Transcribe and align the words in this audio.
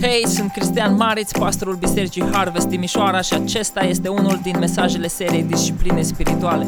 Hei, 0.00 0.28
sunt 0.28 0.52
Cristian 0.52 0.94
Mariț, 0.94 1.32
pastorul 1.32 1.76
Bisericii 1.76 2.30
Harvest 2.32 2.68
Timișoara 2.68 3.20
și 3.20 3.34
acesta 3.34 3.80
este 3.80 4.08
unul 4.08 4.38
din 4.42 4.58
mesajele 4.58 5.08
seriei 5.08 5.42
Discipline 5.42 6.02
Spirituale. 6.02 6.66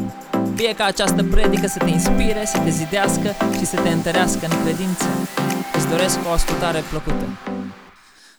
Fie 0.55 0.75
ca 0.75 0.85
această 0.85 1.23
predică 1.23 1.67
să 1.67 1.77
te 1.77 1.89
inspire, 1.89 2.45
să 2.45 2.59
te 2.59 2.69
zidească 2.69 3.35
și 3.57 3.65
să 3.65 3.81
te 3.81 3.89
întărească 3.89 4.45
în 4.45 4.63
credință. 4.63 5.05
Îți 5.73 5.87
doresc 5.87 6.25
o 6.25 6.29
ascultare 6.29 6.83
plăcută. 6.89 7.27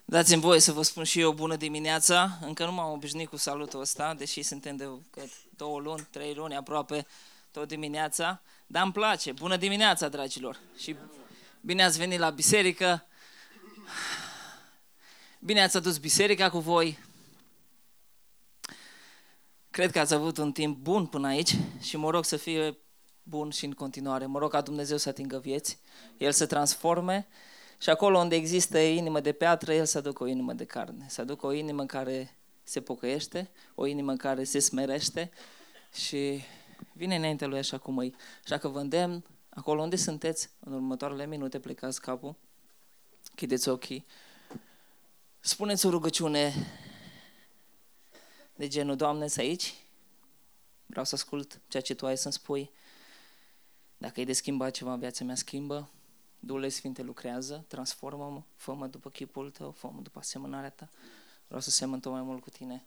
Dați-mi 0.05 0.41
voie 0.41 0.61
să 0.61 0.73
vă 0.73 0.83
spun 0.83 1.05
și 1.05 1.21
eu 1.21 1.33
bună 1.33 1.57
dimineața. 1.57 2.39
Încă 2.47 2.65
nu 2.65 2.73
m-am 2.73 2.93
obișnuit 2.93 3.29
cu 3.29 3.37
salutul 3.37 3.81
ăsta, 3.81 4.15
deși 4.19 4.43
suntem 4.43 4.77
de 4.77 4.89
cât, 5.11 5.31
două 5.57 5.81
luni, 5.81 6.07
trei 6.11 6.35
luni 6.37 6.57
aproape 6.57 7.07
tot 7.51 7.69
dimineața. 7.69 8.43
Dar 8.67 8.83
îmi 8.83 8.93
place. 8.93 9.33
Bună 9.33 9.57
dimineața, 9.57 10.09
dragilor! 10.09 10.59
Și 10.79 10.97
bine 11.61 11.85
ați 11.85 11.99
venit 11.99 12.19
la 12.19 12.31
biserică. 12.31 13.07
Bine 15.45 15.63
ați 15.63 15.77
adus 15.77 15.99
biserica 15.99 16.51
cu 16.51 16.59
voi. 16.59 16.99
Cred 19.71 19.91
că 19.91 19.99
ați 19.99 20.15
avut 20.15 20.39
un 20.39 20.53
timp 20.53 20.79
bun 20.79 21.07
până 21.07 21.27
aici 21.27 21.57
și 21.81 21.97
mă 21.97 22.11
rog 22.11 22.25
să 22.25 22.37
fie 22.37 22.79
bun 23.23 23.51
și 23.51 23.65
în 23.65 23.73
continuare. 23.73 24.27
Mă 24.27 24.39
rog 24.39 24.51
ca 24.51 24.61
Dumnezeu 24.61 24.97
să 24.97 25.09
atingă 25.09 25.39
vieți, 25.39 25.79
El 26.19 26.33
să 26.33 26.47
transforme 26.47 27.27
și 27.79 27.91
acolo 27.91 28.19
unde 28.19 28.35
există 28.35 28.79
inimă 28.79 29.21
de 29.21 29.33
piatră, 29.33 29.75
El 29.75 29.85
să 29.85 29.99
aducă 29.99 30.23
o 30.23 30.27
inimă 30.27 30.53
de 30.53 30.65
carne. 30.65 31.07
Să 31.09 31.21
aducă 31.21 31.47
o 31.47 31.53
inimă 31.53 31.87
care 31.87 32.37
se 32.63 32.81
pocăiește, 32.81 33.51
o 33.75 33.87
inimă 33.87 34.17
care 34.17 34.45
se 34.45 34.59
smerește 34.59 35.31
și 35.95 36.43
vine 36.93 37.17
înainte 37.17 37.47
Lui 37.47 37.59
așa 37.59 37.79
cum 37.79 37.99
îi. 37.99 38.15
Așa 38.45 38.59
că 38.59 38.69
vă 38.69 38.81
îndemn, 38.81 39.25
acolo 39.49 39.83
unde 39.83 39.97
sunteți, 39.97 40.51
în 40.61 40.73
următoarele 40.73 41.27
minute 41.27 41.59
plecați 41.59 42.01
capul, 42.01 42.35
chideți 43.35 43.69
ochii 43.69 44.07
Spuneți 45.47 45.87
o 45.87 45.91
rugăciune 45.91 46.55
de 48.55 48.69
genul, 48.69 48.97
Doamne, 48.97 49.29
să 49.29 49.41
aici? 49.41 49.75
Vreau 50.87 51.05
să 51.05 51.15
ascult 51.15 51.61
ceea 51.69 51.83
ce 51.83 51.95
Tu 51.95 52.07
ai 52.07 52.17
să-mi 52.17 52.35
spui. 52.35 52.71
Dacă 53.97 54.21
e 54.21 54.25
de 54.25 54.33
schimbat 54.33 54.71
ceva 54.71 54.93
în 54.93 54.99
viața 54.99 55.25
mea, 55.25 55.35
schimbă. 55.35 55.89
Duhul 56.39 56.71
Sfinte 56.71 57.03
lucrează, 57.03 57.65
transformă-mă, 57.69 58.43
fă-mă 58.57 58.87
după 58.87 59.11
chipul 59.11 59.51
Tău, 59.51 59.71
fă-mă 59.71 60.01
după 60.01 60.19
asemănarea 60.19 60.71
Ta. 60.71 60.89
Vreau 61.47 61.61
să 61.61 61.71
semăn 61.71 62.01
tot 62.01 62.13
mai 62.13 62.23
mult 62.23 62.43
cu 62.43 62.51
Tine. 62.51 62.85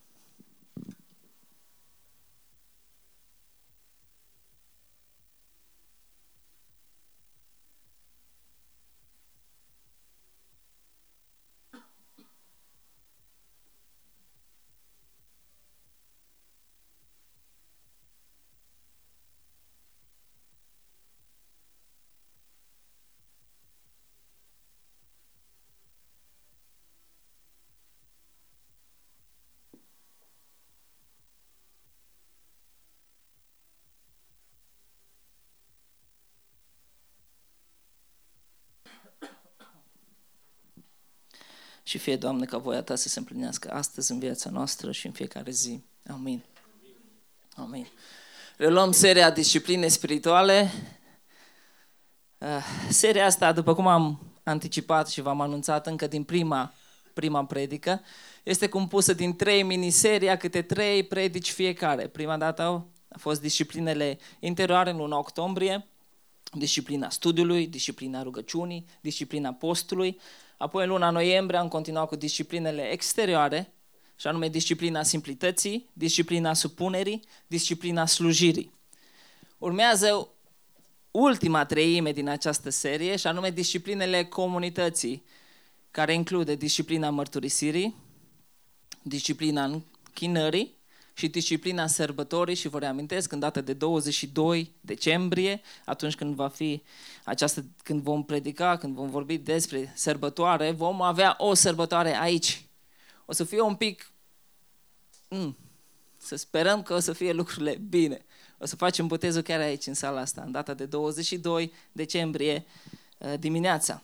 Și 41.88 41.98
fie, 41.98 42.16
Doamne, 42.16 42.46
ca 42.46 42.58
voia 42.58 42.82
Ta 42.82 42.96
să 42.96 43.08
se 43.08 43.20
împlinească 43.20 43.72
astăzi 43.72 44.12
în 44.12 44.20
viața 44.20 44.50
noastră 44.50 44.92
și 44.92 45.06
în 45.06 45.12
fiecare 45.12 45.52
zi. 45.52 45.84
Amin. 46.08 46.44
Amin. 47.56 47.88
Reluăm 48.58 48.92
seria 48.92 49.32
Discipline 49.32 49.88
Spirituale. 49.88 50.72
Uh, 52.38 52.48
seria 52.90 53.26
asta, 53.26 53.52
după 53.52 53.74
cum 53.74 53.88
am 53.88 54.20
anticipat 54.44 55.10
și 55.10 55.22
v-am 55.22 55.42
anunțat 55.42 55.88
încă 55.88 56.08
din 56.08 56.24
prima, 56.24 56.74
prima 57.14 57.46
predică, 57.46 58.02
este 58.44 58.70
compusă 58.70 59.14
din 59.14 59.36
trei 59.36 59.64
miniseria, 59.64 60.38
câte 60.38 60.62
trei 60.62 61.04
predici 61.04 61.52
fiecare. 61.52 62.08
Prima 62.08 62.38
dată 62.38 62.86
a 63.08 63.18
fost 63.18 63.42
disciplinele 63.42 64.20
interioare 64.40 64.90
în 64.90 64.98
luna 64.98 65.18
octombrie, 65.18 65.88
disciplina 66.52 67.10
studiului, 67.10 67.68
disciplina 67.68 68.24
rugăciunii, 68.24 68.86
disciplina 69.02 69.54
postului. 69.54 70.20
Apoi 70.58 70.84
în 70.84 70.90
luna 70.90 71.10
noiembrie 71.10 71.60
am 71.60 71.68
continuat 71.68 72.08
cu 72.08 72.16
disciplinele 72.16 72.92
exterioare, 72.92 73.72
și 74.20 74.28
anume 74.28 74.50
disciplina 74.50 75.04
simplității, 75.04 75.90
disciplina 75.94 76.54
supunerii, 76.54 77.24
disciplina 77.48 78.06
slujirii. 78.06 78.74
Urmează 79.58 80.28
ultima 81.12 81.66
treime 81.66 82.12
din 82.12 82.28
această 82.28 82.70
serie, 82.70 83.16
și 83.16 83.28
anume 83.28 83.50
disciplinele 83.50 84.26
comunității, 84.26 85.24
care 85.92 86.14
include 86.14 86.56
disciplina 86.56 87.10
mărturisirii, 87.10 87.96
disciplina 89.02 89.64
închinării 89.64 90.77
și 91.18 91.28
disciplina 91.28 91.88
sărbătorii 91.88 92.56
și 92.56 92.68
vă 92.68 92.80
reamintesc 92.80 93.32
în 93.32 93.40
data 93.40 93.62
de 93.62 93.74
22 93.74 94.72
decembrie, 94.82 95.62
atunci 95.86 96.16
când 96.16 96.36
va 96.36 96.48
fi 96.48 96.84
această, 97.24 97.66
când 97.84 98.02
vom 98.02 98.26
predica, 98.26 98.78
când 98.78 98.96
vom 98.96 99.10
vorbi 99.10 99.38
despre 99.38 99.94
sărbătoare, 99.96 100.72
vom 100.72 101.02
avea 101.02 101.36
o 101.38 101.54
sărbătoare 101.54 102.20
aici. 102.20 102.66
O 103.26 103.34
să 103.34 103.44
fie 103.44 103.62
un 103.62 103.76
pic, 103.76 104.12
mm, 105.30 105.58
să 106.18 106.36
sperăm 106.36 106.84
că 106.84 106.94
o 106.94 107.00
să 107.00 107.14
fie 107.14 107.34
lucrurile 107.34 107.82
bine. 107.90 108.26
O 108.58 108.66
să 108.66 108.76
facem 108.76 109.08
botezul 109.08 109.42
chiar 109.42 109.60
aici, 109.60 109.86
în 109.86 109.94
sala 109.94 110.20
asta, 110.20 110.42
în 110.42 110.52
data 110.52 110.74
de 110.74 110.86
22 110.86 111.74
decembrie 111.92 112.66
uh, 113.18 113.34
dimineața. 113.40 114.02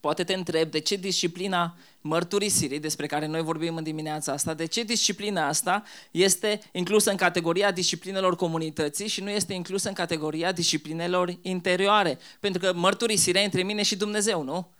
Poate 0.00 0.24
te 0.24 0.34
întreb 0.34 0.70
de 0.70 0.78
ce 0.78 0.96
disciplina 0.96 1.76
mărturisirii, 2.00 2.80
despre 2.80 3.06
care 3.06 3.26
noi 3.26 3.42
vorbim 3.42 3.76
în 3.76 3.82
dimineața 3.82 4.32
asta, 4.32 4.54
de 4.54 4.64
ce 4.64 4.82
disciplina 4.82 5.46
asta 5.46 5.82
este 6.10 6.60
inclusă 6.72 7.10
în 7.10 7.16
categoria 7.16 7.70
disciplinelor 7.70 8.36
comunității 8.36 9.08
și 9.08 9.22
nu 9.22 9.30
este 9.30 9.52
inclusă 9.52 9.88
în 9.88 9.94
categoria 9.94 10.52
disciplinelor 10.52 11.38
interioare. 11.42 12.18
Pentru 12.40 12.60
că 12.60 12.72
mărturisirea 12.72 13.42
între 13.42 13.62
mine 13.62 13.82
și 13.82 13.96
Dumnezeu, 13.96 14.42
nu? 14.42 14.72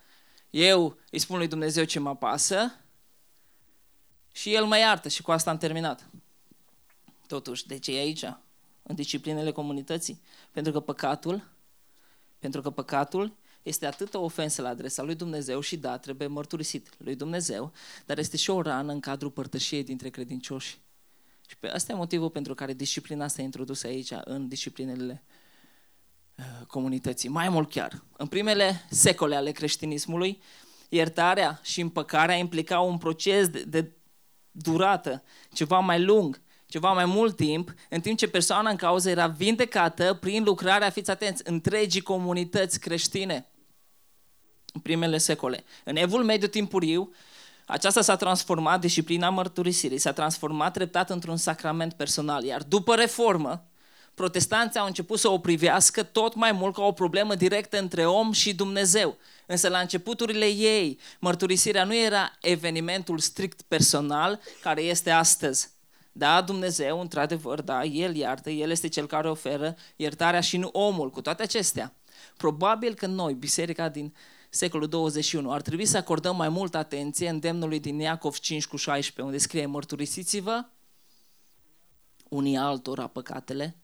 Eu 0.51 0.99
îi 1.11 1.19
spun 1.19 1.37
lui 1.37 1.49
Dumnezeu 1.49 1.85
ce 1.85 1.99
mă 1.99 2.17
pasă 2.17 2.75
și 4.33 4.55
El 4.55 4.65
mă 4.65 4.79
iartă 4.79 5.09
și 5.09 5.23
cu 5.23 5.31
asta 5.31 5.51
am 5.51 5.59
terminat. 5.59 6.11
Totuși, 7.27 7.67
de 7.67 7.79
ce 7.79 7.97
e 7.97 8.01
aici? 8.01 8.25
În 8.83 8.95
disciplinele 8.95 9.51
comunității? 9.51 10.21
Pentru 10.51 10.73
că 10.73 10.81
păcatul, 10.81 11.49
pentru 12.39 12.63
că 12.63 12.71
păcatul 12.71 13.37
este 13.63 13.87
atât 13.87 14.15
o 14.15 14.21
ofensă 14.23 14.63
la 14.63 14.69
adresa 14.69 15.03
lui 15.03 15.15
Dumnezeu 15.15 15.61
și 15.61 15.77
da, 15.77 15.99
trebuie 15.99 16.29
mărturisit 16.29 16.95
lui 16.99 17.15
Dumnezeu, 17.15 17.73
dar 18.07 18.19
este 18.19 18.37
și 18.37 18.51
o 18.51 18.63
rană 18.63 18.93
în 18.93 19.01
cadrul 19.01 19.31
părtășiei 19.31 19.85
dintre 19.85 20.09
credincioși. 20.09 20.79
Și 21.49 21.57
pe 21.57 21.69
asta 21.69 21.93
e 21.93 21.97
motivul 21.97 22.31
pentru 22.31 22.55
care 22.55 22.73
disciplina 22.73 23.25
asta 23.25 23.41
e 23.41 23.45
introdusă 23.45 23.87
aici, 23.87 24.13
în 24.25 24.49
disciplinele 24.49 25.23
uh, 26.39 26.67
comunității. 26.67 27.29
Mai 27.29 27.49
mult 27.49 27.71
chiar, 27.71 28.05
în 28.17 28.27
primele 28.27 28.87
secole 28.91 29.37
ale 29.37 29.51
creștinismului, 29.51 30.43
iertarea 30.89 31.61
și 31.63 31.81
împăcarea 31.81 32.35
implicau 32.35 32.91
un 32.91 32.99
proces 32.99 33.49
de, 33.49 33.63
de 33.63 33.93
durată, 34.51 35.23
ceva 35.53 35.79
mai 35.79 36.03
lung, 36.03 36.41
ceva 36.69 36.93
mai 36.93 37.05
mult 37.05 37.37
timp, 37.37 37.75
în 37.89 38.01
timp 38.01 38.19
ce 38.19 38.29
persoana 38.29 38.71
în 38.71 38.77
cauză 38.77 39.11
era 39.11 39.27
vindecată 39.27 40.19
prin 40.21 40.43
lucrarea, 40.45 40.91
fiți 40.91 41.11
atenți, 41.11 41.43
întregii 41.47 42.01
comunități 42.01 42.81
creștine 42.81 43.47
în 44.73 44.81
primele 44.81 45.19
secole. 45.19 45.65
În 45.85 45.97
evul 45.97 46.25
mediu 46.25 46.49
timpuriu, 46.49 47.13
aceasta 47.67 48.01
s-a 48.01 48.17
transformat, 48.17 48.81
disciplina 48.81 49.31
mărturisirii, 49.31 49.99
s-a 49.99 50.13
transformat 50.13 50.73
treptat 50.73 51.11
într-un 51.11 51.37
sacrament 51.37 51.93
personal, 51.93 52.45
iar 52.45 52.63
după 52.63 52.95
reformă, 52.95 53.69
protestanții 54.15 54.81
au 54.81 54.87
început 54.87 55.19
să 55.19 55.29
o 55.29 55.39
privească 55.39 56.03
tot 56.03 56.35
mai 56.35 56.53
mult 56.53 56.75
ca 56.75 56.83
o 56.83 56.93
problemă 56.93 57.35
directă 57.35 57.79
între 57.79 58.07
om 58.07 58.33
și 58.33 58.55
Dumnezeu. 58.55 59.17
Însă 59.47 59.69
la 59.69 59.79
începuturile 59.79 60.47
ei, 60.47 60.99
mărturisirea 61.19 61.85
nu 61.85 61.97
era 61.97 62.33
evenimentul 62.41 63.19
strict 63.19 63.63
personal 63.63 64.41
care 64.63 64.83
este 64.83 65.11
astăzi. 65.11 65.77
Da, 66.19 66.41
Dumnezeu, 66.43 67.01
într-adevăr, 67.01 67.61
da, 67.61 67.85
El 67.85 68.17
iartă, 68.17 68.51
El 68.51 68.71
este 68.71 68.89
Cel 68.89 69.07
care 69.07 69.31
oferă 69.31 69.77
iertarea 69.97 70.41
și 70.41 70.57
nu 70.57 70.69
omul. 70.73 71.11
Cu 71.11 71.21
toate 71.21 71.43
acestea, 71.43 71.95
probabil 72.37 72.95
că 72.95 73.07
noi, 73.07 73.35
biserica 73.35 73.89
din 73.89 74.15
secolul 74.51 74.89
21, 74.89 75.53
ar 75.53 75.63
trebui 75.63 75.87
să 75.87 75.97
acordăm 75.97 76.37
mai 76.37 76.49
multă 76.49 76.77
atenție 76.77 77.29
îndemnului 77.29 77.81
din 77.81 77.99
Iacov 77.99 78.39
5 78.39 78.67
cu 78.67 78.77
16, 78.77 79.23
unde 79.23 79.39
scrie 79.39 79.67
mărturisiți-vă 79.67 80.65
unii 82.29 82.57
altora 82.57 83.07
păcatele 83.07 83.77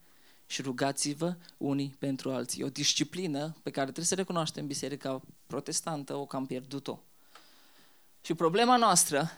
și 0.46 0.62
rugați-vă 0.62 1.36
unii 1.56 1.96
pentru 1.98 2.30
alții. 2.30 2.62
E 2.62 2.64
o 2.64 2.68
disciplină 2.68 3.56
pe 3.62 3.70
care 3.70 3.84
trebuie 3.84 4.04
să 4.06 4.14
recunoaștem 4.14 4.66
biserica 4.66 5.20
protestantă, 5.46 6.14
o 6.14 6.26
cam 6.26 6.46
pierdut-o. 6.46 6.98
Și 8.20 8.34
problema 8.34 8.76
noastră, 8.76 9.30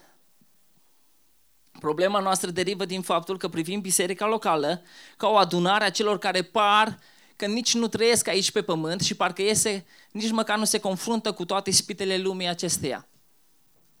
problema 1.79 2.19
noastră 2.19 2.49
derivă 2.49 2.85
din 2.85 3.01
faptul 3.01 3.37
că 3.37 3.47
privim 3.47 3.81
biserica 3.81 4.25
locală 4.25 4.81
ca 5.17 5.27
o 5.27 5.35
adunare 5.35 5.83
a 5.83 5.89
celor 5.89 6.17
care 6.17 6.41
par 6.41 6.99
că 7.35 7.45
nici 7.45 7.73
nu 7.73 7.87
trăiesc 7.87 8.27
aici 8.27 8.51
pe 8.51 8.61
pământ 8.61 9.01
și 9.01 9.15
parcă 9.15 9.41
iese, 9.41 9.85
nici 10.11 10.31
măcar 10.31 10.57
nu 10.57 10.65
se 10.65 10.79
confruntă 10.79 11.31
cu 11.31 11.45
toate 11.45 11.71
spitele 11.71 12.17
lumii 12.17 12.47
acesteia. 12.47 13.07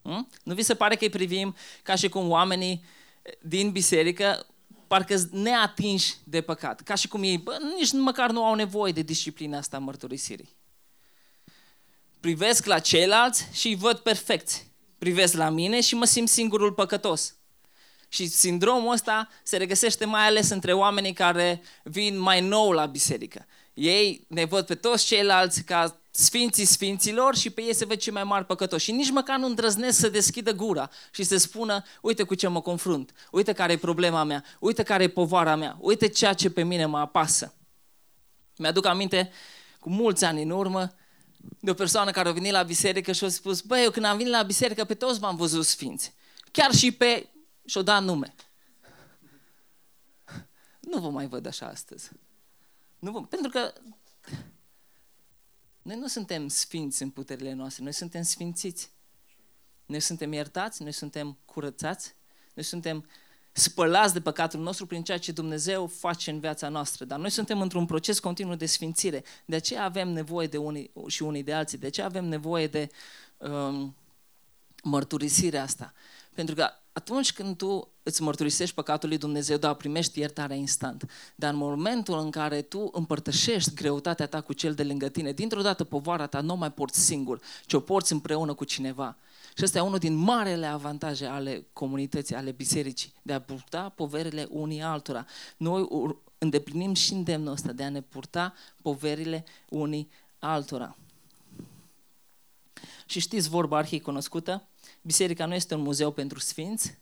Hmm? 0.01 0.27
Nu 0.43 0.53
vi 0.53 0.61
se 0.61 0.75
pare 0.75 0.95
că 0.95 1.03
îi 1.03 1.09
privim 1.09 1.55
ca 1.83 1.95
și 1.95 2.09
cum 2.09 2.29
oamenii 2.29 2.83
din 3.41 3.71
biserică 3.71 4.45
parcă 4.87 5.15
neatinși 5.31 6.13
de 6.23 6.41
păcat. 6.41 6.81
Ca 6.81 6.95
și 6.95 7.07
cum 7.07 7.23
ei 7.23 7.37
bă, 7.37 7.57
nici 7.77 7.91
măcar 7.91 8.31
nu 8.31 8.43
au 8.43 8.53
nevoie 8.53 8.91
de 8.91 9.01
disciplina 9.01 9.57
asta 9.57 9.79
mărturisirii. 9.79 10.55
Privesc 12.19 12.65
la 12.65 12.79
ceilalți 12.79 13.47
și 13.51 13.67
îi 13.67 13.75
văd 13.75 13.97
perfecți. 13.97 14.71
Privesc 14.97 15.33
la 15.33 15.49
mine 15.49 15.81
și 15.81 15.95
mă 15.95 16.05
simt 16.05 16.29
singurul 16.29 16.73
păcătos. 16.73 17.36
Și 18.07 18.27
sindromul 18.27 18.93
ăsta 18.93 19.29
se 19.43 19.57
regăsește 19.57 20.05
mai 20.05 20.25
ales 20.25 20.49
între 20.49 20.73
oamenii 20.73 21.13
care 21.13 21.61
vin 21.83 22.19
mai 22.19 22.41
nou 22.41 22.71
la 22.71 22.85
biserică. 22.85 23.45
Ei 23.73 24.25
ne 24.27 24.45
văd 24.45 24.65
pe 24.65 24.75
toți 24.75 25.05
ceilalți 25.05 25.63
ca 25.63 25.99
sfinții 26.11 26.65
sfinților 26.65 27.35
și 27.35 27.49
pe 27.49 27.61
ei 27.61 27.75
se 27.75 27.85
văd 27.85 27.97
cei 27.97 28.13
mai 28.13 28.23
mari 28.23 28.45
păcătoși. 28.45 28.83
Și 28.83 28.91
nici 28.91 29.09
măcar 29.09 29.37
nu 29.37 29.45
îndrăznesc 29.45 29.99
să 29.99 30.09
deschidă 30.09 30.51
gura 30.51 30.89
și 31.11 31.23
să 31.23 31.37
spună, 31.37 31.83
uite 32.01 32.23
cu 32.23 32.35
ce 32.35 32.47
mă 32.47 32.61
confrunt, 32.61 33.11
uite 33.31 33.53
care 33.53 33.71
e 33.71 33.77
problema 33.77 34.23
mea, 34.23 34.43
uite 34.59 34.83
care 34.83 35.03
e 35.03 35.07
povara 35.07 35.55
mea, 35.55 35.77
uite 35.79 36.07
ceea 36.07 36.33
ce 36.33 36.49
pe 36.49 36.63
mine 36.63 36.85
mă 36.85 36.97
apasă. 36.97 37.53
Mi-aduc 38.55 38.85
aminte, 38.85 39.31
cu 39.79 39.89
mulți 39.89 40.23
ani 40.23 40.41
în 40.41 40.49
urmă, 40.49 40.93
de 41.59 41.71
o 41.71 41.73
persoană 41.73 42.11
care 42.11 42.29
a 42.29 42.31
venit 42.31 42.51
la 42.51 42.63
biserică 42.63 43.11
și 43.11 43.23
a 43.23 43.29
spus, 43.29 43.61
băi, 43.61 43.83
eu 43.83 43.91
când 43.91 44.05
am 44.05 44.17
venit 44.17 44.31
la 44.31 44.41
biserică 44.41 44.83
pe 44.83 44.93
toți 44.93 45.21
m-am 45.21 45.35
văzut 45.35 45.65
sfinți. 45.65 46.13
Chiar 46.51 46.73
și 46.73 46.91
pe... 46.91 47.29
și-o 47.67 47.81
dat 47.81 48.03
nume. 48.03 48.35
Nu 50.79 50.99
vă 50.99 51.09
mai 51.09 51.27
văd 51.27 51.45
așa 51.45 51.67
astăzi. 51.67 52.11
Nu 52.99 53.11
vă... 53.11 53.21
Pentru 53.25 53.49
că 53.49 53.73
noi 55.81 55.95
nu 55.95 56.07
suntem 56.07 56.47
sfinți 56.47 57.03
în 57.03 57.09
puterile 57.09 57.53
noastre, 57.53 57.83
noi 57.83 57.93
suntem 57.93 58.21
sfințiți. 58.21 58.91
Noi 59.85 59.99
suntem 59.99 60.33
iertați, 60.33 60.83
noi 60.83 60.91
suntem 60.91 61.37
curățați, 61.45 62.15
noi 62.53 62.63
suntem 62.63 63.05
spălați 63.51 64.13
de 64.13 64.21
păcatul 64.21 64.59
nostru 64.59 64.85
prin 64.85 65.03
ceea 65.03 65.17
ce 65.17 65.31
Dumnezeu 65.31 65.87
face 65.87 66.31
în 66.31 66.39
viața 66.39 66.69
noastră. 66.69 67.05
Dar 67.05 67.19
noi 67.19 67.29
suntem 67.29 67.61
într-un 67.61 67.85
proces 67.85 68.19
continuu 68.19 68.55
de 68.55 68.65
sfințire. 68.65 69.23
De 69.45 69.55
aceea 69.55 69.83
avem 69.83 70.09
nevoie 70.09 70.47
de 70.47 70.57
unii 70.57 70.91
și 71.07 71.23
unii 71.23 71.43
de 71.43 71.53
alții. 71.53 71.77
De 71.77 71.87
aceea 71.87 72.05
avem 72.05 72.25
nevoie 72.25 72.67
de 72.67 72.89
um, 73.37 73.95
mărturisirea 74.83 75.63
asta. 75.63 75.93
Pentru 76.33 76.55
că 76.55 76.69
atunci 76.97 77.33
când 77.33 77.57
tu 77.57 77.89
îți 78.03 78.21
mărturisești 78.21 78.75
păcatul 78.75 79.09
lui 79.09 79.17
Dumnezeu, 79.17 79.57
da, 79.57 79.73
primești 79.73 80.19
iertarea 80.19 80.55
instant. 80.55 81.09
Dar 81.35 81.53
în 81.53 81.59
momentul 81.59 82.19
în 82.19 82.31
care 82.31 82.61
tu 82.61 82.89
împărtășești 82.93 83.73
greutatea 83.73 84.27
ta 84.27 84.41
cu 84.41 84.53
cel 84.53 84.73
de 84.73 84.83
lângă 84.83 85.09
tine, 85.09 85.31
dintr-o 85.31 85.61
dată 85.61 85.83
povara 85.83 86.27
ta 86.27 86.41
nu 86.41 86.55
mai 86.55 86.71
porți 86.71 86.99
singur, 86.99 87.41
ci 87.65 87.73
o 87.73 87.79
porți 87.79 88.11
împreună 88.11 88.53
cu 88.53 88.63
cineva. 88.63 89.17
Și 89.57 89.63
ăsta 89.63 89.77
e 89.77 89.81
unul 89.81 89.97
din 89.97 90.13
marele 90.13 90.65
avantaje 90.65 91.25
ale 91.25 91.67
comunității, 91.73 92.35
ale 92.35 92.51
bisericii, 92.51 93.13
de 93.21 93.33
a 93.33 93.41
purta 93.41 93.89
poverile 93.89 94.47
unii 94.51 94.81
altora. 94.81 95.25
Noi 95.57 95.87
îndeplinim 96.37 96.93
și 96.93 97.13
îndemnul 97.13 97.51
ăsta 97.51 97.71
de 97.71 97.83
a 97.83 97.89
ne 97.89 98.01
purta 98.01 98.53
poverile 98.81 99.45
unii 99.69 100.09
altora. 100.39 100.97
Și 103.05 103.19
știți 103.19 103.49
vorba 103.49 103.77
arhii 103.77 103.99
cunoscută? 103.99 104.67
Biserica 105.07 105.45
nu 105.45 105.53
este 105.53 105.75
un 105.75 105.81
muzeu 105.81 106.11
pentru 106.11 106.39
sfinți, 106.39 106.97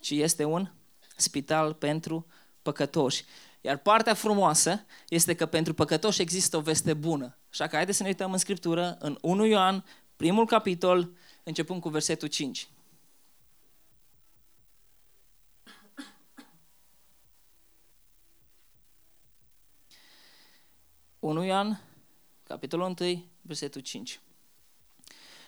ci 0.00 0.10
este 0.10 0.44
un 0.44 0.70
spital 1.16 1.74
pentru 1.74 2.26
păcătoși. 2.62 3.24
Iar 3.60 3.78
partea 3.78 4.14
frumoasă 4.14 4.84
este 5.08 5.34
că 5.34 5.46
pentru 5.46 5.74
păcătoși 5.74 6.20
există 6.20 6.56
o 6.56 6.60
veste 6.60 6.94
bună. 6.94 7.38
Așa 7.50 7.66
că 7.66 7.76
haideți 7.76 7.96
să 7.96 8.02
ne 8.02 8.08
uităm 8.08 8.32
în 8.32 8.38
Scriptură, 8.38 8.96
în 9.00 9.18
1 9.20 9.44
Ioan, 9.44 9.84
primul 10.16 10.46
capitol, 10.46 11.10
începând 11.42 11.80
cu 11.80 11.88
versetul 11.88 12.28
5. 12.28 12.68
Unu 21.18 21.44
Ioan, 21.44 21.80
capitolul 22.42 22.94
1, 23.00 23.24
versetul 23.42 23.80
5. 23.80 24.20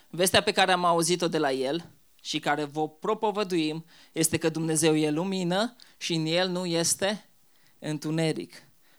Vestea 0.09 0.43
pe 0.43 0.51
care 0.51 0.71
am 0.71 0.85
auzit-o 0.85 1.27
de 1.27 1.37
la 1.37 1.51
el 1.51 1.95
și 2.27 2.39
care 2.39 2.63
vă 2.63 2.89
propovăduim 2.89 3.85
este 4.11 4.37
că 4.37 4.49
Dumnezeu 4.49 4.95
e 4.95 5.09
lumină 5.09 5.75
și 5.97 6.13
în 6.13 6.25
el 6.25 6.49
nu 6.49 6.65
este 6.65 7.29
întuneric. 7.79 8.53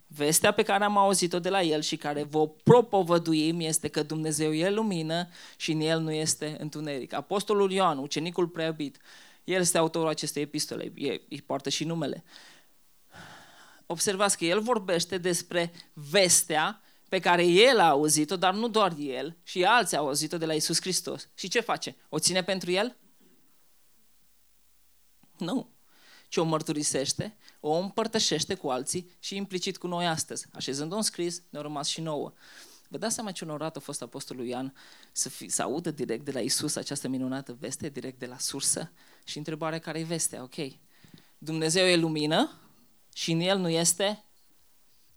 Vestea 0.06 0.52
pe 0.52 0.62
care 0.62 0.84
am 0.84 0.96
auzit-o 0.96 1.38
de 1.38 1.48
la 1.48 1.62
el 1.62 1.80
și 1.80 1.96
care 1.96 2.22
vă 2.22 2.48
propovăduim 2.48 3.60
este 3.60 3.88
că 3.88 4.02
Dumnezeu 4.02 4.54
e 4.54 4.70
lumină 4.70 5.28
și 5.56 5.72
în 5.72 5.80
el 5.80 6.00
nu 6.00 6.12
este 6.12 6.56
întuneric. 6.58 7.12
Apostolul 7.12 7.70
Ioan, 7.70 7.98
ucenicul 7.98 8.48
preabit, 8.48 8.96
el 9.44 9.60
este 9.60 9.78
autorul 9.78 10.08
acestei 10.08 10.42
epistole, 10.42 10.92
îi 11.28 11.42
poartă 11.46 11.68
și 11.68 11.84
numele. 11.84 12.24
Observați 13.86 14.38
că 14.38 14.44
el 14.44 14.60
vorbește 14.60 15.18
despre 15.18 15.72
vestea 15.92 16.82
pe 17.08 17.18
care 17.18 17.46
el 17.46 17.80
a 17.80 17.88
auzit-o, 17.88 18.36
dar 18.36 18.54
nu 18.54 18.68
doar 18.68 18.94
el, 18.98 19.36
și 19.42 19.64
alții 19.64 19.96
au 19.96 20.06
auzit-o 20.06 20.38
de 20.38 20.46
la 20.46 20.54
Isus 20.54 20.80
Hristos. 20.80 21.28
Și 21.34 21.48
ce 21.48 21.60
face? 21.60 21.96
O 22.08 22.18
ține 22.18 22.42
pentru 22.42 22.70
el? 22.70 22.96
Nu. 25.38 25.68
Ci 26.28 26.36
o 26.36 26.44
mărturisește, 26.44 27.36
o 27.60 27.72
împărtășește 27.72 28.54
cu 28.54 28.68
alții 28.68 29.10
și 29.18 29.36
implicit 29.36 29.78
cu 29.78 29.86
noi 29.86 30.06
astăzi. 30.06 30.46
Așezând 30.52 30.92
un 30.92 31.02
scris, 31.02 31.42
ne-a 31.50 31.62
rămas 31.62 31.88
și 31.88 32.00
nouă. 32.00 32.32
Vă 32.88 32.98
dați 32.98 33.14
seama 33.14 33.30
ce 33.30 33.44
onorat 33.44 33.76
a 33.76 33.80
fost 33.80 34.02
Apostolul 34.02 34.46
Ioan 34.46 34.74
să, 35.12 35.28
fi, 35.28 35.48
să 35.48 35.62
audă 35.62 35.90
direct 35.90 36.24
de 36.24 36.30
la 36.30 36.40
Isus 36.40 36.76
această 36.76 37.08
minunată 37.08 37.56
veste, 37.60 37.88
direct 37.88 38.18
de 38.18 38.26
la 38.26 38.38
sursă 38.38 38.92
și 39.24 39.38
întrebarea 39.38 39.78
care 39.78 39.98
e 39.98 40.04
vestea, 40.04 40.42
ok. 40.42 40.54
Dumnezeu 41.38 41.86
e 41.86 41.96
lumină 41.96 42.58
și 43.14 43.32
în 43.32 43.40
El 43.40 43.58
nu 43.58 43.68
este 43.68 44.24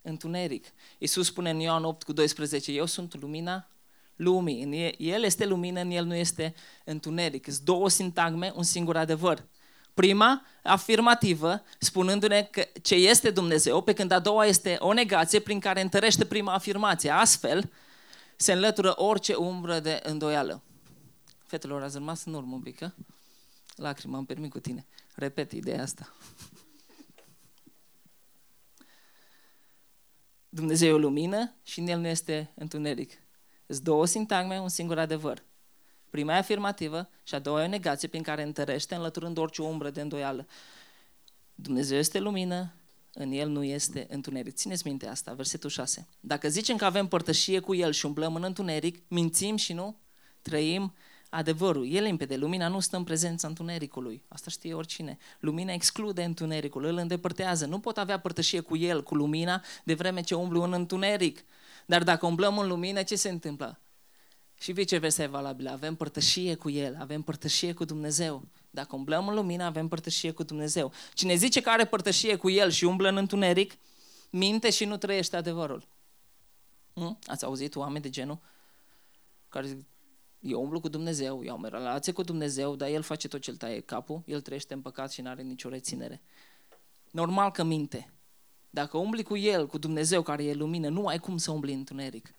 întuneric. 0.02 0.66
Iisus 0.98 1.26
spune 1.26 1.50
în 1.50 1.58
Ioan 1.58 1.84
8 1.84 2.02
cu 2.02 2.12
12, 2.12 2.72
eu 2.72 2.86
sunt 2.86 3.20
lumina 3.20 3.68
lumii. 4.16 4.94
El 4.98 5.22
este 5.22 5.46
lumină, 5.46 5.80
în 5.80 5.90
El 5.90 6.04
nu 6.04 6.14
este 6.14 6.54
întuneric. 6.84 7.44
Sunt 7.44 7.64
două 7.64 7.88
sintagme, 7.88 8.52
un 8.56 8.62
singur 8.62 8.96
adevăr. 8.96 9.46
Prima, 9.94 10.46
afirmativă, 10.62 11.62
spunându-ne 11.78 12.42
că 12.42 12.64
ce 12.82 12.94
este 12.94 13.30
Dumnezeu, 13.30 13.82
pe 13.82 13.92
când 13.92 14.10
a 14.10 14.18
doua 14.18 14.46
este 14.46 14.76
o 14.80 14.92
negație 14.92 15.40
prin 15.40 15.60
care 15.60 15.80
întărește 15.80 16.24
prima 16.24 16.52
afirmație. 16.52 17.10
Astfel, 17.10 17.72
se 18.36 18.52
înlătură 18.52 18.92
orice 18.96 19.34
umbră 19.34 19.80
de 19.80 20.00
îndoială. 20.02 20.62
Fetelor, 21.46 21.82
ați 21.82 21.96
rămas 21.96 22.24
în 22.24 22.34
urmă 22.34 22.54
un 22.54 22.60
pic, 22.60 22.78
Lacrima, 23.76 24.16
îmi 24.16 24.26
permit 24.26 24.50
cu 24.50 24.58
tine. 24.58 24.86
Repet 25.14 25.52
ideea 25.52 25.82
asta. 25.82 26.14
Dumnezeu 30.48 30.88
e 30.88 30.92
o 30.92 30.98
lumină 30.98 31.54
și 31.62 31.80
în 31.80 31.86
el 31.86 31.98
nu 31.98 32.06
este 32.06 32.52
întuneric. 32.54 33.12
Sunt 33.66 33.82
două 33.82 34.06
sintagme, 34.06 34.60
un 34.60 34.68
singur 34.68 34.98
adevăr. 34.98 35.42
Prima 36.12 36.34
e 36.34 36.38
afirmativă 36.38 37.08
și 37.22 37.34
a 37.34 37.38
doua 37.38 37.62
e 37.62 37.64
o 37.64 37.68
negație 37.68 38.08
prin 38.08 38.22
care 38.22 38.42
întărește, 38.42 38.94
înlăturând 38.94 39.38
orice 39.38 39.62
umbră 39.62 39.90
de 39.90 40.00
îndoială. 40.00 40.46
Dumnezeu 41.54 41.98
este 41.98 42.18
lumină, 42.18 42.74
în 43.12 43.32
El 43.32 43.48
nu 43.48 43.64
este 43.64 44.06
întuneric. 44.10 44.54
Țineți 44.54 44.86
minte 44.86 45.06
asta, 45.06 45.32
versetul 45.32 45.70
6. 45.70 46.08
Dacă 46.20 46.48
zicem 46.48 46.76
că 46.76 46.84
avem 46.84 47.06
părtășie 47.06 47.60
cu 47.60 47.74
El 47.74 47.92
și 47.92 48.06
umblăm 48.06 48.34
în 48.34 48.42
întuneric, 48.42 49.02
mințim 49.08 49.56
și 49.56 49.72
nu 49.72 50.00
trăim 50.42 50.94
adevărul. 51.30 51.92
E 51.92 52.00
limpede, 52.00 52.36
lumina 52.36 52.68
nu 52.68 52.80
stă 52.80 52.96
în 52.96 53.04
prezența 53.04 53.48
întunericului. 53.48 54.22
Asta 54.28 54.50
știe 54.50 54.74
oricine. 54.74 55.18
Lumina 55.40 55.72
exclude 55.72 56.22
întunericul, 56.22 56.84
îl 56.84 56.96
îndepărtează. 56.96 57.66
Nu 57.66 57.78
pot 57.78 57.98
avea 57.98 58.20
părtășie 58.20 58.60
cu 58.60 58.76
el, 58.76 59.02
cu 59.02 59.14
lumina, 59.14 59.62
de 59.84 59.94
vreme 59.94 60.20
ce 60.20 60.34
umblu 60.34 60.62
în 60.62 60.72
întuneric. 60.72 61.44
Dar 61.86 62.02
dacă 62.02 62.26
umblăm 62.26 62.58
în 62.58 62.68
lumină, 62.68 63.02
ce 63.02 63.16
se 63.16 63.28
întâmplă? 63.28 63.81
Și 64.62 64.72
viceversa 64.72 65.22
e 65.22 65.26
valabilă. 65.26 65.70
Avem 65.70 65.94
părtășie 65.94 66.54
cu 66.54 66.70
El, 66.70 66.96
avem 67.00 67.22
părtășie 67.22 67.72
cu 67.72 67.84
Dumnezeu. 67.84 68.42
Dacă 68.70 68.96
umblăm 68.96 69.28
în 69.28 69.34
lumină, 69.34 69.64
avem 69.64 69.88
părtășie 69.88 70.30
cu 70.30 70.42
Dumnezeu. 70.42 70.92
Cine 71.14 71.34
zice 71.34 71.60
că 71.60 71.70
are 71.70 71.84
părtășie 71.84 72.36
cu 72.36 72.50
El 72.50 72.70
și 72.70 72.84
umblă 72.84 73.08
în 73.08 73.16
întuneric, 73.16 73.74
minte 74.30 74.70
și 74.70 74.84
nu 74.84 74.96
trăiește 74.96 75.36
adevărul. 75.36 75.88
Nu? 76.92 77.18
Ați 77.26 77.44
auzit 77.44 77.76
oameni 77.76 78.02
de 78.02 78.10
genul 78.10 78.38
care 79.48 79.66
zic, 79.66 79.84
eu 80.40 80.62
umblu 80.62 80.80
cu 80.80 80.88
Dumnezeu, 80.88 81.44
eu 81.44 81.52
am 81.52 81.62
o 81.62 81.68
relație 81.68 82.12
cu 82.12 82.22
Dumnezeu, 82.22 82.76
dar 82.76 82.88
El 82.88 83.02
face 83.02 83.28
tot 83.28 83.40
ce-l 83.40 83.56
taie 83.56 83.80
capul, 83.80 84.22
El 84.26 84.40
trăiește 84.40 84.74
în 84.74 84.80
păcat 84.80 85.12
și 85.12 85.20
nu 85.20 85.28
are 85.28 85.42
nicio 85.42 85.68
reținere. 85.68 86.22
Normal 87.10 87.50
că 87.50 87.62
minte. 87.62 88.12
Dacă 88.70 88.96
umbli 88.96 89.22
cu 89.22 89.36
El, 89.36 89.66
cu 89.66 89.78
Dumnezeu 89.78 90.22
care 90.22 90.44
e 90.44 90.54
lumină, 90.54 90.88
nu 90.88 91.06
ai 91.06 91.18
cum 91.18 91.36
să 91.36 91.50
umbli 91.50 91.72
în 91.72 91.78
întuneric. 91.78 92.34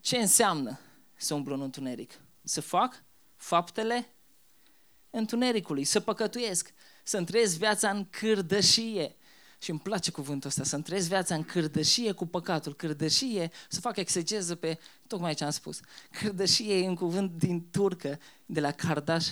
Ce 0.00 0.16
înseamnă? 0.16 0.78
Să 1.16 1.34
umblu 1.34 1.54
în 1.54 1.60
întuneric. 1.60 2.20
Să 2.42 2.60
fac 2.60 3.04
faptele 3.36 4.14
întunericului, 5.10 5.84
să 5.84 6.00
păcătuiesc, 6.00 6.72
să 7.02 7.24
trăiesc 7.24 7.56
viața 7.56 7.90
în 7.90 8.06
cârdășie. 8.10 9.16
Și 9.58 9.70
îmi 9.70 9.80
place 9.80 10.10
cuvântul 10.10 10.48
ăsta, 10.48 10.64
să 10.64 10.78
trăiesc 10.78 11.08
viața 11.08 11.34
în 11.34 11.44
cârdășie 11.44 12.12
cu 12.12 12.26
păcatul. 12.26 12.74
Cârdășie, 12.74 13.50
să 13.68 13.80
fac 13.80 13.96
exegeză 13.96 14.54
pe 14.54 14.78
tocmai 15.06 15.34
ce 15.34 15.44
am 15.44 15.50
spus. 15.50 15.80
Cârdășie 16.10 16.78
e 16.78 16.88
un 16.88 16.94
cuvânt 16.94 17.38
din 17.38 17.70
turcă, 17.70 18.18
de 18.46 18.60
la 18.60 18.70
cardaș, 18.70 19.26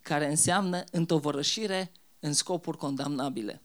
care 0.00 0.30
înseamnă 0.30 0.84
întovărășire 0.90 1.92
în 2.20 2.32
scopuri 2.32 2.76
condamnabile 2.76 3.62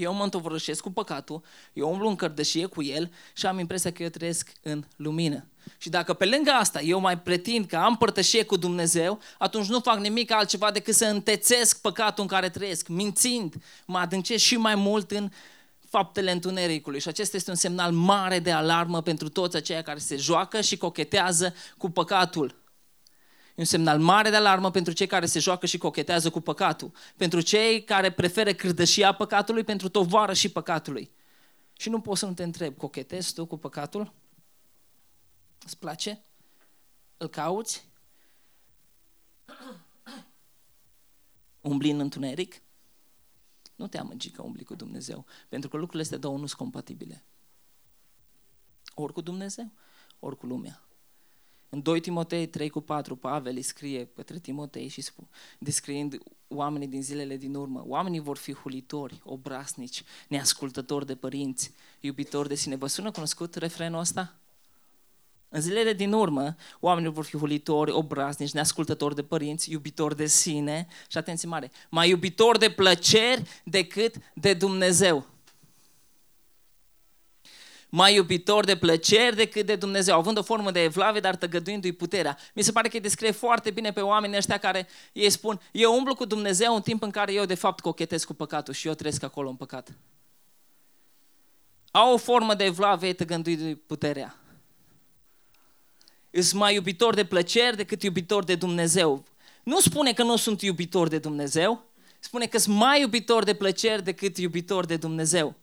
eu 0.00 0.14
mă 0.14 0.22
întovărășesc 0.22 0.82
cu 0.82 0.90
păcatul, 0.92 1.42
eu 1.72 1.90
umblu 1.90 2.08
în 2.08 2.16
cărdășie 2.16 2.66
cu 2.66 2.82
el 2.82 3.12
și 3.32 3.46
am 3.46 3.58
impresia 3.58 3.92
că 3.92 4.02
eu 4.02 4.08
trăiesc 4.08 4.52
în 4.62 4.84
lumină. 4.96 5.46
Și 5.78 5.88
dacă 5.88 6.12
pe 6.12 6.24
lângă 6.24 6.50
asta 6.50 6.80
eu 6.80 7.00
mai 7.00 7.18
pretind 7.18 7.66
că 7.66 7.76
am 7.76 7.96
părtășie 7.96 8.44
cu 8.44 8.56
Dumnezeu, 8.56 9.20
atunci 9.38 9.66
nu 9.66 9.80
fac 9.80 9.98
nimic 9.98 10.32
altceva 10.32 10.70
decât 10.70 10.94
să 10.94 11.04
întețesc 11.04 11.80
păcatul 11.80 12.22
în 12.22 12.28
care 12.28 12.48
trăiesc, 12.48 12.88
mințind, 12.88 13.54
mă 13.84 13.98
adâncesc 13.98 14.44
și 14.44 14.56
mai 14.56 14.74
mult 14.74 15.10
în 15.10 15.30
faptele 15.88 16.30
întunericului. 16.30 17.00
Și 17.00 17.08
acesta 17.08 17.36
este 17.36 17.50
un 17.50 17.56
semnal 17.56 17.92
mare 17.92 18.38
de 18.38 18.50
alarmă 18.50 19.02
pentru 19.02 19.28
toți 19.28 19.56
aceia 19.56 19.82
care 19.82 19.98
se 19.98 20.16
joacă 20.16 20.60
și 20.60 20.76
cochetează 20.76 21.54
cu 21.76 21.90
păcatul 21.90 22.59
un 23.56 23.64
semnal 23.64 23.98
mare 23.98 24.30
de 24.30 24.36
alarmă 24.36 24.70
pentru 24.70 24.92
cei 24.92 25.06
care 25.06 25.26
se 25.26 25.38
joacă 25.38 25.66
și 25.66 25.78
cochetează 25.78 26.30
cu 26.30 26.40
păcatul, 26.40 26.92
pentru 27.16 27.40
cei 27.40 27.84
care 27.84 28.12
preferă 28.12 28.52
cârdășia 28.52 29.12
păcatului 29.12 29.64
pentru 29.64 29.88
tovară 29.88 30.32
și 30.32 30.48
păcatului. 30.48 31.10
Și 31.72 31.88
nu 31.88 32.00
poți 32.00 32.20
să 32.20 32.26
nu 32.26 32.34
te 32.34 32.42
întreb, 32.42 32.76
cochetezi 32.76 33.34
tu 33.34 33.46
cu 33.46 33.56
păcatul? 33.56 34.12
Îți 35.64 35.78
place? 35.78 36.24
Îl 37.16 37.28
cauți? 37.28 37.88
Umbli 41.60 41.90
în 41.90 42.00
întuneric? 42.00 42.62
Nu 43.74 43.86
te 43.86 43.98
amăgi 43.98 44.30
că 44.30 44.42
umbli 44.42 44.64
cu 44.64 44.74
Dumnezeu, 44.74 45.26
pentru 45.48 45.68
că 45.68 45.76
lucrurile 45.76 46.02
astea 46.02 46.18
două 46.18 46.38
nu 46.38 46.46
sunt 46.46 46.58
compatibile. 46.58 47.24
Ori 48.94 49.12
cu 49.12 49.20
Dumnezeu, 49.20 49.72
ori 50.18 50.36
cu 50.36 50.46
lumea. 50.46 50.89
În 51.72 51.82
2 51.82 52.00
Timotei 52.00 52.46
3 52.46 52.68
cu 52.68 52.80
4, 52.80 53.16
Pavel 53.16 53.56
îi 53.56 53.62
scrie 53.62 54.08
către 54.14 54.38
Timotei 54.38 54.88
și 54.88 55.00
spune, 55.00 55.28
descriind 55.58 56.18
oamenii 56.48 56.86
din 56.86 57.02
zilele 57.02 57.36
din 57.36 57.54
urmă. 57.54 57.84
Oamenii 57.86 58.20
vor 58.20 58.36
fi 58.36 58.52
hulitori, 58.52 59.20
obraznici, 59.24 60.02
neascultători 60.28 61.06
de 61.06 61.14
părinți, 61.14 61.72
iubitori 62.00 62.48
de 62.48 62.54
sine. 62.54 62.76
Vă 62.76 62.86
sună 62.86 63.10
cunoscut 63.10 63.54
refrenul 63.54 64.00
ăsta? 64.00 64.34
În 65.48 65.60
zilele 65.60 65.92
din 65.92 66.12
urmă, 66.12 66.56
oamenii 66.80 67.10
vor 67.10 67.24
fi 67.24 67.36
hulitori, 67.36 67.90
obraznici, 67.90 68.52
neascultători 68.52 69.14
de 69.14 69.22
părinți, 69.22 69.70
iubitori 69.70 70.16
de 70.16 70.26
sine 70.26 70.86
și 71.08 71.18
atenție 71.18 71.48
mare, 71.48 71.70
mai 71.88 72.08
iubitori 72.08 72.58
de 72.58 72.70
plăceri 72.70 73.42
decât 73.64 74.14
de 74.34 74.54
Dumnezeu 74.54 75.26
mai 77.90 78.14
iubitor 78.14 78.64
de 78.64 78.76
plăceri 78.76 79.36
decât 79.36 79.66
de 79.66 79.76
Dumnezeu, 79.76 80.16
având 80.16 80.38
o 80.38 80.42
formă 80.42 80.70
de 80.70 80.82
evlave, 80.82 81.20
dar 81.20 81.36
tăgăduindu-i 81.36 81.92
puterea. 81.92 82.38
Mi 82.54 82.62
se 82.62 82.72
pare 82.72 82.88
că 82.88 82.96
îi 82.96 83.02
descrie 83.02 83.30
foarte 83.30 83.70
bine 83.70 83.92
pe 83.92 84.00
oamenii 84.00 84.36
ăștia 84.36 84.58
care 84.58 84.88
ei 85.12 85.30
spun, 85.30 85.60
eu 85.72 85.96
umblu 85.96 86.14
cu 86.14 86.24
Dumnezeu 86.24 86.74
în 86.74 86.80
timp 86.80 87.02
în 87.02 87.10
care 87.10 87.32
eu 87.32 87.44
de 87.44 87.54
fapt 87.54 87.80
cochetez 87.80 88.24
cu 88.24 88.34
păcatul 88.34 88.74
și 88.74 88.86
eu 88.86 88.94
trăiesc 88.94 89.22
acolo 89.22 89.48
în 89.48 89.56
păcat. 89.56 89.92
Au 91.90 92.12
o 92.12 92.16
formă 92.16 92.54
de 92.54 92.64
evlave 92.64 93.12
tăgăduindu-i 93.12 93.74
puterea. 93.74 94.34
Îs 96.30 96.52
mai 96.52 96.74
iubitor 96.74 97.14
de 97.14 97.24
plăceri 97.24 97.76
decât 97.76 98.02
iubitor 98.02 98.44
de 98.44 98.54
Dumnezeu. 98.54 99.24
Nu 99.62 99.80
spune 99.80 100.12
că 100.12 100.22
nu 100.22 100.36
sunt 100.36 100.62
iubitor 100.62 101.08
de 101.08 101.18
Dumnezeu, 101.18 101.84
spune 102.18 102.46
că 102.46 102.58
sunt 102.58 102.76
mai 102.76 103.00
iubitor 103.00 103.44
de 103.44 103.54
plăceri 103.54 104.04
decât 104.04 104.38
iubitor 104.38 104.86
de 104.86 104.96
Dumnezeu. 104.96 105.54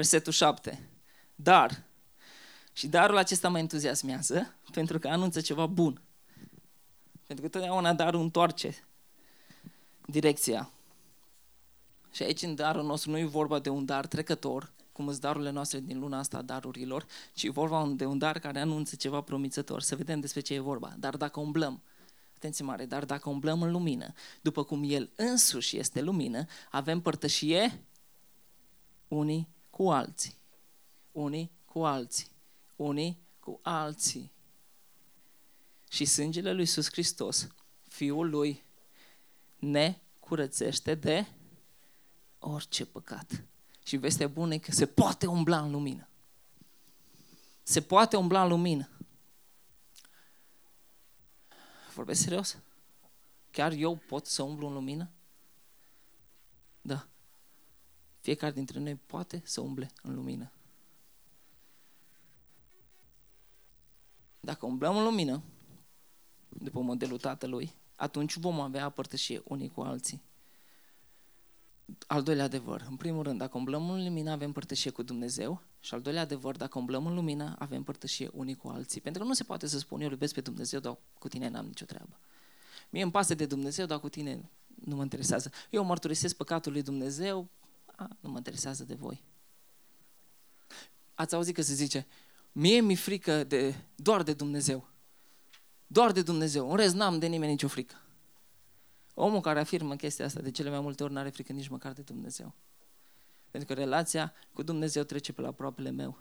Versetul 0.00 0.32
7. 0.32 0.88
Dar, 1.34 1.82
și 2.72 2.86
darul 2.86 3.16
acesta 3.16 3.48
mă 3.48 3.58
entuziasmează 3.58 4.54
pentru 4.72 4.98
că 4.98 5.08
anunță 5.08 5.40
ceva 5.40 5.66
bun. 5.66 6.02
Pentru 7.26 7.44
că 7.44 7.50
totdeauna 7.50 7.92
darul 7.92 8.20
întoarce 8.20 8.84
direcția. 10.06 10.70
Și 12.12 12.22
aici 12.22 12.42
în 12.42 12.54
darul 12.54 12.84
nostru 12.84 13.10
nu 13.10 13.18
e 13.18 13.24
vorba 13.24 13.58
de 13.58 13.68
un 13.68 13.84
dar 13.84 14.06
trecător, 14.06 14.72
cum 14.92 15.06
sunt 15.06 15.20
darurile 15.20 15.50
noastre 15.50 15.80
din 15.80 15.98
luna 15.98 16.18
asta 16.18 16.42
darurilor, 16.42 17.06
ci 17.32 17.42
e 17.42 17.50
vorba 17.50 17.92
de 17.96 18.04
un 18.04 18.18
dar 18.18 18.38
care 18.38 18.60
anunță 18.60 18.96
ceva 18.96 19.20
promițător. 19.20 19.82
Să 19.82 19.96
vedem 19.96 20.20
despre 20.20 20.40
ce 20.40 20.54
e 20.54 20.60
vorba. 20.60 20.94
Dar 20.98 21.16
dacă 21.16 21.40
umblăm, 21.40 21.82
atenție 22.36 22.64
mare, 22.64 22.86
dar 22.86 23.04
dacă 23.04 23.28
umblăm 23.28 23.62
în 23.62 23.70
lumină, 23.70 24.12
după 24.40 24.62
cum 24.64 24.82
El 24.84 25.10
însuși 25.16 25.78
este 25.78 26.00
lumină, 26.00 26.44
avem 26.70 27.00
părtășie 27.00 27.84
unii 29.08 29.58
cu 29.80 29.90
alții. 29.90 30.36
Unii 31.12 31.50
cu 31.64 31.84
alții. 31.84 32.30
Unii 32.76 33.18
cu 33.38 33.60
alții. 33.62 34.32
Și 35.90 36.04
sângele 36.04 36.50
lui 36.50 36.60
Iisus 36.60 36.90
Hristos, 36.90 37.48
Fiul 37.88 38.28
lui, 38.28 38.64
ne 39.58 40.00
curățește 40.18 40.94
de 40.94 41.26
orice 42.38 42.86
păcat. 42.86 43.44
Și 43.84 43.96
vestea 43.96 44.28
bună 44.28 44.54
e 44.54 44.58
că 44.58 44.72
se 44.72 44.86
poate 44.86 45.26
umbla 45.26 45.60
în 45.60 45.70
lumină. 45.70 46.08
Se 47.62 47.80
poate 47.80 48.16
umbla 48.16 48.42
în 48.42 48.48
lumină. 48.48 48.88
Vorbesc 51.94 52.22
serios? 52.22 52.56
Chiar 53.50 53.72
eu 53.72 53.96
pot 53.96 54.26
să 54.26 54.42
umblu 54.42 54.66
în 54.66 54.72
lumină? 54.72 55.10
Da. 56.80 57.09
Fiecare 58.20 58.52
dintre 58.52 58.78
noi 58.78 58.94
poate 58.94 59.42
să 59.44 59.60
umble 59.60 59.90
în 60.02 60.14
lumină. 60.14 60.52
Dacă 64.40 64.66
umblăm 64.66 64.96
în 64.96 65.04
lumină, 65.04 65.42
după 66.48 66.80
modelul 66.80 67.18
tatălui, 67.18 67.74
atunci 67.94 68.36
vom 68.36 68.60
avea 68.60 68.88
părtășie 68.88 69.42
unii 69.44 69.68
cu 69.68 69.80
alții. 69.80 70.22
Al 72.06 72.22
doilea 72.22 72.44
adevăr, 72.44 72.86
în 72.88 72.96
primul 72.96 73.22
rând, 73.22 73.38
dacă 73.38 73.58
umblăm 73.58 73.90
în 73.90 74.04
lumină, 74.04 74.30
avem 74.30 74.52
părtășie 74.52 74.90
cu 74.90 75.02
Dumnezeu 75.02 75.62
și 75.80 75.94
al 75.94 76.00
doilea 76.00 76.22
adevăr, 76.22 76.56
dacă 76.56 76.78
umblăm 76.78 77.06
în 77.06 77.14
lumină, 77.14 77.56
avem 77.58 77.82
părtășie 77.82 78.30
unii 78.32 78.54
cu 78.54 78.68
alții. 78.68 79.00
Pentru 79.00 79.22
că 79.22 79.28
nu 79.28 79.34
se 79.34 79.44
poate 79.44 79.66
să 79.66 79.78
spun, 79.78 80.00
eu 80.00 80.10
iubesc 80.10 80.34
pe 80.34 80.40
Dumnezeu, 80.40 80.80
dar 80.80 80.98
cu 81.18 81.28
tine 81.28 81.48
n-am 81.48 81.66
nicio 81.66 81.84
treabă. 81.84 82.18
Mie 82.90 83.02
îmi 83.02 83.12
pasă 83.12 83.34
de 83.34 83.46
Dumnezeu, 83.46 83.86
dar 83.86 84.00
cu 84.00 84.08
tine 84.08 84.50
nu 84.84 84.96
mă 84.96 85.02
interesează. 85.02 85.50
Eu 85.70 85.84
mărturisesc 85.84 86.36
păcatul 86.36 86.72
lui 86.72 86.82
Dumnezeu, 86.82 87.48
a, 88.00 88.16
nu 88.20 88.30
mă 88.30 88.36
interesează 88.36 88.84
de 88.84 88.94
voi. 88.94 89.24
Ați 91.14 91.34
auzit 91.34 91.54
că 91.54 91.62
se 91.62 91.74
zice, 91.74 92.06
mie 92.52 92.80
mi 92.80 92.96
frică 92.96 93.44
de, 93.44 93.74
doar 93.94 94.22
de 94.22 94.32
Dumnezeu. 94.32 94.88
Doar 95.86 96.12
de 96.12 96.22
Dumnezeu. 96.22 96.70
În 96.70 96.76
rest 96.76 96.94
n-am 96.94 97.18
de 97.18 97.26
nimeni 97.26 97.50
nicio 97.50 97.68
frică. 97.68 97.94
Omul 99.14 99.40
care 99.40 99.60
afirmă 99.60 99.96
chestia 99.96 100.24
asta 100.24 100.40
de 100.40 100.50
cele 100.50 100.70
mai 100.70 100.80
multe 100.80 101.02
ori 101.02 101.12
n-are 101.12 101.28
frică 101.30 101.52
nici 101.52 101.68
măcar 101.68 101.92
de 101.92 102.02
Dumnezeu. 102.02 102.54
Pentru 103.50 103.74
că 103.74 103.80
relația 103.80 104.32
cu 104.52 104.62
Dumnezeu 104.62 105.02
trece 105.02 105.32
pe 105.32 105.40
la 105.40 105.48
aproapele 105.48 105.90
meu. 105.90 106.18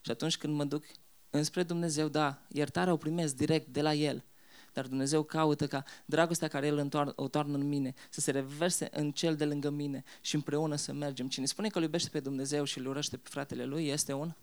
Și 0.00 0.10
atunci 0.10 0.36
când 0.36 0.54
mă 0.54 0.64
duc 0.64 0.84
înspre 1.30 1.62
Dumnezeu, 1.62 2.08
da, 2.08 2.42
iertarea 2.48 2.92
o 2.92 2.96
primesc 2.96 3.34
direct 3.36 3.66
de 3.66 3.82
la 3.82 3.94
El. 3.94 4.24
Dar 4.72 4.86
Dumnezeu 4.86 5.22
caută 5.22 5.66
ca 5.66 5.84
dragostea 6.04 6.48
care 6.48 6.66
El 6.66 6.88
o 7.14 7.28
toarnă 7.28 7.54
în 7.54 7.68
mine 7.68 7.94
să 8.10 8.20
se 8.20 8.30
reverse 8.30 8.88
în 8.92 9.12
cel 9.12 9.36
de 9.36 9.44
lângă 9.44 9.70
mine 9.70 10.04
și 10.20 10.34
împreună 10.34 10.76
să 10.76 10.92
mergem. 10.92 11.28
Cine 11.28 11.46
spune 11.46 11.68
că 11.68 11.78
îl 11.78 11.84
iubește 11.84 12.08
pe 12.08 12.20
Dumnezeu 12.20 12.64
și 12.64 12.78
îl 12.78 12.86
urăște 12.86 13.16
pe 13.16 13.28
fratele 13.28 13.64
lui 13.64 13.88
este 13.88 14.12
un 14.12 14.34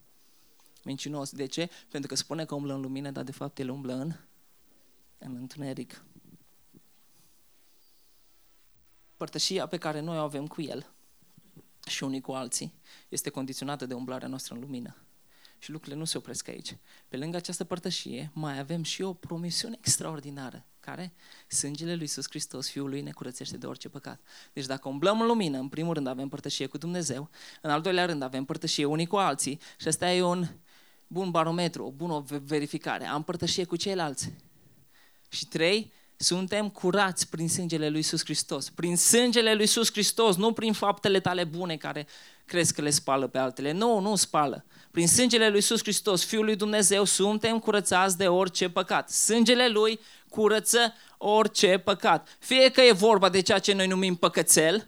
mincinos. 0.84 1.32
De 1.32 1.46
ce? 1.46 1.70
Pentru 1.90 2.10
că 2.10 2.16
spune 2.16 2.46
că 2.46 2.56
umblă 2.56 2.74
în 2.74 2.82
lumină, 2.82 3.12
dar 3.12 3.24
de 3.24 3.32
fapt 3.32 3.60
el 3.60 3.70
umblă 3.70 3.94
în, 3.94 4.14
în 5.18 5.36
întuneric. 5.36 6.04
Părtășia 9.18 9.68
pe 9.68 9.78
care 9.78 10.00
noi 10.00 10.18
o 10.18 10.22
avem 10.22 10.48
cu 10.48 10.62
El 10.62 10.92
și 11.88 12.04
unii 12.04 12.22
cu 12.22 12.32
alții 12.32 12.74
este 13.10 13.30
condiționată 13.30 13.86
de 13.86 13.94
umblarea 13.94 14.28
noastră 14.28 14.54
în 14.54 14.60
lumină. 14.60 14.96
Și 15.60 15.72
lucrurile 15.72 16.00
nu 16.00 16.06
se 16.06 16.18
opresc 16.18 16.48
aici. 16.48 16.78
Pe 17.08 17.18
lângă 17.18 17.38
această 17.38 17.64
părtășie, 17.64 18.32
mai 18.34 18.60
avem 18.60 18.84
și 18.84 19.02
o 19.02 19.14
promisiune 19.14 19.78
extraordinară, 19.80 20.66
care 20.80 21.14
sângele 21.48 21.92
lui 21.92 22.02
Iisus 22.02 22.26
Hristos, 22.30 22.70
Fiul 22.70 22.90
lui, 22.90 23.02
ne 23.02 23.12
curățește 23.12 23.58
de 23.58 23.66
orice 23.66 23.90
păcat. 23.90 24.20
Deci 24.54 24.66
dacă 24.66 24.90
umblăm 24.90 25.22
în 25.22 25.28
lumină, 25.28 25.58
în 25.58 25.68
primul 25.68 25.94
rând 25.94 26.08
avem 26.08 26.28
părtășie 26.28 26.66
cu 26.66 26.78
Dumnezeu, 26.78 27.30
în 27.62 27.70
al 27.70 27.82
doilea 27.82 28.06
rând 28.06 28.22
avem 28.22 28.46
părtășie 28.46 28.86
unii 28.86 29.08
cu 29.08 29.16
alții 29.16 29.60
și 29.78 29.88
asta 29.88 30.12
e 30.12 30.22
un 30.22 30.48
bun 31.08 31.32
barometru, 31.32 31.86
o 31.86 31.92
bună 31.92 32.26
verificare. 32.44 33.06
Am 33.06 33.24
părtășie 33.24 33.64
cu 33.64 33.76
ceilalți. 33.76 34.34
Și 35.30 35.48
trei, 35.48 35.92
Suntem 36.22 36.70
curați 36.70 37.30
prin 37.30 37.50
sângele 37.50 37.88
lui 37.88 37.98
Iisus 37.98 38.24
Hristos. 38.24 38.70
Prin 38.70 38.98
sângele 38.98 39.52
lui 39.52 39.62
Iisus 39.62 39.92
Hristos, 39.92 40.36
nu 40.36 40.54
prin 40.54 40.74
faptele 40.74 41.20
tale 41.20 41.44
bune 41.44 41.78
care 41.78 42.08
crezi 42.46 42.74
că 42.74 42.82
le 42.82 42.90
spală 42.90 43.28
pe 43.28 43.38
altele. 43.38 43.72
Nu, 43.72 44.00
nu 44.00 44.16
spală. 44.16 44.66
Prin 44.92 45.08
sângele 45.08 45.48
lui 45.48 45.56
Iisus 45.56 45.80
Hristos, 45.82 46.26
Fiul 46.26 46.46
lui 46.46 46.56
Dumnezeu, 46.56 47.04
suntem 47.04 47.60
curățați 47.60 48.18
de 48.18 48.28
orice 48.28 48.70
păcat. 48.70 49.10
Sângele 49.10 49.68
lui 49.68 50.00
curăță 50.30 50.94
orice 51.18 51.78
păcat. 51.78 52.38
Fie 52.40 52.72
că 52.72 52.82
e 52.82 52.92
vorba 52.92 53.30
de 53.30 53.42
ceea 53.42 53.60
ce 53.60 53.74
noi 53.74 53.88
numim 53.88 54.16
păcățel, 54.16 54.88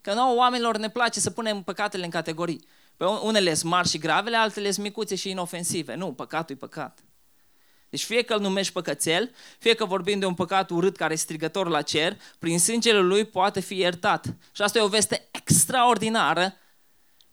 că 0.00 0.14
nouă 0.14 0.36
oamenilor 0.36 0.76
ne 0.76 0.90
place 0.90 1.20
să 1.20 1.30
punem 1.30 1.62
păcatele 1.62 2.04
în 2.04 2.10
categorii. 2.10 2.64
Pe 2.96 3.04
unele 3.04 3.54
sunt 3.54 3.70
mari 3.70 3.88
și 3.88 3.98
gravele, 3.98 4.36
altele 4.36 4.70
sunt 4.70 4.84
micuțe 4.84 5.14
și 5.14 5.30
inofensive. 5.30 5.94
Nu, 5.94 6.12
păcatul 6.12 6.54
e 6.54 6.58
păcat. 6.58 6.98
Deci 7.94 8.04
fie 8.04 8.22
că 8.22 8.34
îl 8.34 8.40
numești 8.40 8.72
păcățel, 8.72 9.34
fie 9.58 9.74
că 9.74 9.84
vorbim 9.84 10.18
de 10.18 10.26
un 10.26 10.34
păcat 10.34 10.70
urât 10.70 10.96
care 10.96 11.12
e 11.12 11.16
strigător 11.16 11.68
la 11.68 11.82
cer, 11.82 12.20
prin 12.38 12.58
sângele 12.58 12.98
lui 12.98 13.24
poate 13.24 13.60
fi 13.60 13.76
iertat. 13.76 14.36
Și 14.52 14.62
asta 14.62 14.78
e 14.78 14.82
o 14.82 14.88
veste 14.88 15.28
extraordinară, 15.30 16.56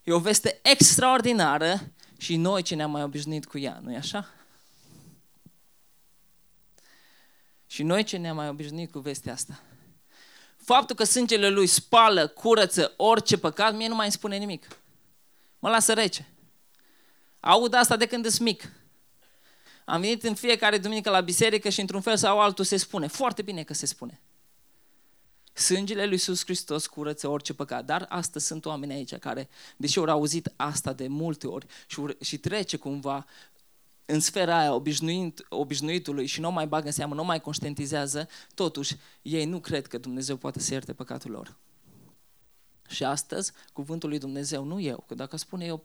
e 0.04 0.12
o 0.12 0.20
veste 0.20 0.60
extraordinară 0.64 1.92
și 2.18 2.36
noi 2.36 2.62
ce 2.62 2.76
ne-am 2.76 2.92
mai 2.92 3.04
obișnuit 3.04 3.46
cu 3.46 3.58
ea, 3.58 3.80
nu-i 3.84 3.96
așa? 3.96 4.30
Și 7.68 7.84
noi 7.84 8.04
ce 8.04 8.18
ne-am 8.18 8.36
mai 8.36 8.48
obișnuit 8.48 8.92
cu 8.92 9.00
vestea 9.00 9.34
asta? 9.34 9.60
Faptul 10.58 10.96
că 10.96 11.04
sângele 11.04 11.50
lui 11.50 11.68
spală, 11.68 12.28
curăță 12.28 12.94
orice 12.98 13.38
păcat, 13.38 13.76
mie 13.76 13.88
nu 13.88 13.96
mai 13.96 14.06
îmi 14.06 14.14
spune 14.14 14.38
nimic. 14.38 14.68
Mă 15.60 15.70
lasă 15.70 15.94
rece. 15.94 16.28
Aud 17.40 17.74
asta 17.74 17.96
de 17.96 18.06
când 18.06 18.28
sunt 18.28 18.40
mic. 18.40 18.72
Am 19.86 20.02
venit 20.02 20.24
în 20.24 20.34
fiecare 20.34 20.78
duminică 20.78 21.10
la 21.10 21.22
biserică 21.22 21.70
și 21.70 21.80
într-un 21.80 22.02
fel 22.02 22.18
sau 22.18 22.40
altul 22.40 22.66
se 22.66 22.78
spune. 22.78 23.08
Foarte 23.08 23.42
bine 23.42 23.64
că 23.64 23.74
se 23.74 23.86
spune. 23.86 24.22
Sângele 25.54 26.04
lui 26.04 26.12
Iisus 26.12 26.44
Hristos 26.44 26.88
curăță 26.88 27.28
orice 27.28 27.54
păcat. 27.54 27.86
Dar 27.86 28.06
astăzi 28.10 28.46
sunt 28.46 28.66
oameni 28.66 28.94
aici 28.94 29.16
care, 29.16 29.50
deși 29.78 29.98
au 29.98 30.06
auzit 30.06 30.54
asta 30.56 30.94
de 30.94 31.08
multe 31.08 31.48
ori 31.48 31.66
și, 31.88 32.02
și 32.22 32.38
trece 32.38 32.78
cumva 32.78 33.26
în 34.06 34.20
sfera 34.20 34.60
aia 34.60 34.74
obișnuit, 34.74 35.46
obișnuitului 35.50 36.26
și 36.26 36.40
nu 36.40 36.52
mai 36.52 36.68
bagă 36.68 36.86
în 36.86 36.92
seamă, 36.92 37.16
nu 37.16 37.24
mai 37.24 37.42
conștientizează, 37.42 38.28
totuși 38.54 38.96
ei 39.22 39.46
nu 39.46 39.60
cred 39.60 39.88
că 39.88 39.98
Dumnezeu 39.98 40.36
poate 40.36 40.60
să 40.60 40.74
ierte 40.74 40.94
păcatul 40.94 41.32
lor. 41.32 41.58
Și 42.90 43.04
astăzi, 43.04 43.52
cuvântul 43.74 44.10
lui 44.10 44.20
Dumnezeu, 44.20 44.64
nu 44.64 44.80
eu, 44.80 45.04
că 45.08 45.16
dacă 45.16 45.38
spune 45.38 45.66
eu, 45.66 45.84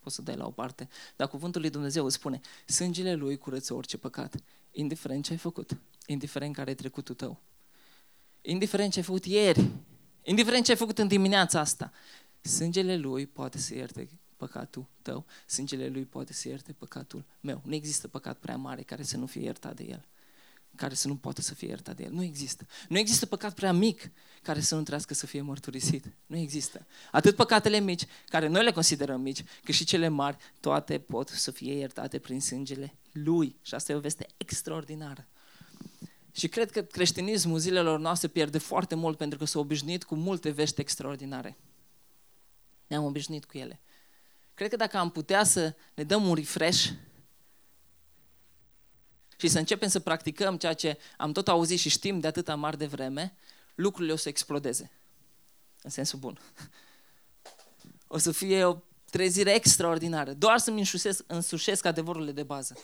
poți 0.00 0.14
să 0.14 0.22
dai 0.22 0.36
la 0.36 0.46
o 0.46 0.50
parte, 0.50 0.88
dar 1.16 1.28
cuvântul 1.28 1.60
lui 1.60 1.70
Dumnezeu 1.70 2.04
îți 2.04 2.14
spune, 2.14 2.40
sângele 2.66 3.14
lui 3.14 3.38
curăță 3.38 3.74
orice 3.74 3.98
păcat, 3.98 4.34
indiferent 4.70 5.24
ce 5.24 5.32
ai 5.32 5.38
făcut, 5.38 5.76
indiferent 6.06 6.54
care 6.54 6.70
e 6.70 6.74
trecutul 6.74 7.14
tău, 7.14 7.40
indiferent 8.42 8.92
ce 8.92 8.98
ai 8.98 9.04
făcut 9.04 9.24
ieri, 9.24 9.70
indiferent 10.22 10.64
ce 10.64 10.70
ai 10.70 10.76
făcut 10.76 10.98
în 10.98 11.08
dimineața 11.08 11.60
asta, 11.60 11.92
sângele 12.40 12.96
lui 12.96 13.26
poate 13.26 13.58
să 13.58 13.74
ierte 13.74 14.08
păcatul 14.36 14.86
tău, 15.02 15.24
sângele 15.46 15.88
lui 15.88 16.04
poate 16.04 16.32
să 16.32 16.48
ierte 16.48 16.72
păcatul 16.72 17.24
meu. 17.40 17.60
Nu 17.64 17.74
există 17.74 18.08
păcat 18.08 18.38
prea 18.38 18.56
mare 18.56 18.82
care 18.82 19.02
să 19.02 19.16
nu 19.16 19.26
fie 19.26 19.42
iertat 19.42 19.76
de 19.76 19.84
el 19.84 20.04
care 20.76 20.94
să 20.94 21.08
nu 21.08 21.16
poată 21.16 21.40
să 21.40 21.54
fie 21.54 21.68
iertat 21.68 21.96
de 21.96 22.02
el. 22.02 22.12
Nu 22.12 22.22
există. 22.22 22.66
Nu 22.88 22.98
există 22.98 23.26
păcat 23.26 23.54
prea 23.54 23.72
mic 23.72 24.10
care 24.42 24.60
să 24.60 24.74
nu 24.74 24.82
trească 24.82 25.14
să 25.14 25.26
fie 25.26 25.40
mărturisit. 25.40 26.04
Nu 26.26 26.36
există. 26.36 26.86
Atât 27.10 27.36
păcatele 27.36 27.80
mici, 27.80 28.06
care 28.28 28.46
noi 28.46 28.64
le 28.64 28.72
considerăm 28.72 29.20
mici, 29.20 29.44
cât 29.64 29.74
și 29.74 29.84
cele 29.84 30.08
mari, 30.08 30.36
toate 30.60 30.98
pot 30.98 31.28
să 31.28 31.50
fie 31.50 31.78
iertate 31.78 32.18
prin 32.18 32.40
sângele 32.40 32.94
lui. 33.12 33.56
Și 33.62 33.74
asta 33.74 33.92
e 33.92 33.94
o 33.94 34.00
veste 34.00 34.26
extraordinară. 34.36 35.28
Și 36.32 36.48
cred 36.48 36.70
că 36.70 36.82
creștinismul 36.82 37.58
zilelor 37.58 37.98
noastre 37.98 38.28
pierde 38.28 38.58
foarte 38.58 38.94
mult 38.94 39.16
pentru 39.16 39.38
că 39.38 39.44
s-a 39.44 39.58
obișnuit 39.58 40.04
cu 40.04 40.14
multe 40.14 40.50
vești 40.50 40.80
extraordinare. 40.80 41.56
Ne-am 42.86 43.04
obișnuit 43.04 43.44
cu 43.44 43.58
ele. 43.58 43.80
Cred 44.54 44.70
că 44.70 44.76
dacă 44.76 44.96
am 44.96 45.10
putea 45.10 45.44
să 45.44 45.74
ne 45.94 46.02
dăm 46.02 46.28
un 46.28 46.34
refresh 46.34 46.90
și 49.40 49.48
să 49.48 49.58
începem 49.58 49.88
să 49.88 50.00
practicăm 50.00 50.56
ceea 50.56 50.74
ce 50.74 50.98
am 51.16 51.32
tot 51.32 51.48
auzit 51.48 51.78
și 51.78 51.88
știm 51.88 52.20
de 52.20 52.26
atâta 52.26 52.54
mari 52.54 52.78
de 52.78 52.86
vreme, 52.86 53.36
lucrurile 53.74 54.12
o 54.12 54.16
să 54.16 54.28
explodeze. 54.28 54.90
În 55.82 55.90
sensul 55.90 56.18
bun. 56.18 56.40
O 58.06 58.18
să 58.18 58.32
fie 58.32 58.64
o 58.64 58.76
trezire 59.10 59.54
extraordinară. 59.54 60.32
Doar 60.32 60.58
să-mi 60.58 60.78
însușesc, 60.78 61.24
însușesc 61.26 61.84
adevărurile 61.84 62.32
de 62.32 62.42
bază. 62.42 62.78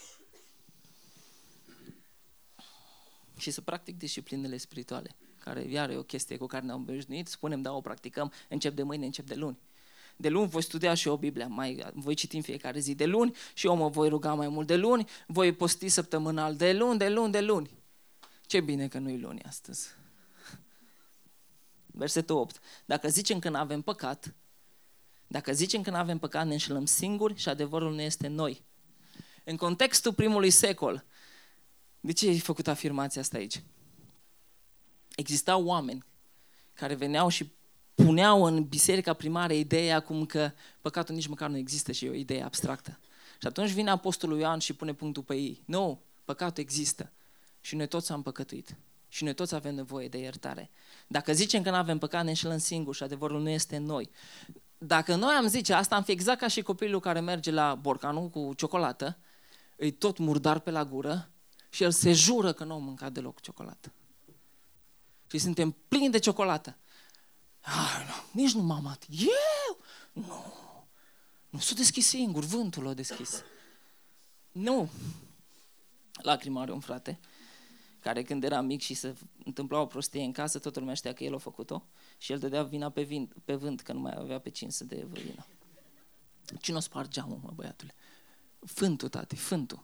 Și 3.39 3.51
să 3.51 3.61
practic 3.61 3.99
disciplinele 3.99 4.57
spirituale, 4.57 5.17
care 5.39 5.61
iar 5.61 5.91
e 5.91 5.97
o 5.97 6.03
chestie 6.03 6.37
cu 6.37 6.47
care 6.47 6.65
ne-am 6.65 6.81
obișnuit, 6.81 7.29
spunem, 7.29 7.63
da, 7.63 7.73
o 7.73 7.81
practicăm, 7.81 8.33
încep 8.49 8.75
de 8.75 8.83
mâine, 8.83 9.05
încep 9.05 9.27
de 9.27 9.35
luni 9.35 9.59
de 10.17 10.29
luni 10.29 10.49
voi 10.49 10.63
studia 10.63 10.95
și 10.95 11.09
eu 11.09 11.17
Biblia, 11.17 11.47
mai, 11.47 11.87
voi 11.95 12.15
citi 12.15 12.37
în 12.37 12.43
fiecare 12.43 12.79
zi 12.79 12.95
de 12.95 13.07
luni 13.07 13.37
și 13.55 13.67
eu 13.67 13.77
mă 13.77 13.89
voi 13.89 14.09
ruga 14.09 14.35
mai 14.35 14.49
mult 14.49 14.67
de 14.67 14.77
luni, 14.77 15.09
voi 15.27 15.53
posti 15.53 15.89
săptămânal 15.89 16.57
de 16.57 16.73
luni, 16.73 16.99
de 16.99 17.09
luni, 17.09 17.33
de 17.33 17.41
luni. 17.41 17.71
Ce 18.47 18.61
bine 18.61 18.89
că 18.89 18.99
nu-i 18.99 19.19
luni 19.19 19.43
astăzi. 19.43 19.89
Versetul 21.87 22.37
8. 22.37 22.61
Dacă 22.85 23.09
zicem 23.09 23.39
că 23.39 23.49
nu 23.49 23.57
avem 23.57 23.81
păcat, 23.81 24.35
dacă 25.27 25.53
zicem 25.53 25.83
că 25.83 25.91
nu 25.91 25.97
avem 25.97 26.19
păcat, 26.19 26.47
ne 26.47 26.53
înșelăm 26.53 26.85
singuri 26.85 27.37
și 27.37 27.49
adevărul 27.49 27.95
nu 27.95 28.01
este 28.01 28.29
noi. 28.29 28.65
În 29.45 29.57
contextul 29.57 30.13
primului 30.13 30.51
secol, 30.51 31.05
de 32.01 32.13
ce 32.13 32.29
ai 32.29 32.39
făcut 32.39 32.67
afirmația 32.67 33.21
asta 33.21 33.37
aici? 33.37 33.63
Existau 35.17 35.65
oameni 35.65 36.05
care 36.75 36.95
veneau 36.95 37.29
și 37.29 37.53
puneau 37.97 38.45
în 38.45 38.65
biserica 38.65 39.13
primară 39.13 39.53
ideea 39.53 40.01
cum 40.01 40.27
că 40.27 40.51
păcatul 40.81 41.15
nici 41.15 41.27
măcar 41.27 41.49
nu 41.49 41.57
există 41.57 41.93
și 41.93 42.05
e 42.05 42.11
o 42.11 42.15
idee 42.15 42.43
abstractă. 42.43 42.99
Și 43.41 43.47
atunci 43.47 43.71
vine 43.71 43.91
Apostolul 43.91 44.39
Ioan 44.39 44.59
și 44.59 44.73
pune 44.73 44.93
punctul 44.93 45.23
pe 45.23 45.35
ei. 45.35 45.63
Nu, 45.65 46.01
păcatul 46.25 46.63
există. 46.63 47.13
Și 47.61 47.77
noi 47.77 47.89
toți 47.89 48.13
am 48.13 48.23
păcătuit. 48.23 48.77
Și 49.09 49.25
noi 49.25 49.35
toți 49.35 49.55
avem 49.55 49.75
nevoie 49.75 50.09
de 50.09 50.19
iertare. 50.19 50.71
Dacă 51.07 51.33
zicem 51.33 51.63
că 51.63 51.71
nu 51.71 51.77
avem 51.77 51.99
păcat, 51.99 52.23
ne 52.25 52.29
înșelăm 52.29 52.59
singuri 52.59 52.97
și 52.97 53.03
adevărul 53.03 53.43
nu 53.43 53.49
este 53.49 53.77
în 53.77 53.85
noi. 53.85 54.11
Dacă 54.79 55.15
noi 55.15 55.35
am 55.35 55.47
zice 55.47 55.73
asta, 55.73 55.97
am 55.97 56.03
fi 56.03 56.11
exact 56.11 56.41
ca 56.41 56.49
și 56.49 56.63
copilul 56.63 57.01
care 57.01 57.21
merge 57.21 57.51
la 57.51 57.75
borcanul 57.75 58.29
cu 58.29 58.53
ciocolată, 58.57 59.19
îi 59.77 59.91
tot 59.91 60.19
murdar 60.19 60.59
pe 60.59 60.71
la 60.71 60.85
gură 60.85 61.31
și 61.71 61.83
el 61.83 61.91
se 61.91 62.13
jură 62.13 62.53
că 62.53 62.65
nu 62.65 62.75
a 62.75 62.79
mâncat 62.79 63.13
deloc 63.13 63.41
ciocolată. 63.41 63.93
Și 65.31 65.39
suntem 65.39 65.77
plini 65.89 66.11
de 66.11 66.19
ciocolată. 66.19 66.77
Ah, 67.67 68.07
nu, 68.07 68.43
nici 68.43 68.53
nu 68.53 68.63
m-am 68.63 68.87
atins. 68.87 69.21
Eu? 69.21 69.79
Nu. 70.13 70.55
Nu 71.51 71.59
s-a 71.59 71.75
deschis 71.75 72.07
singur, 72.07 72.45
vântul 72.45 72.83
l-a 72.83 72.95
deschis. 72.95 73.43
Nu. 74.53 74.91
Lacrima 76.13 76.61
are 76.61 76.73
un 76.73 76.81
frate 76.81 77.21
care 78.01 78.23
când 78.23 78.45
era 78.45 78.61
mic 78.61 78.81
și 78.81 78.95
se 78.95 79.15
întâmpla 79.45 79.81
o 79.81 79.87
prostie 79.87 80.23
în 80.23 80.33
casă, 80.33 80.59
toată 80.59 80.79
lumea 80.79 80.95
știa 80.95 81.13
că 81.13 81.25
el 81.25 81.35
a 81.35 81.39
făcut-o 81.39 81.83
și 82.19 82.33
el 82.33 82.39
dădea 82.39 82.63
vina 82.63 82.91
pe, 82.91 83.03
vin, 83.03 83.33
pe 83.45 83.55
vânt, 83.55 83.81
că 83.81 83.93
nu 83.93 84.01
mai 84.01 84.15
avea 84.19 84.39
pe 84.41 84.51
cine 84.51 84.71
să 84.71 84.85
dea 84.85 85.05
vina. 85.07 85.47
Cine 86.61 86.77
o 86.77 86.81
spart 86.81 87.11
geamul, 87.11 87.39
mă, 87.43 87.51
băiatule? 87.55 87.95
Fântul, 88.67 89.09
tati, 89.09 89.37
fântul. 89.37 89.83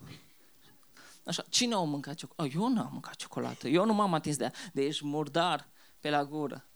Așa, 1.24 1.44
cine 1.48 1.74
a 1.74 1.78
mâncat 1.78 2.14
ciocolată? 2.14 2.54
Eu 2.54 2.68
nu 2.68 2.80
am 2.80 2.88
mâncat 2.92 3.14
ciocolată, 3.14 3.68
eu 3.68 3.84
nu 3.84 3.94
m-am 3.94 4.14
atins 4.14 4.36
de 4.36 4.44
ea. 4.44 4.52
De 4.72 4.82
ești 4.82 5.06
murdar 5.06 5.68
pe 6.00 6.10
la 6.10 6.24
gură. 6.24 6.66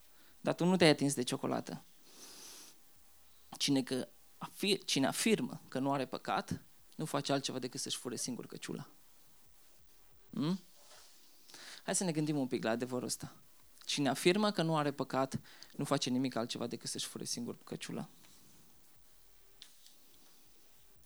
Dar 0.46 0.54
tu 0.54 0.64
nu 0.64 0.76
te-ai 0.76 0.90
atins 0.90 1.14
de 1.14 1.22
ciocolată. 1.22 1.84
Cine, 3.58 3.82
că 3.82 4.08
afir, 4.38 4.84
cine 4.84 5.06
afirmă 5.06 5.60
că 5.68 5.78
nu 5.78 5.92
are 5.92 6.06
păcat, 6.06 6.60
nu 6.96 7.04
face 7.04 7.32
altceva 7.32 7.58
decât 7.58 7.80
să-și 7.80 7.96
fure 7.96 8.16
singur 8.16 8.46
căciula. 8.46 8.88
Hmm? 10.30 10.60
Hai 11.82 11.94
să 11.94 12.04
ne 12.04 12.12
gândim 12.12 12.36
un 12.38 12.46
pic 12.46 12.64
la 12.64 12.70
adevărul 12.70 13.06
ăsta. 13.06 13.34
Cine 13.84 14.08
afirmă 14.08 14.50
că 14.50 14.62
nu 14.62 14.76
are 14.76 14.90
păcat, 14.90 15.40
nu 15.76 15.84
face 15.84 16.10
nimic 16.10 16.34
altceva 16.34 16.66
decât 16.66 16.88
să-și 16.88 17.06
fure 17.06 17.24
singur 17.24 17.56
căciula. 17.64 18.08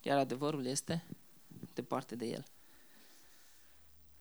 Iar 0.03 0.18
adevărul 0.18 0.66
este 0.66 1.05
departe 1.74 2.16
de 2.16 2.26
el. 2.26 2.44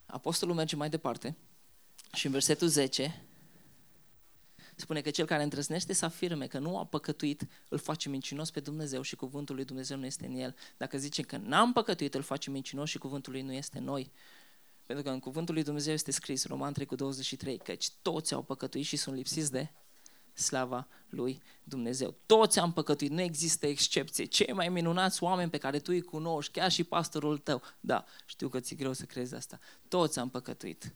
Apostolul 0.05 0.55
merge 0.55 0.75
mai 0.75 0.89
departe 0.89 1.36
și 2.13 2.25
în 2.25 2.32
versetul 2.32 2.67
10 2.67 3.28
spune 4.79 5.01
că 5.01 5.09
cel 5.09 5.25
care 5.25 5.43
întrăznește 5.43 5.93
să 5.93 6.05
afirme 6.05 6.47
că 6.47 6.59
nu 6.59 6.77
a 6.77 6.85
păcătuit, 6.85 7.47
îl 7.69 7.77
face 7.77 8.09
mincinos 8.09 8.51
pe 8.51 8.59
Dumnezeu 8.59 9.01
și 9.01 9.15
cuvântul 9.15 9.55
lui 9.55 9.65
Dumnezeu 9.65 9.97
nu 9.97 10.05
este 10.05 10.25
în 10.25 10.35
el. 10.35 10.55
Dacă 10.77 10.97
zice 10.97 11.21
că 11.21 11.37
n-am 11.37 11.73
păcătuit, 11.73 12.13
îl 12.13 12.21
face 12.21 12.49
mincinos 12.49 12.89
și 12.89 12.97
cuvântul 12.97 13.31
lui 13.31 13.41
nu 13.41 13.53
este 13.53 13.77
în 13.77 13.83
noi. 13.83 14.11
Pentru 14.85 15.05
că 15.05 15.11
în 15.11 15.19
cuvântul 15.19 15.53
lui 15.53 15.63
Dumnezeu 15.63 15.93
este 15.93 16.11
scris, 16.11 16.45
Roman 16.45 16.73
3 16.73 16.85
cu 16.85 16.95
23, 16.95 17.57
căci 17.57 17.89
toți 18.01 18.33
au 18.33 18.41
păcătuit 18.41 18.85
și 18.85 18.95
sunt 18.95 19.15
lipsiți 19.15 19.51
de 19.51 19.71
slava 20.33 20.87
lui 21.09 21.41
Dumnezeu. 21.63 22.15
Toți 22.25 22.59
am 22.59 22.73
păcătuit, 22.73 23.11
nu 23.11 23.21
există 23.21 23.67
excepție. 23.67 24.25
Cei 24.25 24.53
mai 24.53 24.69
minunați 24.69 25.23
oameni 25.23 25.49
pe 25.49 25.57
care 25.57 25.79
tu 25.79 25.91
îi 25.91 26.01
cunoști, 26.01 26.51
chiar 26.51 26.71
și 26.71 26.83
pastorul 26.83 27.37
tău, 27.37 27.61
da, 27.79 28.05
știu 28.25 28.49
că 28.49 28.59
ți-e 28.59 28.75
greu 28.75 28.93
să 28.93 29.05
crezi 29.05 29.35
asta, 29.35 29.59
toți 29.87 30.19
am 30.19 30.29
păcătuit 30.29 30.93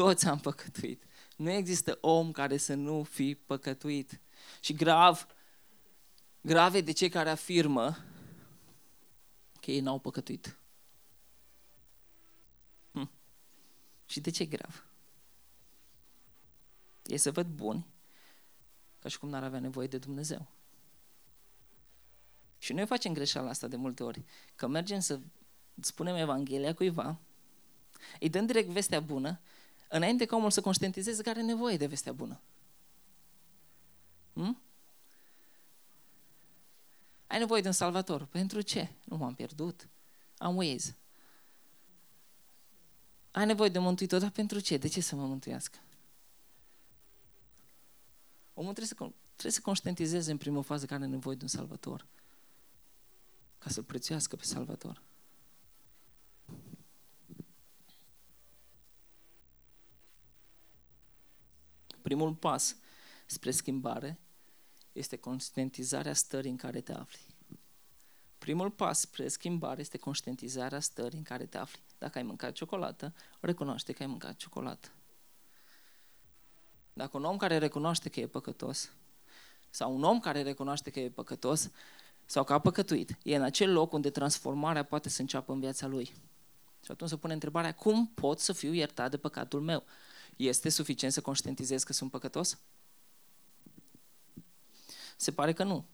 Toți 0.00 0.26
am 0.26 0.38
păcătuit. 0.38 1.02
Nu 1.36 1.50
există 1.50 1.98
om 2.00 2.32
care 2.32 2.56
să 2.56 2.74
nu 2.74 3.02
fi 3.02 3.34
păcătuit. 3.34 4.20
Și 4.60 4.72
grav, 4.72 5.26
grave 6.40 6.80
de 6.80 6.92
cei 6.92 7.08
care 7.08 7.30
afirmă 7.30 7.96
că 9.60 9.70
ei 9.70 9.80
n-au 9.80 9.98
păcătuit. 9.98 10.58
Hm. 12.92 13.10
Și 14.06 14.20
de 14.20 14.30
ce 14.30 14.42
e 14.42 14.46
grav? 14.46 14.86
Ei 17.04 17.18
se 17.18 17.30
văd 17.30 17.46
buni, 17.46 17.86
ca 18.98 19.08
și 19.08 19.18
cum 19.18 19.28
n-ar 19.28 19.42
avea 19.42 19.60
nevoie 19.60 19.86
de 19.86 19.98
Dumnezeu. 19.98 20.46
Și 22.58 22.72
noi 22.72 22.86
facem 22.86 23.12
greșeala 23.12 23.48
asta 23.48 23.68
de 23.68 23.76
multe 23.76 24.02
ori, 24.02 24.24
că 24.54 24.66
mergem 24.66 25.00
să 25.00 25.20
spunem 25.80 26.16
Evanghelia 26.16 26.74
cuiva, 26.74 27.18
îi 28.20 28.28
dăm 28.28 28.46
direct 28.46 28.68
vestea 28.68 29.00
bună, 29.00 29.40
înainte 29.96 30.24
ca 30.24 30.36
omul 30.36 30.50
să 30.50 30.60
conștientizeze 30.60 31.22
că 31.22 31.28
are 31.28 31.42
nevoie 31.42 31.76
de 31.76 31.86
vestea 31.86 32.12
bună. 32.12 32.40
Hm? 34.32 34.60
Ai 37.26 37.38
nevoie 37.38 37.60
de 37.60 37.66
un 37.66 37.72
salvator. 37.72 38.24
Pentru 38.24 38.60
ce? 38.60 38.92
Nu 39.04 39.16
m-am 39.16 39.34
pierdut. 39.34 39.88
Am 40.38 40.56
Waze. 40.56 40.96
Ai 43.30 43.46
nevoie 43.46 43.68
de 43.68 43.78
mântuitor, 43.78 44.20
dar 44.20 44.30
pentru 44.30 44.60
ce? 44.60 44.76
De 44.76 44.88
ce 44.88 45.00
să 45.00 45.16
mă 45.16 45.26
mântuiască? 45.26 45.78
Omul 48.54 48.72
trebuie 48.74 48.96
să, 48.98 49.14
trebuie 49.30 49.52
să 49.52 49.60
conștientizeze 49.60 50.30
în 50.30 50.38
primă 50.38 50.60
fază 50.60 50.86
că 50.86 50.94
are 50.94 51.06
nevoie 51.06 51.36
de 51.36 51.42
un 51.42 51.48
salvator. 51.48 52.06
Ca 53.58 53.70
să-l 53.70 53.82
prețuiască 53.82 54.36
pe 54.36 54.44
salvator. 54.44 55.02
Primul 62.04 62.34
pas 62.34 62.76
spre 63.26 63.50
schimbare 63.50 64.18
este 64.92 65.16
conștientizarea 65.16 66.14
stării 66.14 66.50
în 66.50 66.56
care 66.56 66.80
te 66.80 66.92
afli. 66.92 67.20
Primul 68.38 68.70
pas 68.70 69.00
spre 69.00 69.28
schimbare 69.28 69.80
este 69.80 69.98
conștientizarea 69.98 70.80
stării 70.80 71.18
în 71.18 71.24
care 71.24 71.46
te 71.46 71.58
afli. 71.58 71.82
Dacă 71.98 72.18
ai 72.18 72.24
mâncat 72.24 72.52
ciocolată, 72.52 73.14
recunoaște 73.40 73.92
că 73.92 74.02
ai 74.02 74.08
mâncat 74.08 74.36
ciocolată. 74.36 74.88
Dacă 76.92 77.16
un 77.16 77.24
om 77.24 77.36
care 77.36 77.58
recunoaște 77.58 78.08
că 78.08 78.20
e 78.20 78.26
păcătos, 78.26 78.92
sau 79.70 79.94
un 79.94 80.02
om 80.02 80.20
care 80.20 80.42
recunoaște 80.42 80.90
că 80.90 81.00
e 81.00 81.10
păcătos, 81.10 81.70
sau 82.24 82.44
că 82.44 82.52
a 82.52 82.58
păcătuit, 82.58 83.18
e 83.22 83.36
în 83.36 83.42
acel 83.42 83.72
loc 83.72 83.92
unde 83.92 84.10
transformarea 84.10 84.82
poate 84.82 85.08
să 85.08 85.20
înceapă 85.20 85.52
în 85.52 85.60
viața 85.60 85.86
lui. 85.86 86.04
Și 86.84 86.90
atunci 86.90 87.10
se 87.10 87.16
pune 87.16 87.32
întrebarea, 87.32 87.74
cum 87.74 88.06
pot 88.06 88.38
să 88.38 88.52
fiu 88.52 88.72
iertat 88.72 89.10
de 89.10 89.16
păcatul 89.16 89.60
meu? 89.60 89.84
Este 90.36 90.68
suficient 90.68 91.12
să 91.12 91.20
conștientizez 91.20 91.82
că 91.82 91.92
sunt 91.92 92.10
păcătos? 92.10 92.58
Se 95.16 95.32
pare 95.32 95.52
că 95.52 95.64
nu. 95.64 95.84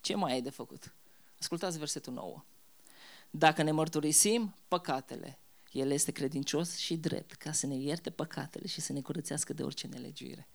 Ce 0.00 0.14
mai 0.14 0.32
ai 0.32 0.42
de 0.42 0.50
făcut? 0.50 0.94
Ascultați 1.38 1.78
versetul 1.78 2.12
9. 2.12 2.44
Dacă 3.30 3.62
ne 3.62 3.70
mărturisim 3.70 4.54
păcatele, 4.68 5.38
El 5.72 5.90
este 5.90 6.12
credincios 6.12 6.76
și 6.76 6.96
drept 6.96 7.32
ca 7.32 7.52
să 7.52 7.66
ne 7.66 7.74
ierte 7.74 8.10
păcatele 8.10 8.66
și 8.66 8.80
să 8.80 8.92
ne 8.92 9.00
curățească 9.00 9.52
de 9.52 9.62
orice 9.62 9.86
nelegiuire. 9.86 10.48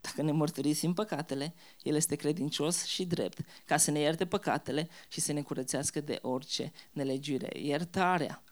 Dacă 0.00 0.22
ne 0.22 0.32
mărturisim 0.32 0.92
păcatele, 0.92 1.54
El 1.82 1.94
este 1.94 2.16
credincios 2.16 2.84
și 2.84 3.04
drept 3.04 3.38
ca 3.64 3.76
să 3.76 3.90
ne 3.90 3.98
ierte 3.98 4.26
păcatele 4.26 4.88
și 5.08 5.20
să 5.20 5.32
ne 5.32 5.42
curățească 5.42 6.00
de 6.00 6.18
orice 6.22 6.72
nelegiuire. 6.92 7.58
Iertarea, 7.58 8.42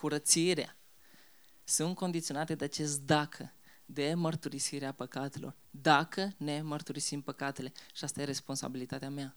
curățirea 0.00 0.76
sunt 1.64 1.94
condiționate 1.94 2.54
de 2.54 2.64
acest 2.64 3.00
dacă 3.00 3.52
de 3.84 4.14
mărturisirea 4.14 4.92
păcatelor. 4.92 5.56
Dacă 5.70 6.32
ne 6.36 6.62
mărturisim 6.62 7.20
păcatele. 7.22 7.72
Și 7.94 8.04
asta 8.04 8.20
e 8.20 8.24
responsabilitatea 8.24 9.10
mea. 9.10 9.36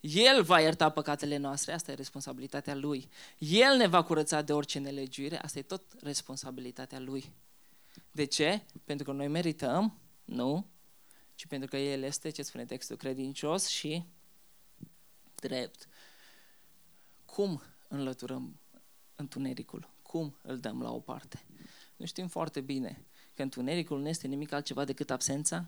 El 0.00 0.42
va 0.42 0.60
ierta 0.60 0.90
păcatele 0.90 1.36
noastre, 1.36 1.72
asta 1.72 1.90
e 1.90 1.94
responsabilitatea 1.94 2.74
Lui. 2.74 3.08
El 3.38 3.76
ne 3.76 3.86
va 3.86 4.02
curăța 4.02 4.42
de 4.42 4.52
orice 4.52 4.78
nelegiuire, 4.78 5.38
asta 5.38 5.58
e 5.58 5.62
tot 5.62 5.82
responsabilitatea 6.00 7.00
Lui. 7.00 7.32
De 8.10 8.24
ce? 8.24 8.62
Pentru 8.84 9.04
că 9.04 9.12
noi 9.12 9.28
merităm? 9.28 9.98
Nu. 10.24 10.66
Ci 11.34 11.46
pentru 11.46 11.68
că 11.68 11.76
El 11.76 12.02
este, 12.02 12.30
ce 12.30 12.42
spune 12.42 12.64
textul, 12.64 12.96
credincios 12.96 13.66
și 13.66 14.04
drept. 15.34 15.88
Cum 17.24 17.62
înlăturăm 17.88 18.60
întunericul? 19.18 19.88
Cum 20.02 20.34
îl 20.42 20.58
dăm 20.58 20.82
la 20.82 20.90
o 20.92 20.98
parte? 20.98 21.44
Nu 21.96 22.06
știm 22.06 22.26
foarte 22.26 22.60
bine 22.60 23.04
că 23.34 23.42
întunericul 23.42 24.00
nu 24.00 24.08
este 24.08 24.26
nimic 24.26 24.52
altceva 24.52 24.84
decât 24.84 25.10
absența 25.10 25.64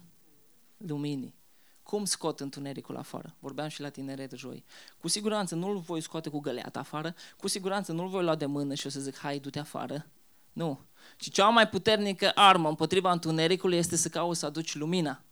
luminii. 0.77 1.35
Cum 1.83 2.05
scot 2.05 2.41
întunericul 2.41 2.97
afară? 2.97 3.35
Vorbeam 3.39 3.69
și 3.69 3.81
la 3.81 3.89
tineret 3.89 4.33
joi. 4.33 4.65
Cu 4.99 5.09
siguranță 5.09 5.55
nu-l 5.55 5.79
voi 5.79 6.01
scoate 6.01 6.29
cu 6.29 6.39
găleata 6.39 6.79
afară, 6.79 7.15
cu 7.37 7.49
siguranță 7.49 7.93
nu-l 7.93 8.09
voi 8.09 8.23
lua 8.25 8.35
de 8.35 8.47
mână 8.47 8.75
și 8.75 8.87
o 8.87 8.91
să 8.91 9.01
zic, 9.01 9.19
hai, 9.19 9.39
du-te 9.39 9.59
afară. 9.59 10.07
Nu. 10.53 10.81
Și 11.17 11.31
cea 11.31 11.49
mai 11.49 11.69
puternică 11.69 12.33
armă 12.35 12.69
împotriva 12.69 13.13
întunericului 13.13 13.77
este 13.77 13.97
să 13.97 14.09
cauți 14.09 14.39
să 14.39 14.47
aduci 14.47 14.75
lumina. 14.75 15.23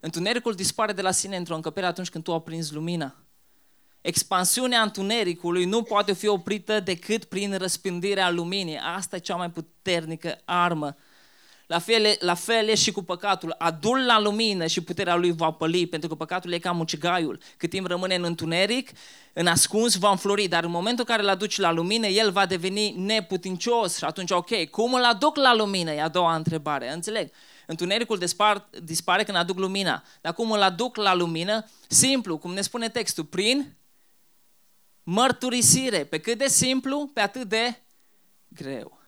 Întunericul 0.00 0.54
dispare 0.54 0.92
de 0.92 1.02
la 1.02 1.10
sine 1.10 1.36
într-o 1.36 1.54
încăpere 1.54 1.86
atunci 1.86 2.10
când 2.10 2.24
tu 2.24 2.34
aprinzi 2.34 2.74
lumina. 2.74 3.16
Expansiunea 4.00 4.82
întunericului 4.82 5.64
nu 5.64 5.82
poate 5.82 6.12
fi 6.12 6.26
oprită 6.26 6.80
decât 6.80 7.24
prin 7.24 7.56
răspândirea 7.56 8.30
luminii. 8.30 8.78
Asta 8.96 9.16
e 9.16 9.18
cea 9.18 9.36
mai 9.36 9.50
puternică 9.50 10.38
armă. 10.44 10.96
La 11.68 11.78
fel, 11.78 12.16
la 12.20 12.34
fel 12.34 12.68
e 12.68 12.74
și 12.74 12.92
cu 12.92 13.02
păcatul. 13.02 13.54
Adul 13.58 14.04
la 14.06 14.20
lumină 14.20 14.66
și 14.66 14.80
puterea 14.80 15.16
lui 15.16 15.32
va 15.32 15.50
păli, 15.50 15.86
pentru 15.86 16.08
că 16.08 16.14
păcatul 16.14 16.52
e 16.52 16.58
ca 16.58 16.72
mucigaiul. 16.72 17.40
Cât 17.56 17.70
timp 17.70 17.86
rămâne 17.86 18.14
în 18.14 18.24
întuneric, 18.24 18.90
în 19.32 19.46
ascuns, 19.46 19.94
va 19.94 20.10
înflori, 20.10 20.46
dar 20.46 20.64
în 20.64 20.70
momentul 20.70 21.04
în 21.08 21.14
care 21.14 21.26
îl 21.26 21.28
aduci 21.34 21.58
la 21.58 21.72
lumină, 21.72 22.06
el 22.06 22.30
va 22.30 22.46
deveni 22.46 22.94
neputincios 22.96 23.96
și 23.96 24.04
atunci, 24.04 24.30
ok, 24.30 24.70
cum 24.70 24.94
îl 24.94 25.04
aduc 25.04 25.36
la 25.36 25.54
lumină? 25.54 25.92
E 25.92 26.02
a 26.02 26.08
doua 26.08 26.34
întrebare, 26.34 26.92
înțeleg? 26.92 27.30
Întunericul 27.66 28.18
dispar, 28.18 28.68
dispare 28.82 29.24
când 29.24 29.36
aduc 29.36 29.58
lumina. 29.58 30.02
Dar 30.20 30.32
cum 30.32 30.50
îl 30.50 30.62
aduc 30.62 30.96
la 30.96 31.14
lumină? 31.14 31.64
Simplu, 31.88 32.38
cum 32.38 32.52
ne 32.52 32.60
spune 32.60 32.88
textul, 32.88 33.24
prin 33.24 33.76
mărturisire. 35.10 36.04
Pe 36.04 36.18
cât 36.18 36.38
de 36.38 36.48
simplu, 36.48 37.10
pe 37.14 37.20
atât 37.20 37.48
de 37.48 37.82
greu. 38.48 38.98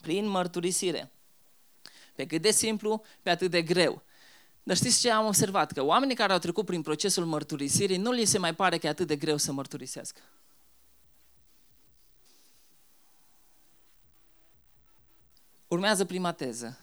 Prin 0.00 0.26
mărturisire. 0.26 1.10
Pe 2.14 2.26
cât 2.26 2.42
de 2.42 2.50
simplu, 2.50 3.04
pe 3.22 3.30
atât 3.30 3.50
de 3.50 3.62
greu. 3.62 4.02
Dar 4.62 4.76
știți 4.76 5.00
ce 5.00 5.10
am 5.10 5.26
observat? 5.26 5.72
Că 5.72 5.82
oamenii 5.82 6.14
care 6.14 6.32
au 6.32 6.38
trecut 6.38 6.66
prin 6.66 6.82
procesul 6.82 7.24
mărturisirii, 7.24 7.96
nu 7.96 8.10
li 8.10 8.24
se 8.24 8.38
mai 8.38 8.54
pare 8.54 8.78
că 8.78 8.86
e 8.86 8.90
atât 8.90 9.06
de 9.06 9.16
greu 9.16 9.36
să 9.36 9.52
mărturisească. 9.52 10.20
Urmează 15.68 16.04
prima 16.04 16.32
teză. 16.32 16.78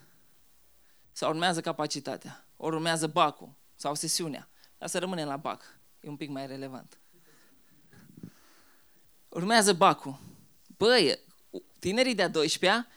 Sau 1.11 1.29
urmează 1.29 1.61
capacitatea. 1.61 2.45
Ori 2.57 2.75
urmează 2.75 3.07
bacul. 3.07 3.53
Sau 3.75 3.95
sesiunea. 3.95 4.49
Dar 4.77 4.89
să 4.89 4.99
rămânem 4.99 5.27
la 5.27 5.37
bac. 5.37 5.77
E 5.99 6.09
un 6.09 6.17
pic 6.17 6.29
mai 6.29 6.47
relevant. 6.47 6.97
Urmează 9.33 9.73
bacul. 9.73 10.19
Băi, 10.77 11.19
tinerii 11.79 12.15
de-a 12.15 12.29
12-a 12.29 12.87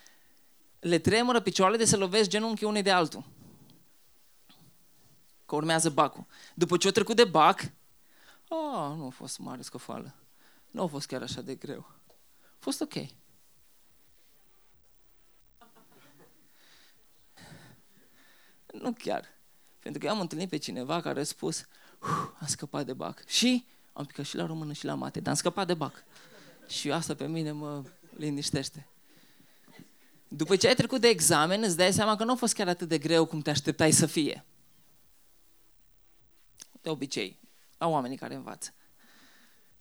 le 0.80 0.98
tremură 0.98 1.40
picioarele 1.40 1.78
de 1.78 1.84
să 1.84 1.96
lovesc 1.96 2.28
genunchii 2.28 2.66
unui 2.66 2.82
de 2.82 2.90
altul. 2.90 3.24
Că 5.46 5.54
urmează 5.54 5.90
bacul. 5.90 6.26
După 6.54 6.76
ce 6.76 6.88
o 6.88 6.90
trecut 6.90 7.16
de 7.16 7.24
bac, 7.24 7.60
oh, 8.48 8.94
nu 8.96 9.06
a 9.06 9.08
fost 9.08 9.38
mare 9.38 9.62
scofală. 9.62 10.14
Nu 10.70 10.82
a 10.82 10.86
fost 10.86 11.06
chiar 11.06 11.22
așa 11.22 11.40
de 11.40 11.54
greu. 11.54 11.86
A 12.40 12.58
fost 12.58 12.80
ok. 12.80 12.94
Nu 18.72 18.92
chiar. 18.92 19.24
Pentru 19.78 20.00
că 20.00 20.06
eu 20.06 20.12
am 20.12 20.20
întâlnit 20.20 20.48
pe 20.48 20.56
cineva 20.56 21.00
care 21.00 21.20
a 21.20 21.24
spus, 21.24 21.66
a 22.40 22.46
scăpat 22.46 22.86
de 22.86 22.92
bac. 22.92 23.26
Și 23.26 23.66
am 23.96 24.04
picat 24.04 24.24
și 24.24 24.36
la 24.36 24.46
română 24.46 24.72
și 24.72 24.84
la 24.84 24.94
mate, 24.94 25.20
dar 25.20 25.28
am 25.28 25.38
scăpat 25.38 25.66
de 25.66 25.74
bac. 25.74 26.04
Și 26.68 26.90
asta 26.90 27.14
pe 27.14 27.26
mine 27.26 27.52
mă 27.52 27.82
liniștește. 28.16 28.86
După 30.28 30.56
ce 30.56 30.68
ai 30.68 30.74
trecut 30.74 31.00
de 31.00 31.08
examen, 31.08 31.62
îți 31.62 31.76
dai 31.76 31.92
seama 31.92 32.16
că 32.16 32.24
nu 32.24 32.32
a 32.32 32.34
fost 32.34 32.54
chiar 32.54 32.68
atât 32.68 32.88
de 32.88 32.98
greu 32.98 33.26
cum 33.26 33.40
te 33.40 33.50
așteptai 33.50 33.90
să 33.90 34.06
fie. 34.06 34.44
De 36.80 36.88
obicei, 36.88 37.38
la 37.78 37.86
oamenii 37.86 38.16
care 38.16 38.34
învață. 38.34 38.74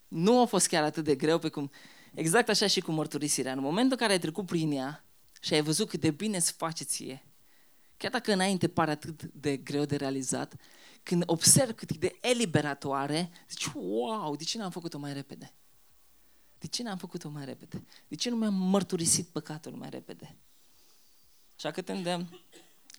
Nu 0.08 0.42
a 0.42 0.46
fost 0.46 0.68
chiar 0.68 0.84
atât 0.84 1.04
de 1.04 1.16
greu 1.16 1.40
pe 1.40 1.50
cum... 1.50 1.72
Exact 2.14 2.50
așa 2.50 2.68
și 2.68 2.82
cu 2.82 2.92
mărturisirea. 2.92 3.52
În 3.52 3.60
momentul 3.60 3.92
în 3.92 3.98
care 3.98 4.12
ai 4.12 4.20
trecut 4.20 4.46
prin 4.46 4.72
ea 4.72 5.06
și 5.42 5.54
ai 5.54 5.62
văzut 5.62 5.90
cât 5.90 6.00
de 6.00 6.12
bine 6.12 6.38
îți 6.38 6.52
face 6.52 6.84
ție, 6.84 7.26
chiar 8.06 8.14
dacă 8.14 8.34
înainte 8.34 8.68
pare 8.68 8.92
atât 8.92 9.24
de 9.24 9.58
greu 9.58 9.86
de 9.86 9.96
realizat, 9.96 10.56
când 11.04 11.24
observi 11.26 11.74
cât 11.74 11.98
de 11.98 12.18
eliberatoare, 12.22 13.32
zici, 13.50 13.66
wow, 13.74 14.36
de 14.36 14.44
ce 14.44 14.58
n-am 14.58 14.72
făcut-o 14.72 14.98
mai 14.98 15.14
repede? 15.14 15.54
De 16.60 16.68
ce 16.68 16.84
n-am 16.84 16.98
făcut-o 16.98 17.30
mai 17.30 17.46
repede? 17.46 17.86
De 18.08 18.16
ce 18.16 18.30
nu 18.30 18.36
mi-am 18.36 18.54
mărturisit 18.54 19.28
păcatul 19.28 19.72
mai 19.72 19.90
repede? 19.90 20.36
Așa 21.56 21.72
că 21.72 21.82
te 21.82 21.92
îndemn, 21.92 22.40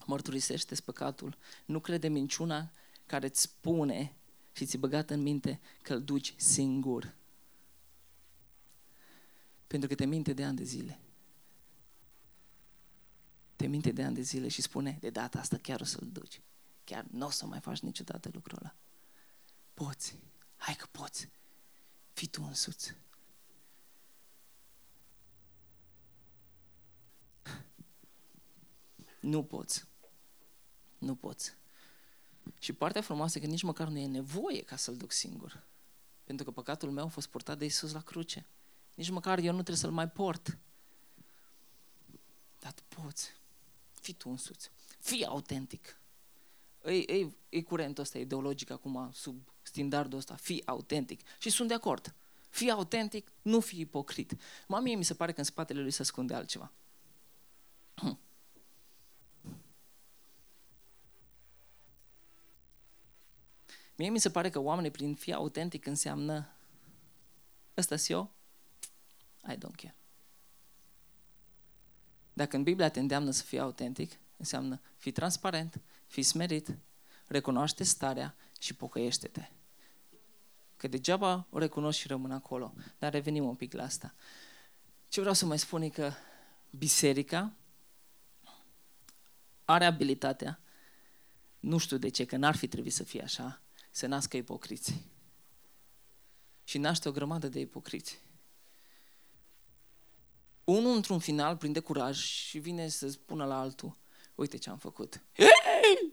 mărturisește 0.07 0.75
păcatul. 0.85 1.37
Nu 1.65 1.81
crede 1.81 2.09
minciuna 2.09 2.71
care 3.07 3.27
îți 3.27 3.41
spune 3.41 4.17
și 4.53 4.67
ți 4.67 4.77
băgat 4.77 5.11
în 5.11 5.23
minte 5.23 5.61
că 5.83 5.95
îl 5.95 6.03
duci 6.03 6.35
singur. 6.37 7.15
Pentru 9.67 9.89
că 9.89 9.95
te 9.95 10.05
minte 10.05 10.33
de 10.33 10.45
ani 10.45 10.57
de 10.57 10.65
zile. 10.65 11.01
Te 13.57 13.67
minte 13.67 13.93
de 13.93 14.03
ani 14.03 14.15
de 14.15 14.21
zile 14.21 14.49
și 14.49 14.63
spune, 14.63 14.99
de 15.01 15.11
data 15.11 15.39
asta 15.39 15.57
chiar 15.57 15.81
o 15.81 15.85
să-l 15.85 16.09
duci. 16.13 16.41
Chiar 16.85 17.07
nu 17.11 17.27
o 17.27 17.31
să 17.31 17.47
mai 17.47 17.61
faci 17.61 17.81
niciodată 17.81 18.31
lucrul 18.33 18.59
ăla. 18.61 18.75
Poți. 19.75 20.19
Hai 20.57 20.75
că 20.75 20.87
poți. 20.91 21.29
Fii 22.13 22.29
tu 22.29 22.45
însuți. 22.47 22.95
Nu 29.21 29.45
poți. 29.45 29.85
Nu 30.99 31.15
poți. 31.15 31.55
Și 32.59 32.73
partea 32.73 33.01
frumoasă 33.01 33.39
e 33.39 33.41
că 33.41 33.47
nici 33.47 33.63
măcar 33.63 33.89
nu 33.89 33.99
e 33.99 34.07
nevoie 34.07 34.63
ca 34.63 34.77
să-l 34.77 34.97
duc 34.97 35.13
singur. 35.13 35.63
Pentru 36.25 36.45
că 36.45 36.51
păcatul 36.51 36.91
meu 36.91 37.05
a 37.05 37.09
fost 37.09 37.27
purtat 37.27 37.59
de 37.59 37.65
Isus 37.65 37.93
la 37.93 38.01
cruce. 38.01 38.47
Nici 38.95 39.11
măcar 39.11 39.39
eu 39.39 39.51
nu 39.53 39.57
trebuie 39.57 39.77
să-l 39.77 39.91
mai 39.91 40.09
port. 40.09 40.59
Dar 42.61 42.73
tu 42.73 42.83
poți. 42.89 43.33
Fii 44.07 44.15
tu 44.15 44.29
însuți. 44.29 44.71
Fii 45.01 45.25
autentic. 45.25 46.01
E, 46.85 46.93
e, 46.93 47.31
e 47.49 47.63
curentul 47.63 48.03
ăsta 48.03 48.19
ideologic 48.19 48.71
acum 48.71 49.11
sub 49.13 49.53
standardul 49.63 50.19
ăsta. 50.19 50.35
Fii 50.35 50.67
autentic. 50.67 51.21
Și 51.39 51.51
sunt 51.51 51.69
de 51.69 51.75
acord. 51.75 52.15
Fii 52.51 52.71
autentic, 52.71 53.33
nu 53.43 53.61
fii 53.61 53.81
ipocrit. 53.81 54.37
Mă, 54.69 54.81
mie 54.81 54.95
mi 54.95 55.05
se 55.05 55.15
pare 55.15 55.33
că 55.33 55.39
în 55.39 55.45
spatele 55.45 55.81
lui 55.81 55.91
se 55.91 56.03
ascunde 56.03 56.35
altceva. 56.35 56.73
Mie 63.97 64.11
mi 64.11 64.21
se 64.21 64.31
pare 64.31 64.51
că 64.51 64.59
oamenii 64.59 64.91
prin 64.91 65.15
fi 65.15 65.33
autentic 65.33 65.87
înseamnă 65.87 66.57
ăsta 67.77 67.95
eu, 68.09 68.33
I 69.49 69.55
don't 69.55 69.77
care. 69.77 69.97
Dacă 72.37 72.57
în 72.57 72.63
Biblia 72.63 72.89
te 72.89 73.01
îndeamnă 73.01 73.31
să 73.31 73.43
fii 73.43 73.59
autentic, 73.59 74.13
înseamnă 74.37 74.81
fi 74.97 75.13
transparent, 75.13 75.81
fi 76.07 76.23
smerit, 76.23 76.79
recunoaște 77.27 77.85
starea 77.85 78.37
și 78.61 78.75
pocăiește-te. 78.75 79.49
Că 80.77 80.89
degeaba 80.89 81.47
o 81.51 81.59
recunoști 81.59 82.01
și 82.01 82.09
rămân 82.09 82.31
acolo. 82.31 82.75
Dar 82.99 83.13
revenim 83.13 83.45
un 83.45 83.55
pic 83.55 83.73
la 83.73 83.83
asta. 83.83 84.15
Ce 85.09 85.21
vreau 85.21 85.35
să 85.35 85.47
mai 85.47 85.59
spun 85.59 85.83
e 85.83 85.89
că 85.89 86.13
biserica 86.71 87.53
are 89.65 89.85
abilitatea, 89.85 90.61
nu 91.61 91.79
știu 91.79 91.97
de 91.97 92.09
ce, 92.09 92.25
că 92.25 92.37
n-ar 92.37 92.57
fi 92.57 92.69
trebuit 92.69 92.95
să 92.95 93.05
fie 93.05 93.23
așa, 93.23 93.63
să 93.91 94.07
nască 94.07 94.37
ipocriți. 94.37 95.03
Și 96.65 96.79
naște 96.79 97.09
o 97.09 97.13
grămadă 97.13 97.49
de 97.49 97.61
ipocriți. 97.61 98.21
Unul 100.67 100.95
într-un 100.95 101.19
final 101.19 101.57
prinde 101.57 101.81
curaj 101.81 102.19
și 102.19 102.59
vine 102.59 102.89
să 102.89 103.09
spună 103.09 103.45
la 103.45 103.59
altul, 103.59 103.97
uite 104.35 104.57
ce 104.57 104.71
am 104.71 104.79
făcut. 104.79 105.21
Hey! 105.33 106.13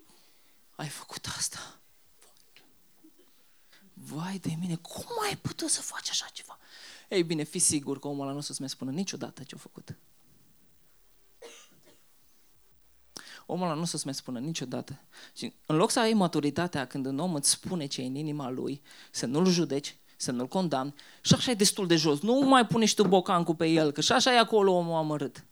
Ai 0.76 0.88
făcut 0.88 1.26
asta. 1.38 1.80
Vai 3.94 4.38
de 4.38 4.56
mine, 4.60 4.76
cum 4.76 5.06
ai 5.30 5.38
putut 5.38 5.70
să 5.70 5.82
faci 5.82 6.10
așa 6.10 6.26
ceva? 6.34 6.58
Ei 7.10 7.24
bine, 7.24 7.44
fi 7.44 7.60
sigur 7.60 8.00
că 8.00 8.08
omul 8.08 8.24
ăla 8.24 8.32
nu 8.32 8.38
o 8.38 8.42
să-ți 8.42 8.60
mai 8.60 8.70
spună 8.70 8.92
niciodată 8.92 9.44
ce-a 9.44 9.58
făcut. 9.58 9.98
omul 13.46 13.66
ăla 13.66 13.76
nu 13.76 13.82
o 13.82 13.86
să-ți 13.86 14.06
mai 14.06 14.14
spună 14.14 14.40
niciodată. 14.40 15.02
Și 15.36 15.54
în 15.66 15.76
loc 15.76 15.92
să 15.92 16.00
ai 16.00 16.14
maturitatea 16.14 16.88
când 16.88 17.06
un 17.06 17.20
om 17.20 17.34
îți 17.34 17.50
spune 17.50 17.86
ce 17.86 18.02
e 18.02 18.06
în 18.06 18.16
inima 18.16 18.50
lui, 18.50 18.82
să 19.12 19.26
nu-l 19.26 19.46
judeci, 19.46 19.98
să 20.24 20.32
nu-l 20.32 20.48
condamni, 20.48 20.94
și 21.22 21.34
așa 21.34 21.52
e 21.52 21.54
destul 21.54 21.88
de 21.88 21.96
jos. 21.96 22.20
Nu 22.20 22.40
mai 22.40 22.66
pune 22.66 22.86
și 22.86 22.96
tu 22.96 23.08
bocancul 23.08 23.56
pe 23.56 23.68
el, 23.68 23.92
că 23.92 24.02
și 24.02 24.12
așa 24.12 24.34
e 24.34 24.40
acolo 24.40 24.72
omul 24.72 24.96
amărât. 24.96 25.46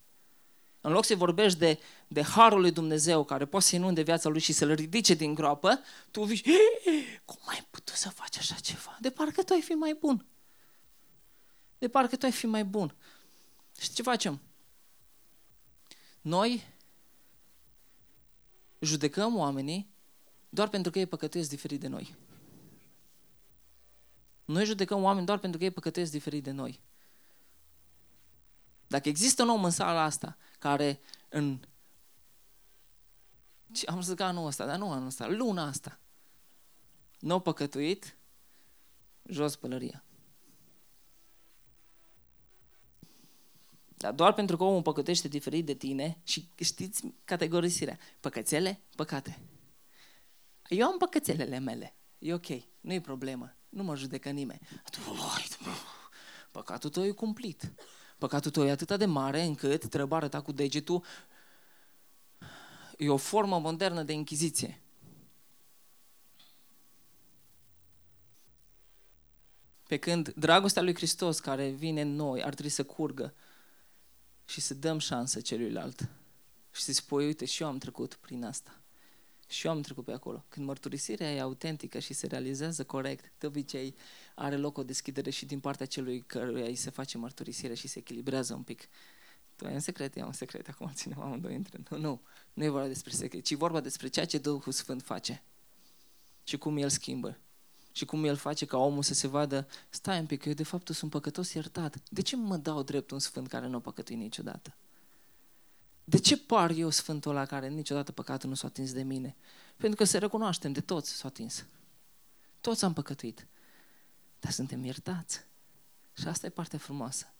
În 0.82 0.92
loc 0.92 1.06
să 1.06 1.16
vorbești 1.16 1.60
de, 1.60 1.80
de 2.08 2.22
harul 2.22 2.62
lui 2.62 2.72
Dumnezeu 2.72 3.24
care 3.24 3.46
poate 3.46 3.66
să 3.66 3.76
inunde 3.76 4.02
viața 4.02 4.30
lui 4.30 4.40
și 4.40 4.54
să-l 4.54 4.74
ridice 4.74 5.14
din 5.14 5.34
groapă, 5.34 5.80
tu 6.12 6.24
vii, 6.24 6.44
cum 7.26 7.40
ai 7.46 7.68
putut 7.70 7.96
să 7.96 8.10
faci 8.10 8.38
așa 8.38 8.56
ceva? 8.56 8.98
De 9.00 9.10
parcă 9.10 9.44
tu 9.44 9.54
ai 9.54 9.62
fi 9.62 9.72
mai 9.72 9.98
bun. 10.00 10.26
De 11.78 11.88
parcă 11.88 12.16
tu 12.16 12.26
ai 12.26 12.32
fi 12.32 12.46
mai 12.46 12.64
bun. 12.64 12.96
Și 13.80 13.94
ce 13.94 14.02
facem? 14.02 14.42
Noi 16.22 16.64
judecăm 18.80 19.38
oamenii 19.38 19.90
doar 20.50 20.68
pentru 20.68 20.92
că 20.92 21.00
ei 21.00 21.06
păcătuiesc 21.06 21.50
diferit 21.50 21.80
de 21.80 21.88
noi. 21.88 22.16
Noi 24.52 24.66
judecăm 24.66 25.04
oameni 25.04 25.26
doar 25.26 25.38
pentru 25.38 25.60
că 25.60 25.66
ei 25.66 25.72
păcătuiesc 25.72 26.12
diferit 26.12 26.44
de 26.44 26.52
noi. 26.52 26.80
Dacă 28.88 29.10
există 29.10 29.44
un 29.44 29.50
om 29.50 29.64
în 29.64 29.72
sala 29.72 30.02
asta 30.02 30.38
care 30.60 31.00
în 31.30 31.60
am 33.86 34.02
zis 34.02 34.14
că 34.14 34.24
anul 34.24 34.46
ăsta, 34.46 34.66
dar 34.66 34.78
nu 34.78 34.92
anul 34.92 35.06
ăsta, 35.06 35.28
luna 35.28 35.68
asta, 35.68 36.00
nu 37.20 37.40
păcătuit, 37.40 38.18
jos 39.26 39.56
pălăria. 39.56 40.04
Dar 43.98 44.14
doar 44.14 44.34
pentru 44.34 44.58
că 44.58 44.64
omul 44.64 44.82
păcătește 44.82 45.28
diferit 45.28 45.66
de 45.66 45.74
tine 45.74 46.18
și 46.24 46.50
știți 46.56 47.14
categorisirea. 47.26 47.98
Păcățele, 48.20 48.82
păcate. 48.96 49.40
Eu 50.68 50.88
am 50.88 50.98
păcățelele 50.98 51.60
mele. 51.60 51.96
E 52.20 52.34
ok, 52.34 52.48
nu 52.82 52.94
e 52.94 53.02
problemă. 53.02 53.56
Nu 53.72 53.84
mă 53.84 53.96
judecă 53.96 54.30
nimeni. 54.30 54.60
Păcatul 56.52 56.90
tău 56.90 57.06
e 57.06 57.12
cumplit. 57.12 57.72
Păcatul 58.18 58.52
tău 58.52 58.66
e 58.66 58.72
atât 58.72 58.98
de 58.98 59.06
mare 59.06 59.42
încât 59.42 59.90
trebuie 59.90 60.18
arăta 60.18 60.42
cu 60.42 60.52
degetul. 60.52 61.04
E 62.98 63.10
o 63.10 63.18
formă 63.18 63.60
modernă 63.60 64.04
de 64.04 64.14
închiziție. 64.14 64.82
Pe 69.88 69.98
când 69.98 70.34
dragostea 70.34 70.82
lui 70.82 70.96
Hristos 70.96 71.40
care 71.40 71.70
vine 71.70 72.02
în 72.02 72.16
noi 72.16 72.44
ar 72.44 72.54
trebui 72.54 72.72
să 72.72 72.84
curgă 72.84 73.34
și 74.46 74.62
să 74.62 74.74
dăm 74.74 75.00
șansă 75.00 75.42
celuilalt. 75.42 76.10
Și 76.72 76.82
să 76.82 76.94
spui, 76.94 77.26
uite, 77.26 77.46
și 77.46 77.62
eu 77.62 77.68
am 77.68 77.78
trecut 77.78 78.16
prin 78.16 78.44
asta. 78.44 78.81
Și 79.52 79.66
eu 79.66 79.72
am 79.72 79.82
trecut 79.82 80.06
pe 80.06 80.12
acolo. 80.12 80.46
Când 80.50 80.66
mărturisirea 80.66 81.32
e 81.32 81.40
autentică 81.40 82.00
și 82.00 82.14
se 82.14 82.28
realizează 82.28 82.84
corect, 82.84 83.32
de 83.38 83.48
obicei 83.48 83.96
are 84.36 84.58
loc 84.58 84.78
o 84.78 84.84
deschidere 84.84 85.30
și 85.30 85.46
din 85.46 85.60
partea 85.60 85.86
celui 85.86 86.22
căruia 86.22 86.66
îi 86.66 86.76
se 86.76 86.90
face 86.90 87.18
mărturisire 87.18 87.74
și 87.74 87.88
se 87.88 88.00
echilibrează 88.00 88.54
un 88.54 88.64
pic. 88.64 88.88
Tu 89.56 89.66
ai 89.66 89.74
un 89.74 89.80
secret, 89.80 90.16
eu 90.16 90.22
am 90.22 90.28
un 90.28 90.34
secret, 90.34 90.68
acum 90.68 90.92
ținem 90.94 91.20
amândoi 91.20 91.56
între 91.56 91.80
Nu, 91.90 91.98
nu, 91.98 92.22
nu 92.54 92.64
e 92.64 92.70
vorba 92.70 92.88
despre 92.88 93.12
secret, 93.12 93.44
ci 93.44 93.54
vorba 93.54 93.80
despre 93.80 94.08
ceea 94.08 94.26
ce 94.26 94.38
Duhul 94.38 94.72
Sfânt 94.72 95.02
face 95.02 95.44
și 96.44 96.58
cum 96.58 96.78
El 96.78 96.90
schimbă 96.90 97.38
și 97.92 98.06
cum 98.06 98.24
El 98.24 98.36
face 98.36 98.66
ca 98.66 98.78
omul 98.78 99.04
să 99.04 99.14
se 99.14 99.28
vadă, 99.28 99.68
stai 99.90 100.20
un 100.20 100.26
pic, 100.26 100.46
eu 100.46 100.54
de 100.54 100.64
fapt 100.64 100.88
sunt 100.88 101.12
păcătos 101.12 101.54
iertat. 101.54 101.98
De 102.10 102.22
ce 102.22 102.36
mă 102.36 102.58
dau 102.58 102.84
drept 102.84 103.12
un 103.12 103.20
sfânt 103.20 103.48
care 103.48 103.68
nu 103.68 103.76
a 103.76 103.80
păcătuit 103.80 104.18
niciodată? 104.18 104.76
De 106.12 106.20
ce 106.20 106.38
par 106.38 106.72
eu 106.72 106.90
sfântul 106.90 107.32
ăla 107.32 107.46
care 107.46 107.70
niciodată 107.70 108.12
păcatul 108.12 108.50
nu 108.50 108.56
s-a 108.56 108.68
atins 108.68 108.94
de 108.94 109.04
mine? 109.04 109.36
Pentru 109.78 109.98
că 109.98 110.04
se 110.04 110.18
recunoaștem, 110.18 110.72
de 110.72 110.82
toți 110.82 111.12
s-a 111.12 111.28
atins. 111.28 111.66
Toți 112.62 112.86
am 112.86 112.94
păcătuit. 112.94 113.48
Dar 114.40 114.52
suntem 114.52 114.84
iertați. 114.84 115.46
Și 116.14 116.28
asta 116.28 116.46
e 116.46 116.50
partea 116.50 116.80
frumoasă. 116.80 117.34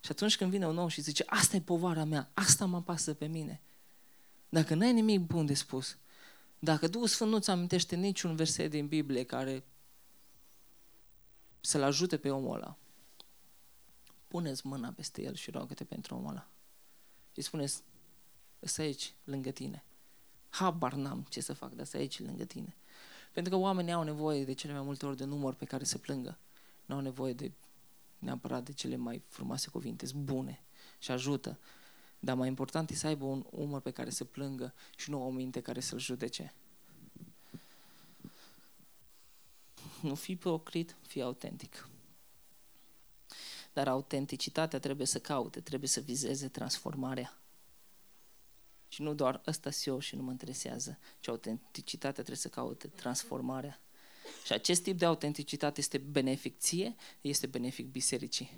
Și 0.00 0.10
atunci 0.10 0.36
când 0.36 0.50
vine 0.50 0.66
un 0.66 0.78
om 0.78 0.88
și 0.88 1.00
zice, 1.00 1.22
asta 1.26 1.56
e 1.56 1.60
povara 1.60 2.04
mea, 2.04 2.30
asta 2.34 2.64
mă 2.64 2.82
pasă 2.82 3.14
pe 3.14 3.26
mine. 3.26 3.60
Dacă 4.48 4.74
n-ai 4.74 4.92
nimic 4.92 5.20
bun 5.20 5.46
de 5.46 5.54
spus, 5.54 5.96
dacă 6.58 6.88
Duhul 6.88 7.08
Sfânt 7.08 7.30
nu-ți 7.30 7.50
amintește 7.50 7.96
niciun 7.96 8.36
verset 8.36 8.70
din 8.70 8.86
Biblie 8.86 9.24
care 9.24 9.64
să-l 11.60 11.82
ajute 11.82 12.16
pe 12.16 12.30
omul 12.30 12.56
ăla, 12.56 12.76
puneți 14.28 14.66
mâna 14.66 14.90
peste 14.90 15.22
el 15.22 15.34
și 15.34 15.50
roagă-te 15.50 15.84
pentru 15.84 16.14
omul 16.14 16.30
ăla. 16.30 16.48
Și 17.38 17.44
spuneți, 17.44 17.82
ăsta 18.62 18.82
aici, 18.82 19.14
lângă 19.24 19.50
tine. 19.50 19.84
Habar 20.48 20.94
n-am 20.94 21.26
ce 21.28 21.40
să 21.40 21.52
fac, 21.52 21.70
dar 21.70 21.80
ăsta 21.80 21.98
aici, 21.98 22.20
lângă 22.20 22.44
tine. 22.44 22.76
Pentru 23.32 23.52
că 23.52 23.58
oamenii 23.58 23.92
au 23.92 24.02
nevoie 24.02 24.44
de 24.44 24.52
cele 24.52 24.72
mai 24.72 24.82
multe 24.82 25.06
ori 25.06 25.16
de 25.16 25.24
număr 25.24 25.54
pe 25.54 25.64
care 25.64 25.84
să 25.84 25.98
plângă. 25.98 26.38
Nu 26.86 26.94
au 26.94 27.00
nevoie 27.00 27.32
de 27.32 27.52
neapărat 28.18 28.64
de 28.64 28.72
cele 28.72 28.96
mai 28.96 29.22
frumoase 29.28 29.70
cuvinte, 29.70 30.06
sunt 30.06 30.22
bune 30.22 30.62
și 30.98 31.10
ajută. 31.10 31.58
Dar 32.20 32.36
mai 32.36 32.48
important 32.48 32.90
e 32.90 32.94
să 32.94 33.06
aibă 33.06 33.24
un 33.24 33.44
umăr 33.50 33.80
pe 33.80 33.90
care 33.90 34.10
să 34.10 34.24
plângă 34.24 34.74
și 34.96 35.10
nu 35.10 35.26
o 35.26 35.30
minte 35.30 35.60
care 35.60 35.80
să-l 35.80 35.98
judece. 35.98 36.54
Nu 40.02 40.14
fi 40.14 40.30
ipocrit, 40.30 40.96
fi 41.06 41.22
autentic. 41.22 41.88
Dar 43.78 43.88
autenticitatea 43.88 44.78
trebuie 44.78 45.06
să 45.06 45.18
caute, 45.18 45.60
trebuie 45.60 45.88
să 45.88 46.00
vizeze 46.00 46.48
transformarea. 46.48 47.38
Și 48.88 49.02
nu 49.02 49.14
doar 49.14 49.40
ăsta 49.46 49.70
eu 49.84 49.98
și 49.98 50.16
nu 50.16 50.22
mă 50.22 50.30
interesează, 50.30 50.98
ci 51.20 51.28
autenticitatea 51.28 52.12
trebuie 52.12 52.36
să 52.36 52.48
caute 52.48 52.88
transformarea. 52.88 53.80
Și 54.44 54.52
acest 54.52 54.82
tip 54.82 54.98
de 54.98 55.04
autenticitate 55.04 55.80
este 55.80 55.98
benefic 55.98 56.58
ție, 56.58 56.96
este 57.20 57.46
benefic 57.46 57.90
bisericii. 57.90 58.50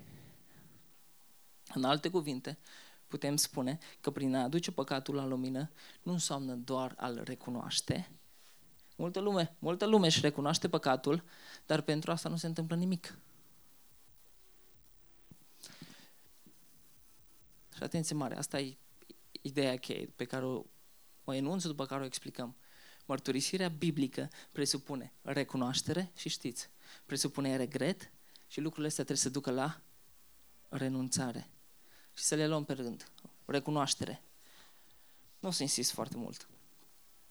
În 1.73 1.83
alte 1.83 2.09
cuvinte, 2.09 2.57
putem 3.07 3.35
spune 3.35 3.77
că 3.99 4.11
prin 4.11 4.35
a 4.35 4.43
aduce 4.43 4.71
păcatul 4.71 5.15
la 5.15 5.25
lumină 5.25 5.71
nu 6.03 6.11
înseamnă 6.11 6.53
doar 6.53 6.93
a-l 6.97 7.21
recunoaște. 7.23 8.11
Multă 8.95 9.19
lume, 9.19 9.55
multă 9.59 9.85
lume 9.85 10.05
își 10.05 10.21
recunoaște 10.21 10.69
păcatul, 10.69 11.23
dar 11.65 11.81
pentru 11.81 12.11
asta 12.11 12.29
nu 12.29 12.35
se 12.35 12.47
întâmplă 12.47 12.75
nimic. 12.75 13.17
Și 17.81 17.87
atenție 17.87 18.15
mare, 18.15 18.37
asta 18.37 18.59
e 18.59 18.77
ideea 19.41 19.77
cheie 19.77 20.09
pe 20.15 20.25
care 20.25 20.45
o, 20.45 20.63
o 21.23 21.33
enunț, 21.33 21.63
după 21.63 21.85
care 21.85 22.01
o 22.01 22.05
explicăm. 22.05 22.55
Mărturisirea 23.05 23.69
biblică 23.69 24.29
presupune 24.51 25.13
recunoaștere 25.21 26.11
și 26.15 26.29
știți, 26.29 26.69
presupune 27.05 27.55
regret 27.55 28.11
și 28.47 28.59
lucrurile 28.59 28.87
astea 28.87 29.03
trebuie 29.03 29.25
să 29.25 29.29
ducă 29.29 29.51
la 29.51 29.81
renunțare. 30.69 31.49
Și 32.13 32.23
să 32.23 32.35
le 32.35 32.47
luăm 32.47 32.63
pe 32.63 32.73
rând. 32.73 33.11
Recunoaștere. 33.45 34.21
Nu 35.39 35.47
o 35.47 35.51
să 35.51 35.61
insist 35.61 35.91
foarte 35.91 36.17
mult. 36.17 36.49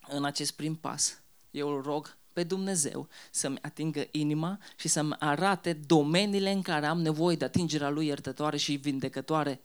În 0.09 0.25
acest 0.25 0.53
prim 0.53 0.75
pas, 0.75 1.21
eu 1.51 1.69
îl 1.69 1.83
rog 1.83 2.17
pe 2.33 2.43
Dumnezeu 2.43 3.09
să-mi 3.31 3.59
atingă 3.63 4.07
inima 4.11 4.59
și 4.77 4.89
să-mi 4.89 5.17
arate 5.19 5.73
domeniile 5.73 6.51
în 6.51 6.63
care 6.63 6.87
am 6.87 7.01
nevoie 7.01 7.37
de 7.37 7.45
atingerea 7.45 7.89
Lui 7.89 8.07
iertătoare 8.07 8.57
și 8.57 8.75
vindecătoare. 8.75 9.61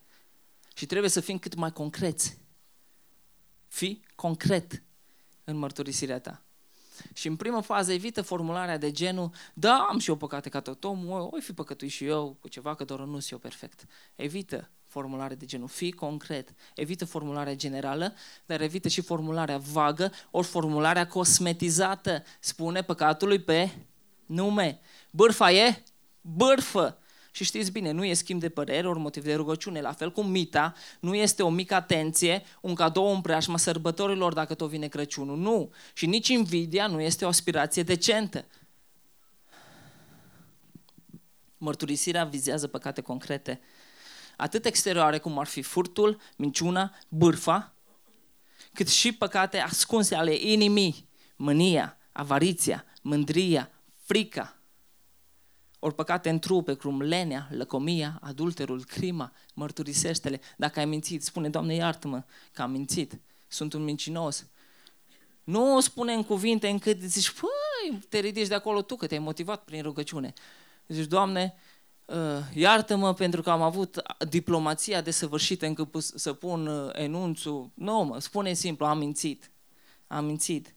Și 0.76 0.86
trebuie 0.86 1.10
să 1.10 1.20
fim 1.20 1.38
cât 1.38 1.54
mai 1.54 1.72
concreți. 1.72 2.38
Fii 3.66 4.04
concret 4.14 4.82
în 5.44 5.56
mărturisirea 5.56 6.20
ta. 6.20 6.42
Și 7.14 7.26
în 7.28 7.36
prima 7.36 7.60
fază 7.60 7.92
evită 7.92 8.22
formularea 8.22 8.78
de 8.78 8.90
genul, 8.90 9.30
da, 9.54 9.86
am 9.90 9.98
și 9.98 10.08
eu 10.08 10.16
păcate 10.16 10.48
ca 10.48 10.60
tot 10.60 10.84
omul, 10.84 11.28
oi 11.32 11.40
fi 11.40 11.52
păcătui 11.52 11.88
și 11.88 12.04
eu 12.04 12.36
cu 12.40 12.48
ceva, 12.48 12.74
că 12.74 12.84
doar 12.84 13.00
nu 13.00 13.06
sunt 13.06 13.30
eu 13.30 13.38
perfect. 13.38 13.86
Evită 14.16 14.70
formulare 14.84 15.34
de 15.34 15.44
genul, 15.44 15.68
fii 15.68 15.92
concret. 15.92 16.54
Evită 16.74 17.04
formularea 17.04 17.54
generală, 17.54 18.14
dar 18.46 18.60
evită 18.60 18.88
și 18.88 19.00
formularea 19.00 19.58
vagă, 19.58 20.12
ori 20.30 20.46
formularea 20.46 21.06
cosmetizată. 21.06 22.22
Spune 22.40 22.82
păcatului 22.82 23.38
pe 23.38 23.70
nume. 24.26 24.80
Bârfa 25.10 25.52
e 25.52 25.82
bârfă. 26.20 26.98
Și 27.36 27.44
știți 27.44 27.70
bine, 27.70 27.90
nu 27.90 28.04
e 28.04 28.14
schimb 28.14 28.40
de 28.40 28.48
părere, 28.48 28.88
ori 28.88 28.98
motiv 28.98 29.24
de 29.24 29.34
rugăciune. 29.34 29.80
La 29.80 29.92
fel 29.92 30.12
cum 30.12 30.30
mita 30.30 30.74
nu 31.00 31.14
este 31.14 31.42
o 31.42 31.48
mică 31.48 31.74
atenție, 31.74 32.42
un 32.60 32.74
cadou 32.74 33.14
în 33.14 33.20
preajma 33.20 33.56
sărbătorilor 33.56 34.32
dacă 34.32 34.54
tot 34.54 34.68
vine 34.68 34.88
Crăciunul. 34.88 35.38
Nu. 35.38 35.72
Și 35.92 36.06
nici 36.06 36.28
invidia 36.28 36.86
nu 36.86 37.00
este 37.00 37.24
o 37.24 37.28
aspirație 37.28 37.82
decentă. 37.82 38.44
Mărturisirea 41.58 42.24
vizează 42.24 42.66
păcate 42.66 43.00
concrete, 43.00 43.60
atât 44.36 44.64
exterioare 44.64 45.18
cum 45.18 45.38
ar 45.38 45.46
fi 45.46 45.62
furtul, 45.62 46.20
minciuna, 46.36 46.94
bârfa, 47.08 47.74
cât 48.72 48.88
și 48.88 49.12
păcate 49.12 49.58
ascunse 49.58 50.14
ale 50.14 50.34
inimii, 50.34 51.08
mânia, 51.36 51.98
avariția, 52.12 52.84
mândria, 53.02 53.70
frica, 54.04 54.55
ori 55.86 55.94
păcate 55.94 56.28
în 56.28 56.38
trupe, 56.38 56.74
cum 56.74 57.02
lenea, 57.02 57.48
lăcomia, 57.50 58.18
adulterul, 58.22 58.84
crima, 58.84 59.32
mărturisește-le. 59.54 60.40
Dacă 60.56 60.78
ai 60.78 60.84
mințit, 60.84 61.22
spune, 61.22 61.48
Doamne, 61.48 61.74
iartă-mă 61.74 62.22
că 62.52 62.62
am 62.62 62.70
mințit, 62.70 63.20
sunt 63.48 63.72
un 63.72 63.84
mincinos. 63.84 64.46
Nu 65.44 65.76
o 65.76 65.80
spune 65.80 66.12
în 66.12 66.24
cuvinte 66.24 66.68
încât 66.68 67.02
zici, 67.02 67.30
păi, 67.30 68.00
te 68.08 68.18
ridici 68.18 68.46
de 68.46 68.54
acolo 68.54 68.82
tu, 68.82 68.96
că 68.96 69.06
te-ai 69.06 69.20
motivat 69.20 69.64
prin 69.64 69.82
rugăciune. 69.82 70.32
Zici, 70.88 71.06
Doamne, 71.06 71.54
uh, 72.04 72.16
iartă-mă 72.54 73.14
pentru 73.14 73.42
că 73.42 73.50
am 73.50 73.62
avut 73.62 74.02
diplomația 74.28 75.00
desăvârșită 75.00 75.66
încât 75.66 75.88
să 75.94 76.32
pun 76.32 76.66
uh, 76.66 76.90
enunțul. 76.92 77.70
Nu, 77.74 78.02
mă, 78.02 78.18
spune 78.18 78.52
simplu, 78.52 78.86
am 78.86 78.98
mințit. 78.98 79.50
Am 80.06 80.24
mințit. 80.24 80.75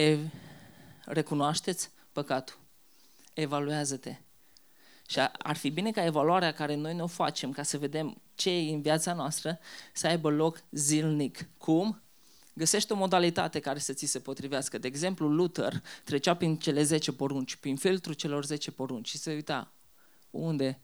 E, 0.00 0.18
recunoașteți 1.04 1.90
păcatul. 2.12 2.58
Evaluează-te. 3.34 4.16
Și 5.08 5.18
ar 5.20 5.56
fi 5.56 5.70
bine 5.70 5.90
ca 5.90 6.04
evaluarea 6.04 6.52
care 6.52 6.74
noi 6.74 6.94
ne 6.94 7.02
o 7.02 7.06
facem, 7.06 7.52
ca 7.52 7.62
să 7.62 7.78
vedem 7.78 8.20
ce 8.34 8.50
e 8.50 8.74
în 8.74 8.80
viața 8.80 9.12
noastră, 9.12 9.58
să 9.92 10.06
aibă 10.06 10.30
loc 10.30 10.62
zilnic. 10.70 11.48
Cum? 11.58 12.02
Găsește 12.52 12.92
o 12.92 12.96
modalitate 12.96 13.60
care 13.60 13.78
să 13.78 13.92
ți 13.92 14.06
se 14.06 14.20
potrivească. 14.20 14.78
De 14.78 14.86
exemplu, 14.86 15.28
Luther 15.28 15.82
trecea 16.04 16.36
prin 16.36 16.56
cele 16.56 16.82
10 16.82 17.12
porunci, 17.12 17.56
prin 17.56 17.76
filtrul 17.76 18.14
celor 18.14 18.44
10 18.44 18.70
porunci 18.70 19.08
și 19.08 19.18
se 19.18 19.32
uita 19.32 19.72
unde 20.30 20.80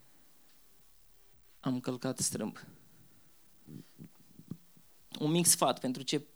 am 1.60 1.80
călcat 1.80 2.18
strâmb. 2.18 2.58
Un 5.18 5.30
mic 5.30 5.46
sfat 5.46 5.80
pentru 5.80 6.02
ce 6.02 6.26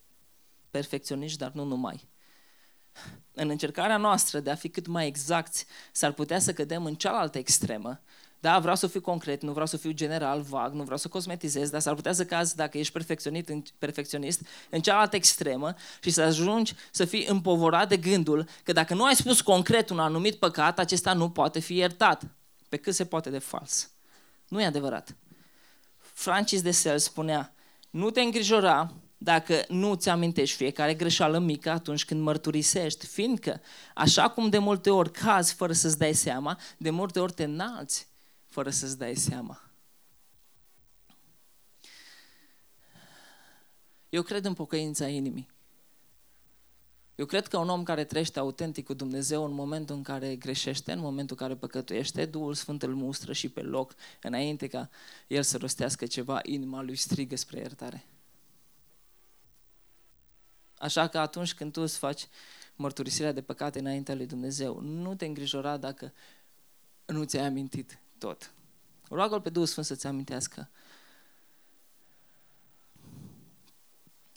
perfecționiști, 0.70 1.38
dar 1.38 1.52
nu 1.52 1.64
numai 1.64 2.08
în 3.35 3.48
încercarea 3.48 3.96
noastră 3.96 4.40
de 4.40 4.50
a 4.50 4.55
fi 4.55 4.68
cât 4.68 4.87
mai 4.87 5.07
exacti, 5.07 5.64
s-ar 5.92 6.12
putea 6.12 6.38
să 6.38 6.53
cădem 6.53 6.85
în 6.85 6.94
cealaltă 6.94 7.38
extremă. 7.38 8.00
Da, 8.40 8.59
vreau 8.59 8.76
să 8.76 8.87
fiu 8.87 9.00
concret, 9.00 9.42
nu 9.42 9.50
vreau 9.50 9.66
să 9.66 9.76
fiu 9.76 9.90
general, 9.90 10.40
vag, 10.40 10.72
nu 10.72 10.83
vreau 10.83 10.98
să 10.98 11.09
cosmetizez, 11.09 11.70
dar 11.70 11.81
s-ar 11.81 11.94
putea 11.94 12.12
să 12.12 12.24
cazi 12.24 12.57
dacă 12.57 12.79
ești 12.79 12.92
perfecționist 12.92 13.48
în, 13.48 13.62
perfecționist 13.79 14.46
în 14.70 14.81
cealaltă 14.81 15.16
extremă 15.16 15.74
și 16.03 16.11
să 16.11 16.22
ajungi 16.22 16.74
să 16.90 17.05
fii 17.05 17.26
împovorat 17.26 17.88
de 17.88 17.96
gândul 17.96 18.48
că 18.64 18.72
dacă 18.72 18.94
nu 18.94 19.05
ai 19.05 19.16
spus 19.16 19.40
concret 19.40 19.90
un 19.90 19.98
anumit 19.98 20.35
păcat, 20.35 20.79
acesta 20.79 21.12
nu 21.12 21.31
poate 21.31 21.59
fi 21.59 21.74
iertat. 21.74 22.22
Pe 22.68 22.76
cât 22.76 22.94
se 22.94 23.05
poate 23.05 23.31
de 23.31 23.38
fals. 23.38 23.90
Nu 24.48 24.61
e 24.61 24.64
adevărat. 24.64 25.16
Francis 25.98 26.62
de 26.62 26.70
Sales 26.70 27.03
spunea, 27.03 27.55
nu 27.90 28.11
te 28.11 28.20
îngrijora 28.20 28.94
dacă 29.22 29.64
nu 29.68 29.94
ți 29.94 30.09
amintești 30.09 30.56
fiecare 30.56 30.94
greșeală 30.94 31.38
mică 31.38 31.70
atunci 31.70 32.04
când 32.04 32.20
mărturisești, 32.20 33.06
fiindcă 33.06 33.61
așa 33.94 34.30
cum 34.30 34.48
de 34.48 34.59
multe 34.59 34.90
ori 34.90 35.12
cazi 35.12 35.54
fără 35.54 35.72
să-ți 35.72 35.98
dai 35.98 36.12
seama, 36.12 36.59
de 36.78 36.90
multe 36.90 37.20
ori 37.20 37.33
te 37.33 37.44
înalți 37.44 38.09
fără 38.46 38.70
să-ți 38.70 38.98
dai 38.98 39.16
seama. 39.16 39.62
Eu 44.09 44.22
cred 44.22 44.44
în 44.44 44.54
pocăința 44.54 45.09
inimii. 45.09 45.48
Eu 47.14 47.26
cred 47.26 47.46
că 47.46 47.59
un 47.59 47.68
om 47.68 47.83
care 47.83 48.04
trăiește 48.04 48.38
autentic 48.38 48.85
cu 48.85 48.94
Dumnezeu 48.94 49.44
în 49.44 49.52
momentul 49.52 49.96
în 49.96 50.02
care 50.02 50.37
greșește, 50.37 50.92
în 50.92 51.00
momentul 51.00 51.37
în 51.40 51.46
care 51.46 51.59
păcătuiește, 51.59 52.24
Duhul 52.24 52.54
Sfânt 52.54 52.83
îl 52.83 52.94
mustră 52.94 53.33
și 53.33 53.48
pe 53.48 53.61
loc, 53.61 53.94
înainte 54.22 54.66
ca 54.66 54.90
el 55.26 55.42
să 55.42 55.56
rostească 55.56 56.06
ceva, 56.06 56.40
inima 56.42 56.83
lui 56.83 56.96
strigă 56.96 57.37
spre 57.37 57.59
iertare. 57.59 58.04
Așa 60.80 61.08
că 61.08 61.18
atunci 61.18 61.54
când 61.54 61.72
tu 61.72 61.80
îți 61.80 61.98
faci 61.98 62.28
mărturisirea 62.76 63.32
de 63.32 63.42
păcate 63.42 63.78
înaintea 63.78 64.14
lui 64.14 64.26
Dumnezeu, 64.26 64.80
nu 64.80 65.14
te 65.14 65.26
îngrijora 65.26 65.76
dacă 65.76 66.12
nu 67.06 67.24
ți-ai 67.24 67.46
amintit 67.46 67.98
tot. 68.18 68.52
Roagă-L 69.08 69.40
pe 69.40 69.50
Duhul 69.50 69.66
Sfânt 69.66 69.86
să-ți 69.86 70.06
amintească. 70.06 70.68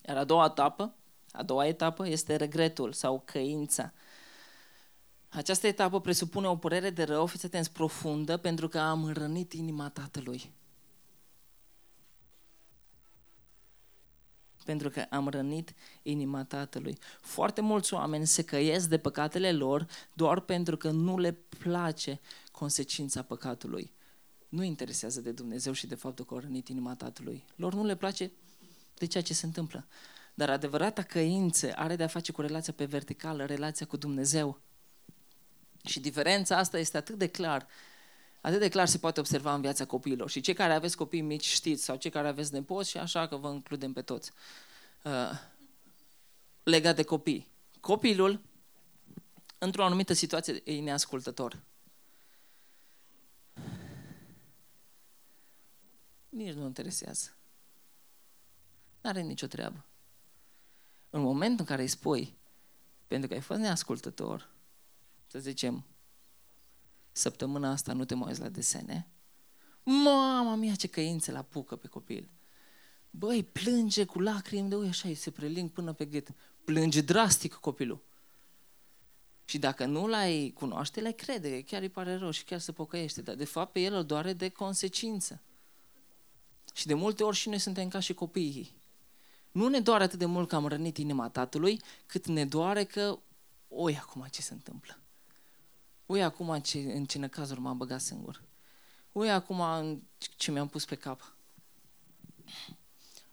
Iar 0.08 0.18
a 0.18 0.24
doua 0.24 0.46
etapă, 0.46 0.94
a 1.32 1.44
doua 1.44 1.68
etapă 1.68 2.08
este 2.08 2.36
regretul 2.36 2.94
sau 2.94 3.22
căința. 3.26 3.94
Această 5.30 5.68
etapă 5.68 6.02
presupune 6.02 6.48
o 6.48 6.56
părere 6.56 6.90
de 6.90 7.04
rău, 7.04 7.26
fiți 7.26 7.46
atenți, 7.46 7.72
profundă, 7.72 8.38
pentru 8.38 8.68
că 8.68 8.80
am 8.80 9.12
rănit 9.12 9.54
inima 9.54 9.90
tatălui. 9.90 10.54
Pentru 14.64 14.90
că 14.90 15.06
am 15.10 15.28
rănit 15.28 15.74
inima 16.02 16.44
Tatălui. 16.44 16.98
Foarte 17.22 17.62
mulți 17.62 17.94
oameni 17.94 18.28
se 18.28 18.44
căiesc 18.44 18.90
de 18.90 18.98
păcatele 18.98 19.52
lor 19.52 19.88
doar 20.14 20.40
pentru 20.40 20.78
că 20.78 20.90
nu 20.90 21.18
le 21.18 21.32
place 21.32 22.20
consecința 22.52 23.22
păcatului. 23.22 23.94
Nu 24.50 24.64
interesează 24.64 25.22
de 25.22 25.32
Dumnezeu 25.32 25.74
și 25.74 25.88
de 25.88 25.96
faptul 25.96 26.26
că 26.26 26.34
au 26.34 26.40
rănit 26.40 26.68
inima 26.68 26.96
Tatălui. 26.96 27.46
Lor 27.56 27.74
nu 27.74 27.86
le 27.86 27.96
place 27.96 28.32
de 28.98 29.06
ceea 29.06 29.24
ce 29.24 29.34
se 29.34 29.46
întâmplă. 29.46 29.88
Dar 30.34 30.50
adevărata 30.50 31.02
căință 31.02 31.74
are 31.76 31.96
de-a 31.96 32.08
face 32.08 32.32
cu 32.32 32.42
relația 32.42 32.74
pe 32.74 32.86
verticală, 32.86 33.46
relația 33.46 33.86
cu 33.86 33.98
Dumnezeu. 33.98 34.62
Și 35.86 36.00
diferența 36.00 36.58
asta 36.58 36.80
este 36.80 36.98
atât 36.98 37.18
de 37.18 37.28
clar 37.28 37.68
atât 38.44 38.60
de 38.60 38.70
clar 38.70 38.88
se 38.88 38.98
poate 38.98 39.20
observa 39.20 39.54
în 39.54 39.62
viața 39.62 39.86
copiilor. 39.86 40.30
Și 40.30 40.42
cei 40.42 40.54
care 40.54 40.74
aveți 40.74 40.98
copii 40.98 41.22
mici 41.22 41.46
știți, 41.46 41.84
sau 41.84 41.96
cei 41.96 42.12
care 42.12 42.28
aveți 42.28 42.54
nepoți, 42.54 42.90
și 42.90 42.98
așa 42.98 43.28
că 43.28 43.36
vă 43.36 43.52
includem 43.52 43.94
pe 43.94 44.02
toți. 44.02 44.32
Uh, 45.04 45.32
legat 46.64 46.96
de 46.96 47.04
copii. 47.04 47.48
Copilul 47.80 48.42
într-o 49.58 49.84
anumită 49.84 50.14
situație 50.14 50.62
e 50.64 50.80
neascultător. 50.80 51.60
Nici 56.30 56.54
nu 56.54 56.66
interesează. 56.66 57.30
Nu 59.02 59.10
are 59.10 59.22
nicio 59.22 59.48
treabă. 59.48 59.86
În 61.10 61.22
momentul 61.22 61.60
în 61.60 61.66
care 61.66 61.82
îi 61.82 61.88
spui, 61.88 62.36
pentru 63.08 63.28
că 63.28 63.34
ai 63.34 63.42
fost 63.42 63.60
neascultător, 63.60 64.50
să 65.28 65.40
zicem, 65.40 65.86
săptămâna 67.14 67.72
asta 67.72 67.94
nu 67.94 68.06
te 68.06 68.16
mai 68.16 68.28
uiți 68.28 68.42
la 68.42 68.50
desene, 68.50 69.08
mama 69.84 70.56
mia 70.56 70.76
ce 70.76 70.88
căințe 70.88 71.32
la 71.32 71.42
pucă 71.42 71.76
pe 71.76 71.88
copil. 71.88 72.30
Băi, 73.10 73.44
plânge 73.44 74.06
cu 74.06 74.20
lacrimi 74.20 74.70
de 74.70 74.76
ui 74.76 74.88
așa, 74.88 75.08
îi 75.08 75.16
se 75.16 75.32
preling 75.32 75.70
până 75.70 75.94
pe 75.94 76.06
gât. 76.06 76.28
Plânge 76.64 77.02
drastic 77.02 77.54
copilul. 77.54 78.04
Și 79.46 79.58
dacă 79.58 79.86
nu 79.86 80.08
l-ai 80.08 80.52
cunoaște, 80.56 81.02
l-ai 81.02 81.14
crede, 81.14 81.62
chiar 81.62 81.82
îi 81.82 81.90
pare 81.90 82.16
rău 82.16 82.32
și 82.32 82.44
chiar 82.44 82.60
se 82.60 82.72
pocăiește. 82.72 83.22
Dar 83.22 83.36
de 83.36 83.46
fapt 83.46 83.72
pe 83.72 83.80
el 83.80 83.94
îl 83.94 84.06
doare 84.06 84.34
de 84.34 84.50
consecință. 84.50 85.42
Și 86.74 86.88
de 86.88 86.94
multe 86.94 87.24
ori 87.24 87.36
și 87.36 87.50
noi 87.50 87.60
suntem 87.60 87.88
ca 87.88 88.00
și 88.00 88.14
copiii. 88.14 88.76
Nu 89.52 89.68
ne 89.68 89.80
doare 89.80 90.04
atât 90.04 90.20
de 90.20 90.26
mult 90.26 90.48
că 90.48 90.56
am 90.56 90.68
rănit 90.68 90.98
inima 90.98 91.30
tatălui, 91.30 91.82
cât 92.06 92.28
ne 92.28 92.46
doare 92.46 92.84
că, 92.84 93.20
oi 93.68 93.98
acum 93.98 94.28
ce 94.32 94.42
se 94.42 94.54
întâmplă. 94.54 95.03
Oi 96.14 96.24
acum 96.24 96.60
ce, 96.60 96.80
în 96.80 97.06
ce 97.06 97.28
cazuri 97.28 97.60
m-am 97.60 97.78
băgat 97.78 98.02
singur. 98.02 98.44
Oi 99.12 99.32
acum 99.32 99.60
în 99.60 100.02
ce 100.38 100.52
mi-am 100.52 100.68
pus 100.68 100.86
pe 100.86 100.96
cap. 100.96 101.36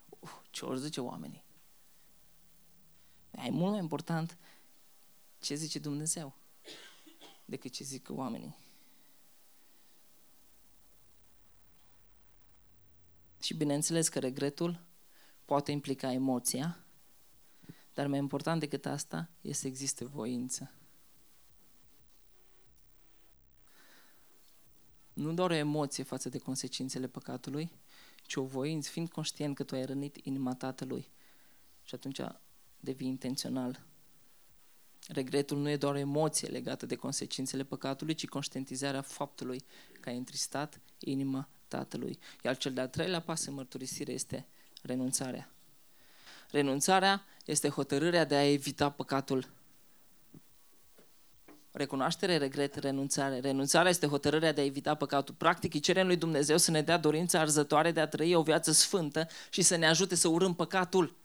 Uh, 0.09 0.39
ce 0.49 0.65
ori 0.65 0.79
zice 0.79 1.01
oamenii. 1.01 1.43
E 3.31 3.49
mult 3.49 3.71
mai 3.71 3.79
important 3.79 4.37
ce 5.39 5.55
zice 5.55 5.79
Dumnezeu 5.79 6.33
decât 7.45 7.71
ce 7.71 7.83
zic 7.83 8.07
oamenii. 8.09 8.57
Și 13.41 13.53
bineînțeles 13.53 14.09
că 14.09 14.19
regretul 14.19 14.83
poate 15.45 15.71
implica 15.71 16.11
emoția, 16.11 16.79
dar 17.93 18.07
mai 18.07 18.19
important 18.19 18.59
decât 18.59 18.85
asta 18.85 19.29
este 19.41 19.61
să 19.61 19.67
existe 19.67 20.05
voință. 20.05 20.71
Nu 25.21 25.33
doar 25.33 25.49
o 25.49 25.53
emoție 25.53 26.03
față 26.03 26.29
de 26.29 26.37
consecințele 26.37 27.07
păcatului, 27.07 27.71
ci 28.23 28.35
o 28.35 28.43
voință, 28.43 28.89
fiind 28.89 29.09
conștient 29.09 29.55
că 29.55 29.63
tu 29.63 29.75
ai 29.75 29.85
rănit 29.85 30.17
inima 30.23 30.55
tatălui. 30.55 31.09
Și 31.83 31.95
atunci 31.95 32.21
devii 32.79 33.07
intențional. 33.07 33.85
Regretul 35.07 35.57
nu 35.57 35.69
e 35.69 35.77
doar 35.77 35.93
o 35.93 35.97
emoție 35.97 36.47
legată 36.47 36.85
de 36.85 36.95
consecințele 36.95 37.63
păcatului, 37.63 38.13
ci 38.13 38.27
conștientizarea 38.27 39.01
faptului 39.01 39.63
că 39.99 40.09
ai 40.09 40.17
întristat 40.17 40.81
inima 40.99 41.49
tatălui. 41.67 42.19
Iar 42.43 42.57
cel 42.57 42.73
de-al 42.73 42.87
treilea 42.87 43.21
pas 43.21 43.45
în 43.45 43.53
mărturisire 43.53 44.11
este 44.11 44.45
renunțarea. 44.81 45.51
Renunțarea 46.51 47.25
este 47.45 47.69
hotărârea 47.69 48.25
de 48.25 48.35
a 48.35 48.51
evita 48.51 48.89
păcatul. 48.89 49.49
Recunoaștere, 51.71 52.37
regret, 52.37 52.75
renunțare. 52.75 53.39
Renunțarea 53.39 53.89
este 53.89 54.07
hotărârea 54.07 54.53
de 54.53 54.61
a 54.61 54.65
evita 54.65 54.95
păcatul. 54.95 55.35
Practic, 55.37 55.73
îi 55.73 55.79
cerem 55.79 56.07
lui 56.07 56.15
Dumnezeu 56.15 56.57
să 56.57 56.71
ne 56.71 56.81
dea 56.81 56.97
dorința 56.97 57.39
arzătoare 57.39 57.91
de 57.91 57.99
a 57.99 58.07
trăi 58.07 58.35
o 58.35 58.41
viață 58.41 58.71
sfântă 58.71 59.27
și 59.49 59.61
să 59.61 59.75
ne 59.75 59.87
ajute 59.87 60.15
să 60.15 60.27
urâm 60.27 60.53
păcatul. 60.53 61.15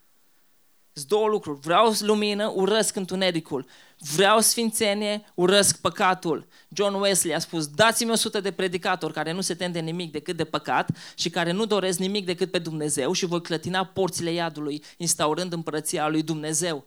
Sunt 0.92 1.08
două 1.08 1.28
lucruri. 1.28 1.60
Vreau 1.60 1.94
lumină, 2.00 2.52
urăsc 2.54 2.96
întunericul. 2.96 3.66
Vreau 3.98 4.40
sfințenie, 4.40 5.24
urăsc 5.34 5.80
păcatul. 5.80 6.46
John 6.68 6.94
Wesley 6.94 7.34
a 7.34 7.38
spus, 7.38 7.66
dați-mi 7.66 8.10
o 8.10 8.14
sută 8.14 8.40
de 8.40 8.52
predicatori 8.52 9.12
care 9.12 9.32
nu 9.32 9.40
se 9.40 9.54
tem 9.54 9.72
de 9.72 9.80
nimic 9.80 10.12
decât 10.12 10.36
de 10.36 10.44
păcat 10.44 10.90
și 11.14 11.30
care 11.30 11.50
nu 11.50 11.64
doresc 11.64 11.98
nimic 11.98 12.24
decât 12.24 12.50
pe 12.50 12.58
Dumnezeu 12.58 13.12
și 13.12 13.26
voi 13.26 13.42
clătina 13.42 13.84
porțile 13.84 14.32
iadului, 14.32 14.82
instaurând 14.96 15.52
împărăția 15.52 16.08
lui 16.08 16.22
Dumnezeu. 16.22 16.86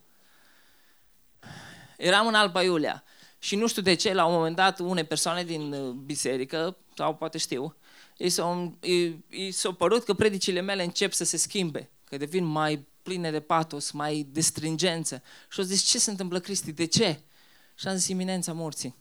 Eram 1.98 2.28
în 2.28 2.34
Alba 2.34 2.64
Iulia 2.64 3.04
și 3.40 3.56
nu 3.56 3.68
știu 3.68 3.82
de 3.82 3.94
ce, 3.94 4.14
la 4.14 4.26
un 4.26 4.34
moment 4.34 4.56
dat, 4.56 4.80
une 4.80 5.04
persoane 5.04 5.44
din 5.44 5.74
uh, 5.74 5.90
biserică, 5.92 6.78
sau 6.96 7.16
poate 7.16 7.38
știu, 7.38 7.76
i 8.18 8.30
s-au, 8.30 8.78
i, 8.82 9.16
i 9.30 9.52
s-au 9.52 9.74
părut 9.74 10.04
că 10.04 10.14
predicile 10.14 10.62
mele 10.62 10.84
încep 10.84 11.14
să 11.14 11.24
se 11.24 11.38
schimbe, 11.38 11.90
că 12.04 12.18
devin 12.18 12.44
mai 12.44 12.88
pline 13.02 13.32
de 13.32 13.40
patos, 13.40 13.92
mai 13.92 14.28
de 14.32 14.42
stringență. 14.42 15.24
Și 15.50 15.60
au 15.60 15.66
zis, 15.66 15.82
ce 15.82 16.00
se 16.00 16.10
întâmplă, 16.10 16.40
Cristi? 16.40 16.72
De 16.72 16.86
ce? 16.86 17.20
Și 17.76 17.88
am 17.88 17.96
zis, 17.96 18.08
iminența 18.08 18.54
morții. 18.54 18.96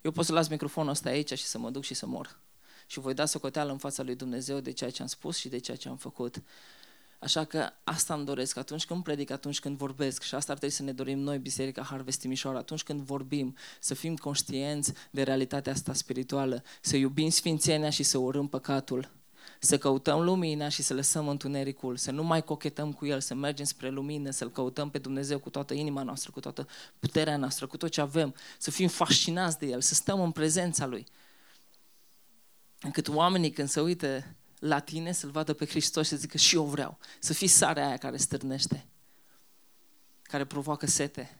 Eu 0.00 0.10
pot 0.10 0.24
să 0.24 0.32
las 0.32 0.48
microfonul 0.48 0.90
ăsta 0.90 1.08
aici 1.08 1.38
și 1.38 1.44
să 1.44 1.58
mă 1.58 1.70
duc 1.70 1.82
și 1.84 1.94
să 1.94 2.06
mor. 2.06 2.38
Și 2.86 2.98
voi 2.98 3.14
da 3.14 3.26
socoteală 3.26 3.72
în 3.72 3.78
fața 3.78 4.02
lui 4.02 4.14
Dumnezeu 4.14 4.60
de 4.60 4.72
ceea 4.72 4.90
ce 4.90 5.02
am 5.02 5.08
spus 5.08 5.36
și 5.36 5.48
de 5.48 5.58
ceea 5.58 5.76
ce 5.76 5.88
am 5.88 5.96
făcut. 5.96 6.42
Așa 7.22 7.44
că 7.44 7.70
asta 7.84 8.14
îmi 8.14 8.24
doresc. 8.24 8.56
Atunci 8.56 8.84
când 8.84 9.02
predic, 9.02 9.30
atunci 9.30 9.60
când 9.60 9.76
vorbesc. 9.76 10.22
Și 10.22 10.34
asta 10.34 10.52
ar 10.52 10.58
trebui 10.58 10.76
să 10.76 10.82
ne 10.82 10.92
dorim 10.92 11.18
noi, 11.18 11.38
Biserica 11.38 11.82
Harvest 11.82 12.20
Timișoara, 12.20 12.58
atunci 12.58 12.82
când 12.82 13.00
vorbim, 13.00 13.56
să 13.80 13.94
fim 13.94 14.16
conștienți 14.16 14.92
de 15.10 15.22
realitatea 15.22 15.72
asta 15.72 15.92
spirituală, 15.92 16.62
să 16.80 16.96
iubim 16.96 17.28
sfințenia 17.28 17.90
și 17.90 18.02
să 18.02 18.18
urâm 18.18 18.48
păcatul. 18.48 19.10
Să 19.58 19.78
căutăm 19.78 20.20
lumina 20.20 20.68
și 20.68 20.82
să 20.82 20.94
lăsăm 20.94 21.28
întunericul, 21.28 21.96
să 21.96 22.10
nu 22.10 22.24
mai 22.24 22.44
cochetăm 22.44 22.92
cu 22.92 23.06
el, 23.06 23.20
să 23.20 23.34
mergem 23.34 23.64
spre 23.64 23.88
lumină, 23.88 24.30
să-L 24.30 24.50
căutăm 24.50 24.90
pe 24.90 24.98
Dumnezeu 24.98 25.38
cu 25.38 25.50
toată 25.50 25.74
inima 25.74 26.02
noastră, 26.02 26.30
cu 26.30 26.40
toată 26.40 26.68
puterea 26.98 27.36
noastră, 27.36 27.66
cu 27.66 27.76
tot 27.76 27.90
ce 27.90 28.00
avem, 28.00 28.34
să 28.58 28.70
fim 28.70 28.88
fascinați 28.88 29.58
de 29.58 29.66
El, 29.66 29.80
să 29.80 29.94
stăm 29.94 30.20
în 30.20 30.30
prezența 30.30 30.86
Lui. 30.86 31.06
Încât 32.80 33.08
oamenii 33.08 33.50
când 33.50 33.68
se 33.68 33.80
uită 33.80 34.24
la 34.62 34.80
tine 34.80 35.12
să-L 35.12 35.30
vadă 35.30 35.52
pe 35.52 35.66
Hristos 35.66 36.04
și 36.06 36.10
să 36.10 36.16
zică 36.16 36.36
și 36.36 36.54
eu 36.54 36.64
vreau, 36.64 36.98
să 37.18 37.32
fii 37.32 37.46
sarea 37.46 37.86
aia 37.86 37.96
care 37.96 38.16
stârnește, 38.16 38.86
care 40.22 40.44
provoacă 40.44 40.86
sete. 40.86 41.38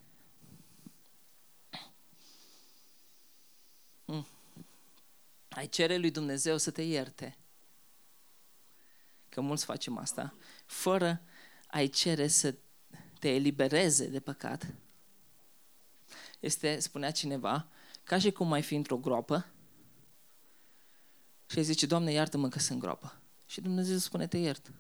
Hmm. 4.05 4.27
Ai 5.49 5.69
cere 5.69 5.97
lui 5.97 6.11
Dumnezeu 6.11 6.57
să 6.59 6.71
te 6.71 6.83
ierte 6.83 7.37
că 9.29 9.41
mulți 9.41 9.65
facem 9.65 9.99
asta, 9.99 10.35
fără 10.67 11.23
a-i 11.67 11.89
cere 11.89 12.29
să 12.29 12.55
te 13.19 13.29
elibereze 13.29 14.07
de 14.07 14.21
păcat, 14.21 14.75
este, 16.41 16.79
spunea 16.79 17.11
cineva, 17.11 17.69
ca 18.05 18.19
și 18.19 18.31
cum 18.31 18.53
ai 18.53 18.63
fi 18.63 18.75
într-o 18.75 18.97
groapă 18.97 19.47
și 21.53 21.59
îi 21.59 21.65
zice, 21.65 21.87
Doamne, 21.87 22.13
iartă-mă 22.13 22.49
că 22.49 22.59
sunt 22.59 22.79
groapă. 22.79 23.21
Și 23.47 23.61
Dumnezeu 23.61 23.97
spune, 23.97 24.27
te 24.27 24.37
iert. 24.39 24.73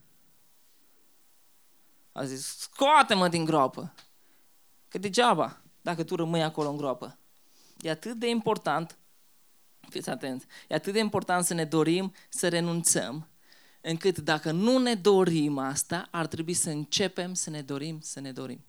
A 2.12 2.24
zis, 2.24 2.56
scoate-mă 2.58 3.28
din 3.28 3.44
groapă. 3.44 3.94
Că 4.88 4.98
degeaba, 4.98 5.62
dacă 5.80 6.04
tu 6.04 6.16
rămâi 6.16 6.42
acolo 6.42 6.68
în 6.70 6.76
groapă. 6.76 7.18
E 7.80 7.90
atât 7.90 8.18
de 8.18 8.28
important, 8.28 8.98
fiți 9.88 10.10
atenți, 10.10 10.46
e 10.68 10.74
atât 10.74 10.92
de 10.92 10.98
important 10.98 11.44
să 11.44 11.54
ne 11.54 11.64
dorim 11.64 12.12
să 12.28 12.48
renunțăm 12.48 13.28
încât 13.80 14.18
dacă 14.18 14.50
nu 14.50 14.78
ne 14.78 14.94
dorim 14.94 15.58
asta, 15.58 16.08
ar 16.10 16.26
trebui 16.26 16.54
să 16.54 16.70
începem 16.70 17.34
să 17.34 17.50
ne 17.50 17.62
dorim 17.62 18.00
să 18.00 18.20
ne 18.20 18.32
dorim. 18.32 18.64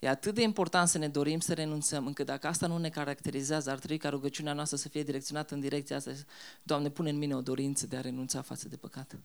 E 0.00 0.08
atât 0.08 0.34
de 0.34 0.42
important 0.42 0.88
să 0.88 0.98
ne 0.98 1.08
dorim 1.08 1.40
să 1.40 1.54
renunțăm, 1.54 2.06
încât 2.06 2.26
dacă 2.26 2.46
asta 2.46 2.66
nu 2.66 2.78
ne 2.78 2.88
caracterizează, 2.88 3.70
ar 3.70 3.78
trebui 3.78 3.98
ca 3.98 4.08
rugăciunea 4.08 4.52
noastră 4.52 4.76
să 4.76 4.88
fie 4.88 5.02
direcționată 5.02 5.54
în 5.54 5.60
direcția 5.60 5.96
asta. 5.96 6.10
Doamne, 6.62 6.88
pune 6.88 7.10
în 7.10 7.18
mine 7.18 7.36
o 7.36 7.40
dorință 7.40 7.86
de 7.86 7.96
a 7.96 8.00
renunța 8.00 8.42
față 8.42 8.68
de 8.68 8.76
păcat. 8.76 9.16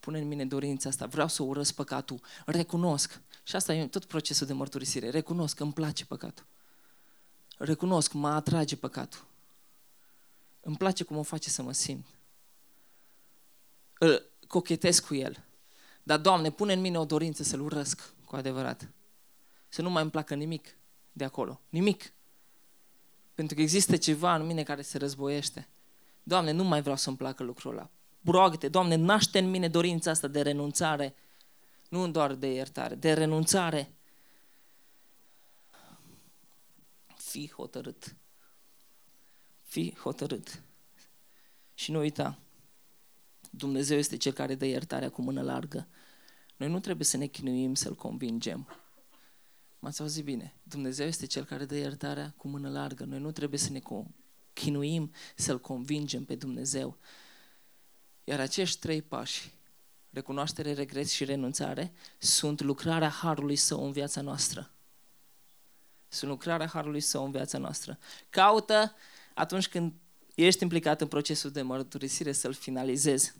Pune 0.00 0.18
în 0.18 0.28
mine 0.28 0.46
dorința 0.46 0.88
asta. 0.88 1.06
Vreau 1.06 1.28
să 1.28 1.42
urăsc 1.42 1.74
păcatul. 1.74 2.20
Recunosc. 2.46 3.20
Și 3.42 3.56
asta 3.56 3.74
e 3.74 3.86
tot 3.86 4.04
procesul 4.04 4.46
de 4.46 4.52
mărturisire. 4.52 5.10
Recunosc 5.10 5.56
că 5.56 5.62
îmi 5.62 5.72
place 5.72 6.04
păcatul. 6.04 6.44
Recunosc, 7.58 8.12
mă 8.12 8.28
atrage 8.28 8.76
păcatul. 8.76 9.24
Îmi 10.60 10.76
place 10.76 11.04
cum 11.04 11.16
o 11.16 11.22
face 11.22 11.48
să 11.50 11.62
mă 11.62 11.72
simt 11.72 12.06
îl 14.02 14.30
cochetez 14.48 14.98
cu 14.98 15.14
el. 15.14 15.44
Dar, 16.02 16.18
Doamne, 16.18 16.50
pune 16.50 16.72
în 16.72 16.80
mine 16.80 16.98
o 16.98 17.04
dorință 17.04 17.42
să-L 17.42 17.60
urăsc 17.60 18.12
cu 18.24 18.36
adevărat. 18.36 18.88
Să 19.72 19.82
nu 19.82 19.90
mai 19.90 20.02
îmi 20.02 20.10
placă 20.10 20.34
nimic 20.34 20.76
de 21.12 21.24
acolo. 21.24 21.60
Nimic. 21.68 22.12
Pentru 23.34 23.54
că 23.54 23.60
există 23.60 23.96
ceva 23.96 24.34
în 24.34 24.46
mine 24.46 24.62
care 24.62 24.82
se 24.82 24.98
războiește. 24.98 25.68
Doamne, 26.22 26.50
nu 26.50 26.64
mai 26.64 26.80
vreau 26.80 26.96
să-mi 26.96 27.16
placă 27.16 27.42
lucrul 27.42 27.72
ăla. 27.72 27.90
Roagă-te, 28.24 28.68
Doamne, 28.68 28.94
naște 28.94 29.38
în 29.38 29.50
mine 29.50 29.68
dorința 29.68 30.10
asta 30.10 30.28
de 30.28 30.42
renunțare. 30.42 31.14
Nu 31.88 32.10
doar 32.10 32.34
de 32.34 32.52
iertare, 32.52 32.94
de 32.94 33.12
renunțare. 33.12 33.92
Fii 37.16 37.52
hotărât. 37.56 38.16
Fii 39.62 39.96
hotărât. 40.02 40.62
Și 41.74 41.90
nu 41.90 41.98
uita, 41.98 42.38
Dumnezeu 43.50 43.98
este 43.98 44.16
Cel 44.16 44.32
care 44.32 44.54
dă 44.54 44.64
iertarea 44.64 45.10
cu 45.10 45.22
mână 45.22 45.42
largă. 45.42 45.86
Noi 46.56 46.68
nu 46.68 46.80
trebuie 46.80 47.06
să 47.06 47.16
ne 47.16 47.26
chinuim 47.26 47.74
să-L 47.74 47.94
convingem. 47.94 48.81
M-ați 49.82 50.00
auzit 50.00 50.24
bine. 50.24 50.54
Dumnezeu 50.62 51.06
este 51.06 51.26
Cel 51.26 51.44
care 51.44 51.64
dă 51.64 51.76
iertarea 51.76 52.34
cu 52.36 52.48
mână 52.48 52.70
largă. 52.70 53.04
Noi 53.04 53.18
nu 53.18 53.30
trebuie 53.30 53.58
să 53.58 53.70
ne 53.70 53.80
chinuim 54.52 55.12
să-L 55.36 55.60
convingem 55.60 56.24
pe 56.24 56.34
Dumnezeu. 56.34 56.98
Iar 58.24 58.40
acești 58.40 58.78
trei 58.78 59.02
pași, 59.02 59.52
recunoaștere, 60.10 60.72
regret 60.72 61.08
și 61.08 61.24
renunțare, 61.24 61.92
sunt 62.18 62.60
lucrarea 62.60 63.08
Harului 63.08 63.56
Său 63.56 63.84
în 63.84 63.92
viața 63.92 64.20
noastră. 64.20 64.70
Sunt 66.08 66.30
lucrarea 66.30 66.66
Harului 66.66 67.00
Său 67.00 67.24
în 67.24 67.30
viața 67.30 67.58
noastră. 67.58 67.98
Caută 68.30 68.94
atunci 69.34 69.68
când 69.68 69.92
ești 70.34 70.62
implicat 70.62 71.00
în 71.00 71.08
procesul 71.08 71.50
de 71.50 71.62
mărturisire 71.62 72.32
să-l 72.32 72.52
finalizezi. 72.52 73.34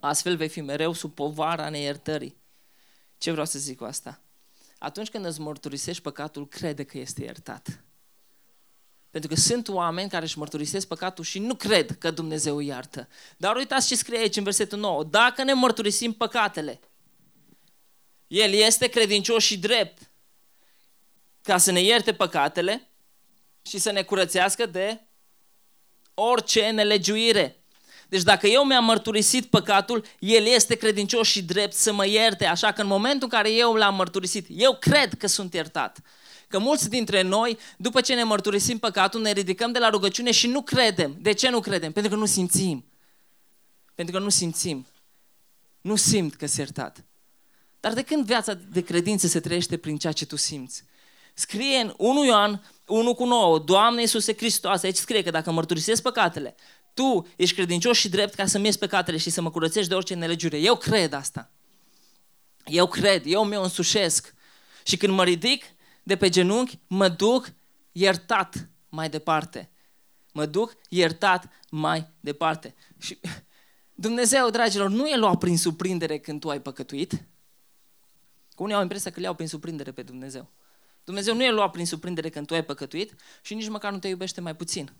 Astfel 0.00 0.36
vei 0.36 0.48
fi 0.48 0.60
mereu 0.60 0.92
sub 0.92 1.14
povara 1.14 1.68
neiertării. 1.68 2.36
Ce 3.18 3.30
vreau 3.30 3.46
să 3.46 3.58
zic 3.58 3.76
cu 3.76 3.84
asta? 3.84 4.20
Atunci 4.82 5.08
când 5.08 5.24
îți 5.24 5.40
mărturisești 5.40 6.02
păcatul, 6.02 6.48
crede 6.48 6.84
că 6.84 6.98
este 6.98 7.22
iertat. 7.22 7.84
Pentru 9.10 9.30
că 9.30 9.36
sunt 9.36 9.68
oameni 9.68 10.10
care 10.10 10.24
își 10.24 10.38
mărturisesc 10.38 10.86
păcatul 10.86 11.24
și 11.24 11.38
nu 11.38 11.54
cred 11.54 11.98
că 11.98 12.10
Dumnezeu 12.10 12.56
îi 12.56 12.66
iartă. 12.66 13.08
Dar 13.36 13.56
uitați 13.56 13.86
ce 13.86 13.96
scrie 13.96 14.18
aici 14.18 14.36
în 14.36 14.44
versetul 14.44 14.78
9. 14.78 15.04
Dacă 15.04 15.42
ne 15.42 15.52
mărturisim 15.52 16.12
păcatele, 16.12 16.80
El 18.26 18.52
este 18.52 18.88
credincios 18.88 19.42
și 19.42 19.58
drept 19.58 20.10
ca 21.42 21.58
să 21.58 21.70
ne 21.70 21.80
ierte 21.80 22.14
păcatele 22.14 22.88
și 23.62 23.78
să 23.78 23.90
ne 23.90 24.02
curățească 24.02 24.66
de 24.66 25.00
orice 26.14 26.70
nelegiuire. 26.70 27.59
Deci 28.10 28.22
dacă 28.22 28.46
eu 28.46 28.64
mi-am 28.64 28.84
mărturisit 28.84 29.46
păcatul, 29.46 30.04
El 30.18 30.46
este 30.46 30.74
credincios 30.74 31.28
și 31.28 31.42
drept 31.42 31.74
să 31.74 31.92
mă 31.92 32.06
ierte. 32.06 32.46
Așa 32.46 32.72
că 32.72 32.80
în 32.80 32.86
momentul 32.86 33.22
în 33.22 33.28
care 33.28 33.52
eu 33.52 33.74
l-am 33.74 33.94
mărturisit, 33.94 34.46
eu 34.50 34.76
cred 34.80 35.14
că 35.14 35.26
sunt 35.26 35.54
iertat. 35.54 35.98
Că 36.48 36.58
mulți 36.58 36.88
dintre 36.88 37.22
noi, 37.22 37.58
după 37.76 38.00
ce 38.00 38.14
ne 38.14 38.22
mărturisim 38.22 38.78
păcatul, 38.78 39.20
ne 39.20 39.32
ridicăm 39.32 39.72
de 39.72 39.78
la 39.78 39.88
rugăciune 39.88 40.30
și 40.30 40.46
nu 40.46 40.62
credem. 40.62 41.16
De 41.20 41.32
ce 41.32 41.50
nu 41.50 41.60
credem? 41.60 41.92
Pentru 41.92 42.12
că 42.12 42.18
nu 42.18 42.26
simțim. 42.26 42.84
Pentru 43.94 44.14
că 44.14 44.20
nu 44.20 44.28
simțim. 44.28 44.86
Nu 45.80 45.96
simt 45.96 46.34
că 46.34 46.46
sunt 46.46 46.58
iertat. 46.58 47.04
Dar 47.80 47.92
de 47.92 48.02
când 48.02 48.24
viața 48.24 48.54
de 48.72 48.80
credință 48.80 49.26
se 49.26 49.40
trăiește 49.40 49.76
prin 49.76 49.96
ceea 49.96 50.12
ce 50.12 50.26
tu 50.26 50.36
simți? 50.36 50.84
Scrie 51.34 51.76
în 51.76 51.94
1 51.96 52.24
Ioan 52.24 52.62
1 52.86 53.14
cu 53.14 53.24
9, 53.24 53.58
Doamne 53.58 54.00
Iisuse 54.00 54.34
Hristos, 54.34 54.82
aici 54.82 54.96
scrie 54.96 55.22
că 55.22 55.30
dacă 55.30 55.50
mărturisesc 55.50 56.02
păcatele, 56.02 56.54
tu 57.00 57.26
ești 57.36 57.54
credincios 57.54 57.96
și 57.96 58.08
drept 58.08 58.34
ca 58.34 58.46
să-mi 58.46 58.64
ies 58.64 58.76
păcatele 58.76 59.16
și 59.16 59.30
să 59.30 59.40
mă 59.40 59.50
curățești 59.50 59.88
de 59.88 59.94
orice 59.94 60.14
nelegiure. 60.14 60.58
Eu 60.58 60.76
cred 60.76 61.12
asta. 61.12 61.50
Eu 62.64 62.86
cred, 62.86 63.22
eu 63.26 63.44
mi-o 63.44 63.62
însușesc. 63.62 64.34
Și 64.84 64.96
când 64.96 65.12
mă 65.12 65.24
ridic 65.24 65.64
de 66.02 66.16
pe 66.16 66.28
genunchi, 66.28 66.78
mă 66.86 67.08
duc 67.08 67.52
iertat 67.92 68.68
mai 68.88 69.08
departe. 69.08 69.70
Mă 70.32 70.46
duc 70.46 70.76
iertat 70.88 71.48
mai 71.70 72.10
departe. 72.20 72.74
Și 72.98 73.18
Dumnezeu, 73.94 74.50
dragilor, 74.50 74.88
nu 74.88 75.06
e 75.06 75.16
luat 75.16 75.38
prin 75.38 75.58
surprindere 75.58 76.18
când 76.18 76.40
tu 76.40 76.50
ai 76.50 76.60
păcătuit. 76.60 77.12
Că 78.54 78.62
unii 78.62 78.74
au 78.74 78.82
impresia 78.82 79.10
că 79.10 79.20
le 79.20 79.24
iau 79.24 79.34
prin 79.34 79.48
surprindere 79.48 79.92
pe 79.92 80.02
Dumnezeu. 80.02 80.50
Dumnezeu 81.04 81.34
nu 81.34 81.44
e 81.44 81.50
luat 81.50 81.70
prin 81.70 81.86
surprindere 81.86 82.28
când 82.28 82.46
tu 82.46 82.54
ai 82.54 82.64
păcătuit 82.64 83.14
și 83.42 83.54
nici 83.54 83.68
măcar 83.68 83.92
nu 83.92 83.98
te 83.98 84.08
iubește 84.08 84.40
mai 84.40 84.56
puțin. 84.56 84.92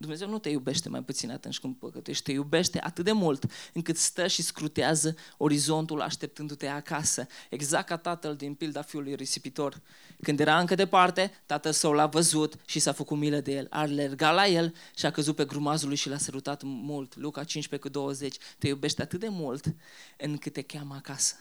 Dumnezeu 0.00 0.28
nu 0.28 0.38
te 0.38 0.48
iubește 0.48 0.88
mai 0.88 1.02
puțin 1.02 1.30
atunci 1.30 1.58
când 1.58 1.76
păcătuiești, 1.76 2.24
te 2.24 2.32
iubește 2.32 2.80
atât 2.82 3.04
de 3.04 3.12
mult 3.12 3.44
încât 3.72 3.96
stă 3.96 4.26
și 4.26 4.42
scrutează 4.42 5.14
orizontul 5.36 6.00
așteptându-te 6.00 6.66
acasă. 6.66 7.26
Exact 7.50 7.86
ca 7.86 7.96
tatăl 7.96 8.36
din 8.36 8.54
pilda 8.54 8.82
fiului 8.82 9.14
risipitor. 9.14 9.80
Când 10.22 10.40
era 10.40 10.60
încă 10.60 10.74
departe, 10.74 11.42
tatăl 11.46 11.72
său 11.72 11.92
l-a 11.92 12.06
văzut 12.06 12.54
și 12.66 12.78
s-a 12.78 12.92
făcut 12.92 13.18
milă 13.18 13.40
de 13.40 13.52
el. 13.52 13.66
A 13.70 13.80
alergat 13.80 14.34
la 14.34 14.46
el 14.46 14.74
și 14.96 15.06
a 15.06 15.10
căzut 15.10 15.36
pe 15.36 15.44
grumazul 15.44 15.88
lui 15.88 15.96
și 15.96 16.08
l-a 16.08 16.18
sărutat 16.18 16.62
mult. 16.62 17.16
Luca 17.16 17.44
15 17.44 17.88
cu 17.88 17.94
20. 17.94 18.36
Te 18.58 18.66
iubește 18.66 19.02
atât 19.02 19.20
de 19.20 19.28
mult 19.28 19.74
încât 20.18 20.52
te 20.52 20.62
cheamă 20.62 20.94
acasă. 20.94 21.34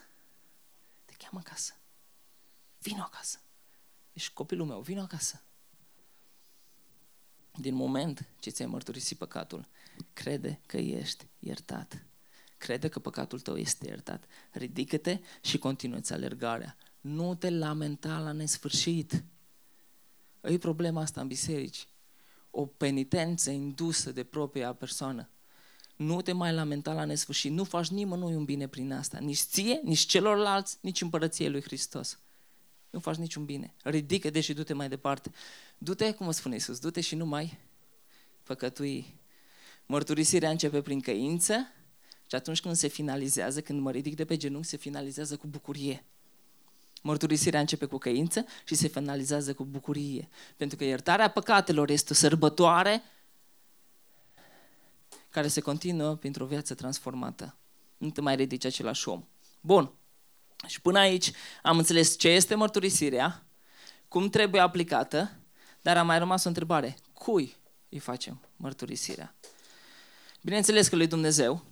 Te 1.05 1.13
cheamă 1.17 1.41
acasă. 1.45 1.73
Vino 2.79 3.01
acasă. 3.01 3.39
Ești 4.13 4.33
copilul 4.33 4.65
meu, 4.65 4.79
vino 4.79 5.01
acasă. 5.01 5.41
Din 7.59 7.75
moment 7.75 8.25
ce 8.39 8.49
ți-ai 8.49 8.67
mărturisit 8.67 9.17
păcatul, 9.17 9.67
crede 10.13 10.59
că 10.65 10.77
ești 10.77 11.25
iertat. 11.39 12.05
Crede 12.57 12.87
că 12.87 12.99
păcatul 12.99 13.39
tău 13.39 13.57
este 13.57 13.87
iertat. 13.87 14.23
Ridică-te 14.51 15.19
și 15.41 15.57
continuă-ți 15.57 16.13
alergarea. 16.13 16.77
Nu 17.01 17.35
te 17.35 17.49
lamenta 17.49 18.19
la 18.19 18.31
nesfârșit. 18.31 19.23
E 20.41 20.57
problema 20.57 21.01
asta 21.01 21.21
în 21.21 21.27
biserici. 21.27 21.87
O 22.51 22.65
penitență 22.65 23.49
indusă 23.49 24.11
de 24.11 24.23
propria 24.23 24.73
persoană. 24.73 25.29
Nu 25.95 26.21
te 26.21 26.31
mai 26.31 26.53
lamenta 26.53 26.93
la 26.93 27.05
nesfârșit. 27.05 27.51
Nu 27.51 27.63
faci 27.63 27.87
nimănui 27.87 28.35
un 28.35 28.45
bine 28.45 28.67
prin 28.67 28.93
asta. 28.93 29.17
Nici 29.17 29.39
ție, 29.39 29.79
nici 29.83 30.05
celorlalți, 30.05 30.77
nici 30.81 31.01
împărăției 31.01 31.49
lui 31.49 31.61
Hristos 31.61 32.19
nu 32.89 32.99
faci 32.99 33.15
niciun 33.15 33.45
bine. 33.45 33.73
Ridică-te 33.83 34.41
și 34.41 34.53
du-te 34.53 34.73
mai 34.73 34.89
departe. 34.89 35.31
Du-te, 35.77 36.11
cum 36.11 36.27
o 36.27 36.31
spune 36.31 36.53
Iisus, 36.53 36.79
du-te 36.79 37.01
și 37.01 37.15
nu 37.15 37.25
mai 37.25 37.57
păcătui. 38.43 39.15
Mărturisirea 39.85 40.49
începe 40.49 40.81
prin 40.81 40.99
căință 40.99 41.67
și 42.25 42.35
atunci 42.35 42.61
când 42.61 42.75
se 42.75 42.87
finalizează, 42.87 43.61
când 43.61 43.81
mă 43.81 43.91
ridic 43.91 44.15
de 44.15 44.25
pe 44.25 44.37
genunchi, 44.37 44.67
se 44.67 44.77
finalizează 44.77 45.37
cu 45.37 45.47
bucurie. 45.47 46.05
Mărturisirea 47.01 47.59
începe 47.59 47.85
cu 47.85 47.97
căință 47.97 48.45
și 48.65 48.75
se 48.75 48.87
finalizează 48.87 49.53
cu 49.53 49.63
bucurie. 49.63 50.29
Pentru 50.57 50.77
că 50.77 50.83
iertarea 50.83 51.29
păcatelor 51.29 51.89
este 51.89 52.13
o 52.13 52.15
sărbătoare 52.15 53.01
care 55.29 55.47
se 55.47 55.61
continuă 55.61 56.15
printr-o 56.15 56.45
viață 56.45 56.73
transformată. 56.73 57.57
Nu 57.97 58.09
te 58.09 58.21
mai 58.21 58.35
ridici 58.35 58.65
același 58.65 59.09
om. 59.09 59.23
Bun. 59.61 59.93
Și 60.67 60.81
până 60.81 60.99
aici 60.99 61.31
am 61.63 61.77
înțeles 61.77 62.17
ce 62.17 62.29
este 62.29 62.55
mărturisirea, 62.55 63.43
cum 64.07 64.29
trebuie 64.29 64.61
aplicată, 64.61 65.31
dar 65.81 65.97
a 65.97 66.03
mai 66.03 66.17
rămas 66.17 66.43
o 66.43 66.47
întrebare. 66.47 66.97
Cui 67.13 67.55
îi 67.89 67.99
facem 67.99 68.41
mărturisirea? 68.55 69.35
Bineînțeles 70.41 70.87
că 70.87 70.95
lui 70.95 71.07
Dumnezeu, 71.07 71.65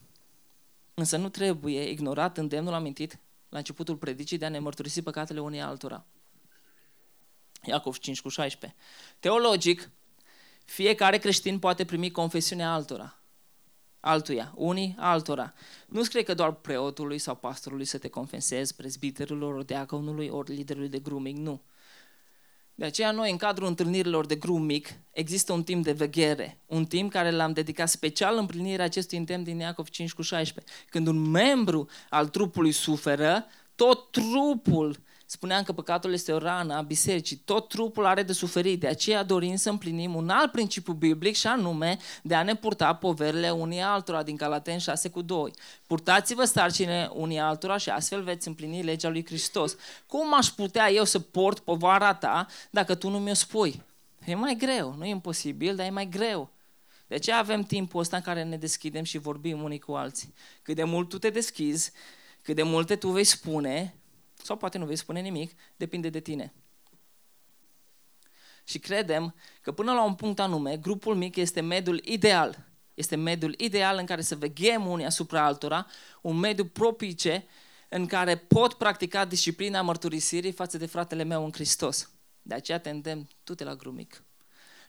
însă 0.93 1.17
nu 1.17 1.29
trebuie 1.29 1.89
ignorat 1.89 2.37
îndemnul 2.37 2.73
amintit 2.73 3.19
la 3.49 3.57
începutul 3.57 3.95
predicii 3.95 4.37
de 4.37 4.45
a 4.45 4.49
ne 4.49 4.59
mărturisi 4.59 5.01
păcatele 5.01 5.39
unii 5.39 5.61
altora. 5.61 6.05
Iacov 7.63 7.97
5 7.97 8.21
cu 8.21 8.29
16. 8.29 8.79
Teologic, 9.19 9.89
fiecare 10.65 11.17
creștin 11.17 11.59
poate 11.59 11.85
primi 11.85 12.11
confesiunea 12.11 12.73
altora 12.73 13.17
altuia, 14.07 14.53
unii 14.55 14.95
altora. 14.99 15.53
Nu 15.87 16.03
scrie 16.03 16.23
că 16.23 16.33
doar 16.33 16.51
preotului 16.51 17.17
sau 17.17 17.35
pastorului 17.35 17.85
să 17.85 17.97
te 17.97 18.07
confesezi, 18.07 18.75
prezbiterului, 18.75 19.47
ori 19.47 19.65
deaconului, 19.65 20.27
ori 20.27 20.53
liderului 20.53 20.89
de 20.89 20.99
grooming, 20.99 21.37
nu. 21.37 21.61
De 22.75 22.85
aceea 22.85 23.11
noi, 23.11 23.31
în 23.31 23.37
cadrul 23.37 23.67
întâlnirilor 23.67 24.25
de 24.25 24.35
grooming, 24.35 24.85
există 25.11 25.53
un 25.53 25.63
timp 25.63 25.83
de 25.83 25.91
veghere, 25.91 26.57
un 26.65 26.85
timp 26.85 27.11
care 27.11 27.31
l-am 27.31 27.53
dedicat 27.53 27.89
special 27.89 28.37
împlinirea 28.37 28.85
acestui 28.85 29.17
îndemn 29.17 29.43
din 29.43 29.59
Iacov 29.59 29.89
5 29.89 30.13
cu 30.13 30.21
16. 30.21 30.73
Când 30.89 31.07
un 31.07 31.29
membru 31.29 31.87
al 32.09 32.27
trupului 32.27 32.71
suferă, 32.71 33.45
tot 33.75 34.11
trupul 34.11 34.99
spuneam 35.29 35.63
că 35.63 35.71
păcatul 35.71 36.13
este 36.13 36.31
o 36.31 36.37
rană 36.37 36.73
a 36.75 36.81
bisericii, 36.81 37.35
tot 37.35 37.67
trupul 37.67 38.05
are 38.05 38.23
de 38.23 38.33
suferit, 38.33 38.79
de 38.79 38.87
aceea 38.87 39.23
dorim 39.23 39.55
să 39.55 39.69
împlinim 39.69 40.15
un 40.15 40.29
alt 40.29 40.51
principiu 40.51 40.93
biblic 40.93 41.35
și 41.35 41.47
anume 41.47 41.97
de 42.23 42.35
a 42.35 42.43
ne 42.43 42.55
purta 42.55 42.93
poverile 42.93 43.49
unii 43.49 43.81
altora 43.81 44.23
din 44.23 44.35
Galaten 44.35 44.77
6 44.77 45.09
cu 45.09 45.21
2. 45.21 45.53
Purtați-vă 45.87 46.43
sarcine 46.43 47.09
unii 47.13 47.39
altora 47.39 47.77
și 47.77 47.89
astfel 47.89 48.23
veți 48.23 48.47
împlini 48.47 48.83
legea 48.83 49.09
lui 49.09 49.25
Hristos. 49.25 49.75
Cum 50.07 50.33
aș 50.33 50.47
putea 50.47 50.91
eu 50.91 51.03
să 51.03 51.19
port 51.19 51.59
povara 51.59 52.13
ta 52.13 52.47
dacă 52.69 52.95
tu 52.95 53.09
nu 53.09 53.19
mi-o 53.19 53.33
spui? 53.33 53.83
E 54.25 54.35
mai 54.35 54.55
greu, 54.55 54.95
nu 54.97 55.05
e 55.05 55.09
imposibil, 55.09 55.75
dar 55.75 55.85
e 55.85 55.89
mai 55.89 56.09
greu. 56.09 56.49
De 57.07 57.15
aceea 57.15 57.37
avem 57.37 57.63
timpul 57.63 57.99
ăsta 57.99 58.15
în 58.15 58.21
care 58.21 58.43
ne 58.43 58.57
deschidem 58.57 59.03
și 59.03 59.17
vorbim 59.17 59.63
unii 59.63 59.79
cu 59.79 59.91
alții. 59.91 60.33
Cât 60.61 60.75
de 60.75 60.83
mult 60.83 61.09
tu 61.09 61.17
te 61.17 61.29
deschizi, 61.29 61.91
cât 62.41 62.55
de 62.55 62.63
multe 62.63 62.95
tu 62.95 63.09
vei 63.09 63.23
spune, 63.23 63.96
sau 64.47 64.57
poate 64.57 64.77
nu 64.77 64.85
vei 64.85 64.95
spune 64.95 65.19
nimic, 65.19 65.59
depinde 65.75 66.09
de 66.09 66.19
tine. 66.19 66.53
Și 68.63 68.79
credem 68.79 69.35
că 69.61 69.71
până 69.71 69.93
la 69.93 70.03
un 70.03 70.15
punct 70.15 70.39
anume, 70.39 70.77
grupul 70.77 71.15
mic 71.15 71.35
este 71.35 71.61
mediul 71.61 72.01
ideal. 72.05 72.65
Este 72.93 73.15
mediul 73.15 73.53
ideal 73.57 73.97
în 73.97 74.05
care 74.05 74.21
să 74.21 74.35
veghem 74.35 74.87
unii 74.87 75.05
asupra 75.05 75.45
altora, 75.45 75.87
un 76.21 76.37
mediu 76.37 76.65
propice 76.65 77.45
în 77.89 78.05
care 78.05 78.37
pot 78.37 78.73
practica 78.73 79.25
disciplina 79.25 79.81
mărturisirii 79.81 80.51
față 80.51 80.77
de 80.77 80.85
fratele 80.85 81.23
meu 81.23 81.43
în 81.43 81.51
Hristos. 81.51 82.11
De 82.41 82.53
aceea 82.53 82.79
te 82.79 82.89
îndemn, 82.89 83.27
tu 83.43 83.55
te 83.55 83.63
la 83.63 83.75
grup 83.75 83.93
mic. 83.93 84.23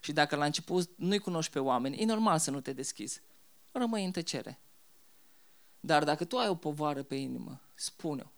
Și 0.00 0.12
dacă 0.12 0.36
la 0.36 0.44
început 0.44 0.90
nu-i 0.96 1.18
cunoști 1.18 1.52
pe 1.52 1.58
oameni, 1.58 1.96
e 1.96 2.04
normal 2.04 2.38
să 2.38 2.50
nu 2.50 2.60
te 2.60 2.72
deschizi. 2.72 3.22
Rămâi 3.72 4.04
în 4.04 4.10
tăcere. 4.10 4.58
Dar 5.80 6.04
dacă 6.04 6.24
tu 6.24 6.36
ai 6.36 6.48
o 6.48 6.54
povară 6.54 7.02
pe 7.02 7.14
inimă, 7.14 7.60
spune-o 7.74 8.37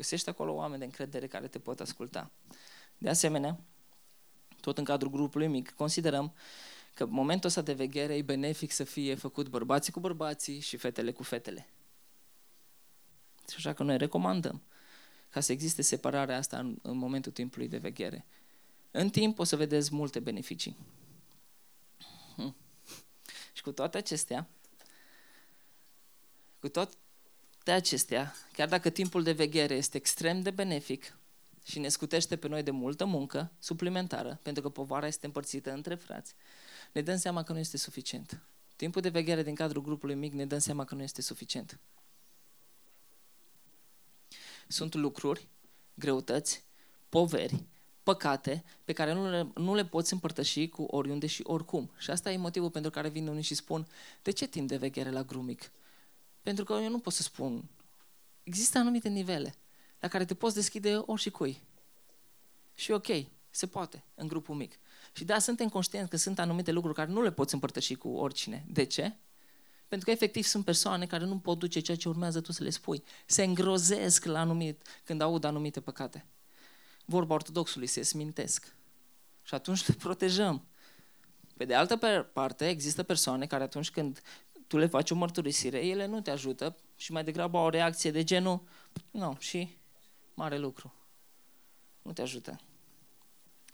Găsești 0.00 0.28
acolo 0.28 0.52
oameni 0.52 0.78
de 0.78 0.84
încredere 0.84 1.26
care 1.26 1.48
te 1.48 1.58
pot 1.58 1.80
asculta. 1.80 2.30
De 2.98 3.08
asemenea, 3.08 3.60
tot 4.60 4.78
în 4.78 4.84
cadrul 4.84 5.10
grupului 5.10 5.46
mic, 5.46 5.70
considerăm 5.70 6.34
că 6.94 7.06
momentul 7.06 7.48
ăsta 7.48 7.62
de 7.62 7.72
veghere 7.72 8.16
e 8.16 8.22
benefic 8.22 8.70
să 8.70 8.84
fie 8.84 9.14
făcut 9.14 9.48
bărbații 9.48 9.92
cu 9.92 10.00
bărbații 10.00 10.60
și 10.60 10.76
fetele 10.76 11.12
cu 11.12 11.22
fetele. 11.22 11.68
Și 13.48 13.54
așa 13.56 13.72
că 13.72 13.82
noi 13.82 13.96
recomandăm 13.96 14.62
ca 15.30 15.40
să 15.40 15.52
existe 15.52 15.82
separarea 15.82 16.36
asta 16.36 16.58
în, 16.58 16.78
în 16.82 16.96
momentul 16.96 17.32
timpului 17.32 17.68
de 17.68 17.78
veghere. 17.78 18.26
În 18.90 19.10
timp 19.10 19.38
o 19.38 19.44
să 19.44 19.56
vedeți 19.56 19.94
multe 19.94 20.20
beneficii. 20.20 20.76
Hm. 22.36 22.54
Și 23.52 23.62
cu 23.62 23.72
toate 23.72 23.96
acestea, 23.96 24.48
cu 26.60 26.68
toate 27.64 27.80
acestea, 27.80 28.34
chiar 28.52 28.68
dacă 28.68 28.90
timpul 28.90 29.22
de 29.22 29.32
veghere 29.32 29.74
este 29.74 29.96
extrem 29.96 30.40
de 30.40 30.50
benefic 30.50 31.16
și 31.64 31.78
ne 31.78 31.88
scutește 31.88 32.36
pe 32.36 32.48
noi 32.48 32.62
de 32.62 32.70
multă 32.70 33.04
muncă 33.04 33.50
suplimentară, 33.58 34.38
pentru 34.42 34.62
că 34.62 34.68
povara 34.68 35.06
este 35.06 35.26
împărțită 35.26 35.72
între 35.72 35.94
frați, 35.94 36.34
ne 36.92 37.02
dăm 37.02 37.16
seama 37.16 37.42
că 37.42 37.52
nu 37.52 37.58
este 37.58 37.76
suficient. 37.76 38.40
Timpul 38.76 39.00
de 39.00 39.08
veghere 39.08 39.42
din 39.42 39.54
cadrul 39.54 39.82
grupului 39.82 40.14
mic 40.14 40.32
ne 40.32 40.46
dăm 40.46 40.58
seama 40.58 40.84
că 40.84 40.94
nu 40.94 41.02
este 41.02 41.22
suficient. 41.22 41.78
Sunt 44.68 44.94
lucruri, 44.94 45.48
greutăți, 45.94 46.64
poveri, 47.08 47.64
păcate 48.02 48.64
pe 48.84 48.92
care 48.92 49.12
nu 49.12 49.30
le, 49.30 49.50
nu 49.54 49.74
le 49.74 49.84
poți 49.84 50.12
împărtăși 50.12 50.68
cu 50.68 50.82
oriunde 50.82 51.26
și 51.26 51.42
oricum. 51.44 51.90
Și 51.98 52.10
asta 52.10 52.32
e 52.32 52.36
motivul 52.36 52.70
pentru 52.70 52.90
care 52.90 53.08
vin 53.08 53.26
unii 53.26 53.42
și 53.42 53.54
spun, 53.54 53.86
de 54.22 54.30
ce 54.30 54.46
timp 54.46 54.68
de 54.68 54.76
veghere 54.76 55.10
la 55.10 55.22
grumic? 55.22 55.70
Pentru 56.42 56.64
că 56.64 56.72
eu 56.72 56.90
nu 56.90 56.98
pot 56.98 57.12
să 57.12 57.22
spun. 57.22 57.68
Există 58.42 58.78
anumite 58.78 59.08
nivele 59.08 59.54
la 60.00 60.08
care 60.08 60.24
te 60.24 60.34
poți 60.34 60.54
deschide 60.54 60.96
ori 60.96 61.20
și 61.20 61.30
cui. 61.30 61.62
Și 62.74 62.90
ok, 62.90 63.06
se 63.50 63.66
poate 63.66 64.04
în 64.14 64.28
grupul 64.28 64.54
mic. 64.54 64.78
Și 65.12 65.24
da, 65.24 65.38
suntem 65.38 65.68
conștienți 65.68 66.10
că 66.10 66.16
sunt 66.16 66.38
anumite 66.38 66.72
lucruri 66.72 66.94
care 66.94 67.10
nu 67.10 67.22
le 67.22 67.32
poți 67.32 67.54
împărtăși 67.54 67.94
cu 67.94 68.08
oricine. 68.08 68.64
De 68.68 68.84
ce? 68.84 69.16
Pentru 69.88 70.06
că 70.06 70.12
efectiv 70.12 70.44
sunt 70.44 70.64
persoane 70.64 71.06
care 71.06 71.24
nu 71.24 71.38
pot 71.38 71.58
duce 71.58 71.80
ceea 71.80 71.96
ce 71.96 72.08
urmează 72.08 72.40
tu 72.40 72.52
să 72.52 72.62
le 72.62 72.70
spui. 72.70 73.02
Se 73.26 73.42
îngrozesc 73.42 74.24
la 74.24 74.40
anumit, 74.40 74.86
când 75.04 75.20
aud 75.20 75.44
anumite 75.44 75.80
păcate. 75.80 76.26
Vorba 77.04 77.34
ortodoxului, 77.34 77.86
se 77.86 78.02
smintesc. 78.02 78.74
Și 79.42 79.54
atunci 79.54 79.86
le 79.86 79.94
protejăm. 79.94 80.64
Pe 81.56 81.64
de 81.64 81.74
altă 81.74 81.96
parte, 82.32 82.68
există 82.68 83.02
persoane 83.02 83.46
care 83.46 83.62
atunci 83.62 83.90
când 83.90 84.20
tu 84.70 84.76
le 84.76 84.86
faci 84.86 85.10
o 85.10 85.14
mărturisire, 85.14 85.86
ele 85.86 86.06
nu 86.06 86.20
te 86.20 86.30
ajută 86.30 86.76
și 86.96 87.12
mai 87.12 87.24
degrabă 87.24 87.58
au 87.58 87.64
o 87.64 87.68
reacție 87.68 88.10
de 88.10 88.24
genul, 88.24 88.62
nu, 89.10 89.36
și 89.38 89.76
mare 90.34 90.58
lucru. 90.58 90.94
Nu 92.02 92.12
te 92.12 92.22
ajută. 92.22 92.60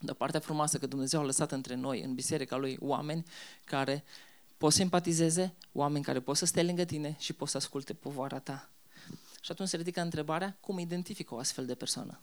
Dar 0.00 0.14
partea 0.14 0.40
frumoasă 0.40 0.78
că 0.78 0.86
Dumnezeu 0.86 1.20
a 1.20 1.24
lăsat 1.24 1.52
între 1.52 1.74
noi, 1.74 2.02
în 2.02 2.14
biserica 2.14 2.56
Lui, 2.56 2.76
oameni 2.80 3.24
care 3.64 4.04
pot 4.58 4.72
să 4.72 4.82
empatizeze, 4.82 5.54
oameni 5.72 6.04
care 6.04 6.20
pot 6.20 6.36
să 6.36 6.44
stea 6.44 6.62
lângă 6.62 6.84
tine 6.84 7.16
și 7.18 7.32
pot 7.32 7.48
să 7.48 7.56
asculte 7.56 7.94
povara 7.94 8.38
ta. 8.38 8.70
Și 9.40 9.52
atunci 9.52 9.68
se 9.68 9.76
ridică 9.76 10.00
întrebarea, 10.00 10.56
cum 10.60 10.78
identific 10.78 11.30
o 11.30 11.38
astfel 11.38 11.66
de 11.66 11.74
persoană? 11.74 12.20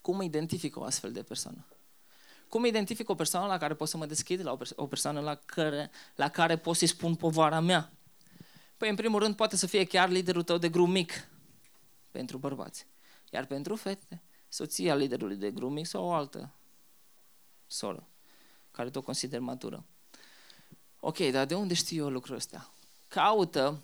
Cum 0.00 0.20
identific 0.20 0.76
o 0.76 0.82
astfel 0.82 1.12
de 1.12 1.22
persoană? 1.22 1.66
Cum 2.48 2.64
identific 2.64 3.08
o 3.08 3.14
persoană 3.14 3.46
la 3.46 3.58
care 3.58 3.74
pot 3.74 3.88
să 3.88 3.96
mă 3.96 4.06
deschid, 4.06 4.44
la 4.44 4.52
o, 4.52 4.56
perso- 4.56 4.76
o 4.76 4.86
persoană 4.86 5.20
la 5.20 5.34
care, 5.34 5.90
la 6.14 6.28
care 6.28 6.58
pot 6.58 6.76
să-i 6.76 6.86
spun 6.86 7.14
povara 7.14 7.60
mea? 7.60 7.92
Păi, 8.76 8.88
în 8.88 8.94
primul 8.94 9.20
rând, 9.20 9.36
poate 9.36 9.56
să 9.56 9.66
fie 9.66 9.84
chiar 9.84 10.08
liderul 10.08 10.42
tău 10.42 10.58
de 10.58 10.68
grup 10.68 10.88
mic 10.88 11.28
pentru 12.10 12.38
bărbați. 12.38 12.86
Iar 13.30 13.44
pentru 13.44 13.76
fete, 13.76 14.22
soția 14.48 14.94
liderului 14.94 15.36
de 15.36 15.50
grup 15.50 15.70
mic 15.70 15.86
sau 15.86 16.04
o 16.04 16.12
altă 16.12 16.50
soră 17.66 18.06
care 18.76 18.90
tu 18.90 18.98
o 18.98 19.02
consider 19.02 19.40
matură. 19.40 19.84
Ok, 21.00 21.18
dar 21.18 21.46
de 21.46 21.54
unde 21.54 21.74
știu 21.74 22.04
eu 22.04 22.10
lucrul 22.10 22.36
ăsta? 22.36 22.70
Caută 23.08 23.82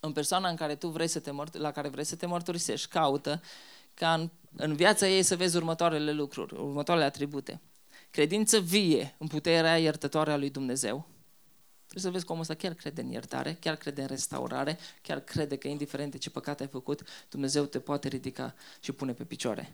în 0.00 0.12
persoana 0.12 0.48
în 0.48 0.56
care 0.56 0.74
tu 0.76 0.88
vrei 0.88 1.08
să 1.08 1.20
te 1.20 1.30
mărt- 1.30 1.52
la 1.52 1.70
care 1.70 1.88
vrei 1.88 2.04
să 2.04 2.16
te 2.16 2.26
mărturisești, 2.26 2.88
caută 2.88 3.42
ca 3.94 4.14
în, 4.14 4.30
în 4.56 4.74
viața 4.74 5.08
ei 5.08 5.22
să 5.22 5.36
vezi 5.36 5.56
următoarele 5.56 6.12
lucruri, 6.12 6.54
următoarele 6.54 7.06
atribute. 7.06 7.60
Credință 8.10 8.58
vie 8.58 9.14
în 9.18 9.26
puterea 9.26 9.78
iertătoare 9.78 10.32
a 10.32 10.36
lui 10.36 10.50
Dumnezeu. 10.50 11.06
Trebuie 11.86 12.04
să 12.04 12.10
vezi 12.10 12.24
cum 12.24 12.38
ăsta 12.38 12.54
chiar 12.54 12.74
crede 12.74 13.00
în 13.00 13.10
iertare, 13.10 13.56
chiar 13.60 13.76
crede 13.76 14.00
în 14.00 14.06
restaurare, 14.06 14.78
chiar 15.02 15.20
crede 15.20 15.56
că 15.56 15.68
indiferent 15.68 16.10
de 16.10 16.18
ce 16.18 16.30
păcate 16.30 16.62
ai 16.62 16.68
făcut, 16.68 17.02
Dumnezeu 17.28 17.64
te 17.64 17.78
poate 17.78 18.08
ridica 18.08 18.54
și 18.80 18.92
pune 18.92 19.12
pe 19.12 19.24
picioare. 19.24 19.72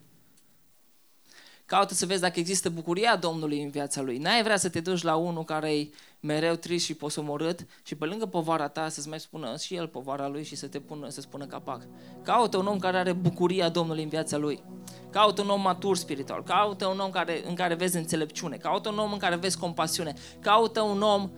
Caută 1.67 1.95
să 1.95 2.07
vezi 2.07 2.21
dacă 2.21 2.39
există 2.39 2.71
bucuria 2.71 3.17
Domnului 3.17 3.63
în 3.63 3.71
viața 3.71 4.01
lui. 4.01 4.19
N-ai 4.19 4.43
vrea 4.43 4.57
să 4.57 4.69
te 4.69 4.81
duci 4.81 5.03
la 5.03 5.17
unul 5.17 5.45
care 5.45 5.79
e 5.79 5.91
mereu 6.21 6.55
trist 6.55 6.85
și 6.85 6.95
posomorât 6.95 7.67
și 7.83 7.95
pe 7.95 8.05
lângă 8.05 8.27
povara 8.27 8.69
ta 8.69 8.89
să-ți 8.89 9.09
mai 9.09 9.21
spună 9.21 9.57
și 9.57 9.75
el 9.75 9.87
povara 9.87 10.29
lui 10.29 10.45
și 10.45 10.57
să 10.57 10.67
te 10.67 10.79
pună, 10.79 11.09
să 11.09 11.21
spună 11.21 11.47
capac. 11.47 11.83
Caută 12.23 12.57
un 12.57 12.67
om 12.67 12.79
care 12.79 12.97
are 12.97 13.13
bucuria 13.13 13.69
Domnului 13.69 14.03
în 14.03 14.09
viața 14.09 14.37
lui. 14.37 14.63
Caută 15.11 15.43
un 15.43 15.49
om 15.49 15.61
matur 15.61 15.97
spiritual. 15.97 16.43
Caută 16.43 16.87
un 16.87 16.99
om 16.99 17.11
care, 17.11 17.43
în 17.49 17.55
care 17.55 17.75
vezi 17.75 17.97
înțelepciune. 17.97 18.57
Caută 18.57 18.89
un 18.89 18.99
om 18.99 19.13
în 19.13 19.19
care 19.19 19.37
vezi 19.37 19.59
compasiune. 19.59 20.15
Caută 20.41 20.81
un 20.81 21.03
om 21.03 21.31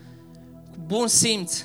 cu 0.70 0.78
bun 0.86 1.06
simț. 1.06 1.64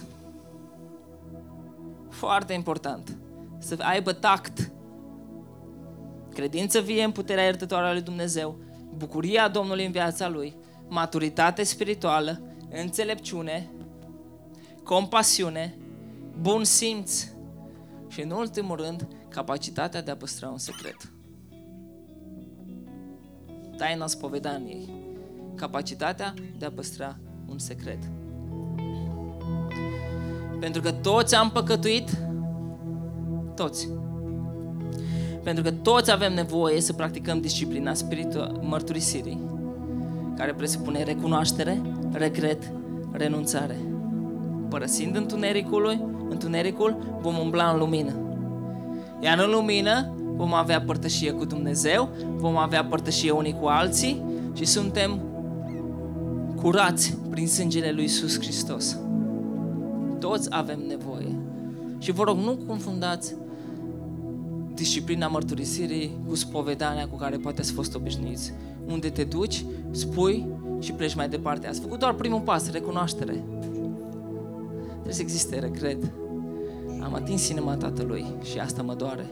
Foarte 2.09 2.53
important. 2.53 3.17
Să 3.59 3.77
aibă 3.79 4.11
tact 4.13 4.71
credință 6.33 6.79
vie 6.79 7.03
în 7.03 7.11
puterea 7.11 7.43
iertătoare 7.43 7.87
a 7.87 7.91
lui 7.91 8.01
Dumnezeu, 8.01 8.59
bucuria 8.97 9.47
Domnului 9.47 9.85
în 9.85 9.91
viața 9.91 10.29
lui, 10.29 10.55
maturitate 10.87 11.63
spirituală, 11.63 12.41
înțelepciune, 12.69 13.69
compasiune, 14.83 15.77
bun 16.41 16.63
simț 16.63 17.25
și, 18.07 18.21
în 18.21 18.31
ultimul 18.31 18.75
rând, 18.75 19.07
capacitatea 19.29 20.01
de 20.01 20.11
a 20.11 20.15
păstra 20.15 20.49
un 20.49 20.57
secret. 20.57 21.11
Taina 23.77 24.07
spovedaniei. 24.07 24.89
Capacitatea 25.55 26.33
de 26.57 26.65
a 26.65 26.71
păstra 26.71 27.17
un 27.47 27.59
secret. 27.59 27.99
Pentru 30.59 30.81
că 30.81 30.91
toți 30.91 31.35
am 31.35 31.51
păcătuit, 31.51 32.17
toți. 33.55 33.89
Pentru 35.43 35.63
că 35.63 35.71
toți 35.71 36.11
avem 36.11 36.33
nevoie 36.33 36.81
să 36.81 36.93
practicăm 36.93 37.41
disciplina 37.41 37.93
spirituală, 37.93 38.59
mărturisirii, 38.63 39.39
care 40.37 40.53
presupune 40.53 41.03
recunoaștere, 41.03 41.81
regret, 42.17 42.71
renunțare. 43.11 43.77
Părăsind 44.69 45.15
întunericul, 45.15 46.09
întunericul, 46.29 47.17
vom 47.21 47.37
umbla 47.37 47.69
în 47.69 47.79
lumină. 47.79 48.13
Iar 49.19 49.39
în 49.39 49.51
lumină 49.51 50.13
vom 50.35 50.53
avea 50.53 50.81
părtășie 50.81 51.31
cu 51.31 51.45
Dumnezeu, 51.45 52.09
vom 52.37 52.57
avea 52.57 52.85
părtășie 52.85 53.31
unii 53.31 53.57
cu 53.59 53.65
alții 53.65 54.21
și 54.53 54.65
suntem 54.65 55.21
curați 56.55 57.17
prin 57.29 57.47
sângele 57.47 57.91
lui 57.91 58.01
Iisus 58.01 58.39
Hristos. 58.39 58.97
Toți 60.19 60.47
avem 60.51 60.79
nevoie. 60.87 61.35
Și 61.97 62.11
vă 62.11 62.23
rog, 62.23 62.37
nu 62.37 62.57
confundați 62.67 63.35
disciplina 64.73 65.27
mărturisirii 65.27 66.17
cu 66.27 66.35
spovedania 66.35 67.07
cu 67.07 67.15
care 67.15 67.37
poate 67.37 67.61
ați 67.61 67.71
fost 67.71 67.95
obișnuiți. 67.95 68.53
Unde 68.87 69.09
te 69.09 69.23
duci, 69.23 69.65
spui 69.91 70.47
și 70.79 70.91
pleci 70.91 71.15
mai 71.15 71.29
departe. 71.29 71.67
Ați 71.67 71.79
făcut 71.79 71.99
doar 71.99 72.13
primul 72.13 72.41
pas, 72.41 72.71
recunoaștere. 72.71 73.43
Trebuie 74.91 75.13
să 75.13 75.21
existe 75.21 75.59
regret. 75.59 76.03
Am 77.03 77.13
atins 77.13 77.49
inima 77.49 77.75
Tatălui 77.75 78.25
și 78.43 78.59
asta 78.59 78.81
mă 78.81 78.93
doare. 78.93 79.25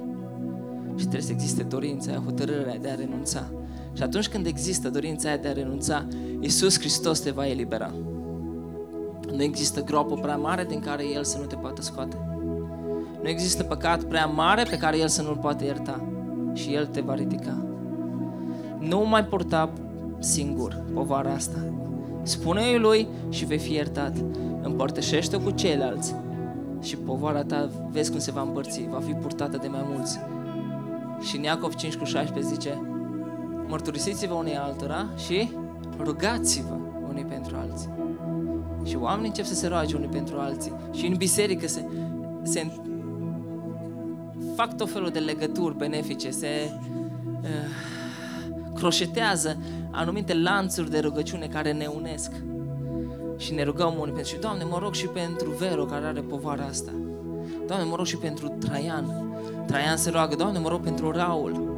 Și 0.96 1.02
trebuie 1.02 1.22
să 1.22 1.32
existe 1.32 1.64
dorința 1.64 2.12
aia, 2.12 2.22
hotărârea 2.26 2.78
de 2.78 2.90
a 2.90 2.96
renunța. 2.96 3.52
Și 3.94 4.04
atunci 4.04 4.28
când 4.28 4.46
există 4.46 4.90
dorința 4.90 5.28
aia 5.28 5.38
de 5.38 5.48
a 5.48 5.54
renunța, 5.54 6.06
Iisus 6.40 6.80
Hristos 6.80 7.20
te 7.20 7.32
va 7.32 7.48
elibera. 7.48 7.92
Nu 9.32 9.42
există 9.42 9.84
groapă 9.84 10.16
prea 10.16 10.38
mare 10.38 10.66
din 10.66 10.80
care 10.80 11.04
El 11.14 11.24
să 11.24 11.38
nu 11.38 11.46
te 11.46 11.56
poată 11.56 11.82
scoate. 11.82 12.18
Nu 13.22 13.30
există 13.30 13.64
păcat 13.64 14.04
prea 14.04 14.26
mare 14.26 14.64
pe 14.70 14.78
care 14.78 14.98
El 14.98 15.08
să 15.08 15.22
nu-l 15.22 15.38
poate 15.38 15.66
ierta 15.66 16.08
și 16.54 16.74
El 16.74 16.86
te 16.86 17.02
va 17.02 17.16
ridica. 17.16 17.66
Nu 18.80 19.06
mai 19.08 19.26
purta 19.26 19.74
singur 20.24 20.84
povara 20.94 21.34
asta. 21.34 21.58
Spune-i 22.24 22.78
lui 22.78 23.08
și 23.30 23.46
vei 23.46 23.58
fi 23.58 23.74
iertat. 23.74 24.16
Împărtășește 24.62 25.38
cu 25.38 25.52
ceilalți 25.52 26.16
și 26.82 26.96
povara 26.96 27.44
ta, 27.44 27.70
vezi 27.92 28.12
cum 28.12 28.20
se 28.20 28.32
va 28.32 28.42
împărți, 28.42 28.88
va 28.90 29.00
fi 29.00 29.12
purtată 29.12 29.58
de 29.58 29.68
mai 29.68 29.86
mulți. 29.88 30.20
Și 31.22 31.38
în 31.38 31.44
Iacov 31.44 31.74
5 31.74 31.96
cu 31.96 32.04
16 32.04 32.54
zice, 32.54 32.82
mărturisiți-vă 33.68 34.34
unii 34.34 34.56
altora 34.56 35.10
și 35.28 35.52
rugați-vă 36.00 36.78
unii 37.10 37.26
pentru 37.26 37.56
alții. 37.56 37.90
Și 38.84 38.98
oamenii 38.98 39.28
încep 39.28 39.46
să 39.46 39.54
se 39.54 39.68
roage 39.68 39.96
unii 39.96 40.08
pentru 40.08 40.38
alții. 40.38 40.74
Și 40.92 41.06
în 41.06 41.16
biserică 41.16 41.68
se, 41.68 41.86
se 42.44 42.72
fac 44.56 44.78
tot 44.78 44.92
felul 44.92 45.10
de 45.10 45.20
legături 45.20 45.78
benefice, 45.78 46.30
se 46.30 46.72
uh, 47.42 47.50
croșetează 48.76 49.58
anumite 49.92 50.34
lanțuri 50.34 50.90
de 50.90 51.00
rugăciune 51.00 51.48
care 51.48 51.72
ne 51.72 51.86
unesc. 51.86 52.32
Și 53.38 53.54
ne 53.54 53.64
rugăm 53.64 53.94
unii 54.00 54.14
pentru 54.14 54.34
și 54.34 54.40
Doamne, 54.40 54.64
mă 54.64 54.78
rog 54.82 54.94
și 54.94 55.08
pentru 55.08 55.50
Vero 55.50 55.86
care 55.86 56.06
are 56.06 56.22
povara 56.22 56.64
asta. 56.64 56.92
Doamne, 57.68 57.86
mă 57.86 57.96
rog 57.96 58.06
și 58.06 58.18
pentru 58.18 58.48
Traian. 58.48 59.36
Traian 59.66 59.98
se 59.98 60.10
roagă, 60.10 60.36
Doamne, 60.36 60.60
mă 60.60 60.70
rog 60.70 60.82
pentru 60.82 61.12
Raul. 61.12 61.72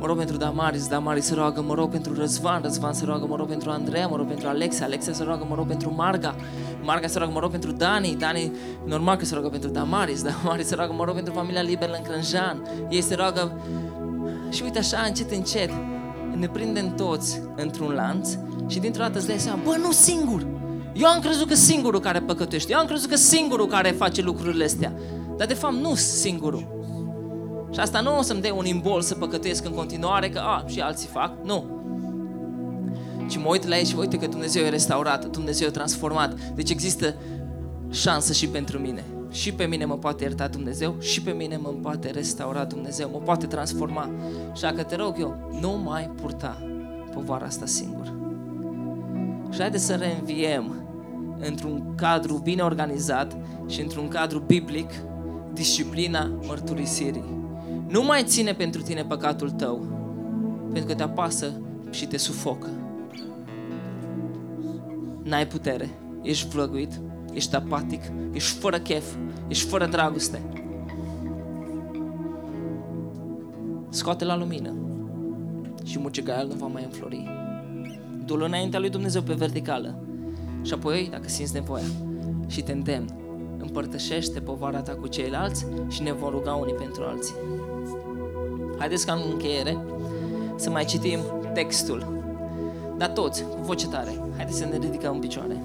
Mă 0.00 0.06
rog 0.06 0.16
pentru 0.16 0.36
Damaris, 0.36 0.88
Damaris 0.88 1.24
se 1.24 1.34
roagă, 1.34 1.60
mă 1.60 1.74
rog 1.74 1.90
pentru 1.90 2.14
Răzvan, 2.14 2.62
Răzvan 2.62 2.92
se 2.92 3.04
roagă, 3.04 3.26
mă 3.26 3.36
rog 3.36 3.48
pentru 3.48 3.70
Andreea, 3.70 4.06
mă 4.06 4.16
rog 4.16 4.26
pentru 4.26 4.48
Alexa, 4.48 4.84
Alexa 4.84 5.12
se 5.12 5.22
roagă, 5.22 5.46
mă 5.48 5.54
rog 5.54 5.66
pentru 5.66 5.94
Marga, 5.94 6.34
Marga 6.82 7.06
se 7.06 7.18
roagă, 7.18 7.32
mă 7.32 7.40
rog 7.40 7.50
pentru 7.50 7.72
Dani, 7.72 8.16
Dani 8.18 8.52
normal 8.84 9.16
că 9.16 9.24
se 9.24 9.34
roagă 9.34 9.48
pentru 9.48 9.70
Damaris, 9.70 10.22
Damaris 10.42 10.66
se 10.66 10.74
roagă, 10.74 10.92
mă 10.92 11.04
rog 11.04 11.14
pentru 11.14 11.32
familia 11.32 11.62
Liber 11.62 11.88
în 11.96 12.02
Crânjan, 12.02 12.62
ei 12.88 13.00
se 13.00 13.14
roagă 13.14 13.60
și 14.50 14.62
uite 14.62 14.78
așa, 14.78 14.98
încet, 15.06 15.30
încet, 15.30 15.70
ne 16.38 16.48
prindem 16.48 16.94
toți 16.94 17.40
într-un 17.56 17.92
lanț 17.92 18.28
și 18.66 18.78
dintr-o 18.78 19.02
dată 19.02 19.18
îți 19.18 19.26
dai 19.26 19.38
seama, 19.38 19.60
bă, 19.64 19.76
nu 19.80 19.92
singur, 19.92 20.46
eu 20.94 21.06
am 21.06 21.20
crezut 21.20 21.48
că 21.48 21.54
singurul 21.54 22.00
care 22.00 22.20
păcătuiește, 22.20 22.72
eu 22.72 22.78
am 22.78 22.86
crezut 22.86 23.10
că 23.10 23.16
singurul 23.16 23.66
care 23.66 23.90
face 23.90 24.22
lucrurile 24.22 24.64
astea, 24.64 24.92
dar 25.36 25.46
de 25.46 25.54
fapt 25.54 25.74
nu 25.74 25.94
singurul. 25.94 26.76
Și 27.72 27.80
asta 27.80 28.00
nu 28.00 28.18
o 28.18 28.22
să-mi 28.22 28.40
dea 28.40 28.54
un 28.54 28.66
imbol 28.66 29.00
să 29.00 29.14
păcătuiesc 29.14 29.64
în 29.64 29.72
continuare, 29.72 30.28
că 30.28 30.38
a, 30.38 30.64
și 30.66 30.80
alții 30.80 31.08
fac, 31.08 31.32
nu. 31.44 31.64
Și 33.28 33.38
mă 33.38 33.48
uit 33.48 33.66
la 33.66 33.76
ei 33.76 33.84
și 33.84 33.94
uite 33.98 34.16
că 34.16 34.26
Dumnezeu 34.26 34.64
e 34.64 34.68
restaurat, 34.68 35.26
Dumnezeu 35.26 35.66
e 35.66 35.70
transformat. 35.70 36.34
Deci 36.54 36.70
există 36.70 37.14
șansă 37.90 38.32
și 38.32 38.48
pentru 38.48 38.78
mine. 38.78 39.04
Și 39.30 39.52
pe 39.52 39.64
mine 39.64 39.84
mă 39.84 39.98
poate 39.98 40.24
ierta 40.24 40.48
Dumnezeu 40.48 40.94
și 41.00 41.22
pe 41.22 41.30
mine 41.30 41.56
mă 41.56 41.68
poate 41.68 42.10
restaura 42.10 42.64
Dumnezeu, 42.64 43.10
mă 43.10 43.18
poate 43.18 43.46
transforma. 43.46 44.10
Și 44.54 44.62
dacă 44.62 44.82
te 44.82 44.96
rog 44.96 45.14
eu, 45.18 45.58
nu 45.60 45.80
mai 45.84 46.10
purta 46.20 46.62
povara 47.14 47.44
asta 47.46 47.66
singur. 47.66 48.12
Și 49.50 49.60
haideți 49.60 49.84
să 49.84 49.94
reînviem 49.94 50.74
într-un 51.40 51.94
cadru 51.94 52.40
bine 52.42 52.62
organizat 52.62 53.36
și 53.66 53.80
într-un 53.80 54.08
cadru 54.08 54.38
biblic 54.38 54.90
disciplina 55.52 56.30
mărturisirii. 56.46 57.36
Nu 57.88 58.02
mai 58.02 58.22
ține 58.24 58.52
pentru 58.52 58.82
tine 58.82 59.04
păcatul 59.04 59.50
tău, 59.50 59.86
pentru 60.72 60.90
că 60.90 60.94
te 60.94 61.02
apasă 61.02 61.52
și 61.90 62.06
te 62.06 62.16
sufocă. 62.16 62.68
N-ai 65.22 65.46
putere, 65.46 65.90
ești 66.22 66.48
vlăguit, 66.48 67.00
ești 67.38 67.54
apatic, 67.54 68.02
ești 68.32 68.58
fără 68.58 68.78
chef, 68.78 69.14
ești 69.48 69.68
fără 69.68 69.86
dragoste. 69.86 70.42
Scoate 73.88 74.24
la 74.24 74.36
lumină 74.36 74.74
și 75.84 75.98
mucegaiul 75.98 76.48
nu 76.48 76.54
va 76.54 76.66
mai 76.66 76.84
înflori. 76.84 77.28
Du-l 78.24 78.42
înaintea 78.42 78.80
lui 78.80 78.90
Dumnezeu 78.90 79.22
pe 79.22 79.32
verticală 79.32 79.98
și 80.62 80.72
apoi, 80.72 81.08
dacă 81.10 81.28
simți 81.28 81.54
nevoia 81.54 81.84
și 82.46 82.62
te 82.62 82.72
îndemn, 82.72 83.06
împărtășește 83.58 84.40
povara 84.40 84.80
ta 84.80 84.94
cu 84.94 85.06
ceilalți 85.06 85.66
și 85.88 86.02
ne 86.02 86.12
vom 86.12 86.30
ruga 86.30 86.52
unii 86.52 86.74
pentru 86.74 87.02
alții. 87.02 87.34
Haideți 88.78 89.06
ca 89.06 89.12
în 89.12 89.22
încheiere 89.32 89.78
să 90.56 90.70
mai 90.70 90.84
citim 90.84 91.18
textul. 91.54 92.16
Dar 92.96 93.08
toți, 93.08 93.42
cu 93.42 93.62
voce 93.62 93.88
tare, 93.88 94.10
haideți 94.36 94.58
să 94.58 94.64
ne 94.64 94.78
ridicăm 94.78 95.14
în 95.14 95.20
picioare. 95.20 95.62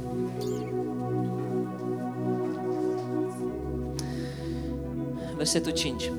Versetul 5.43 5.71
5. 5.71 6.11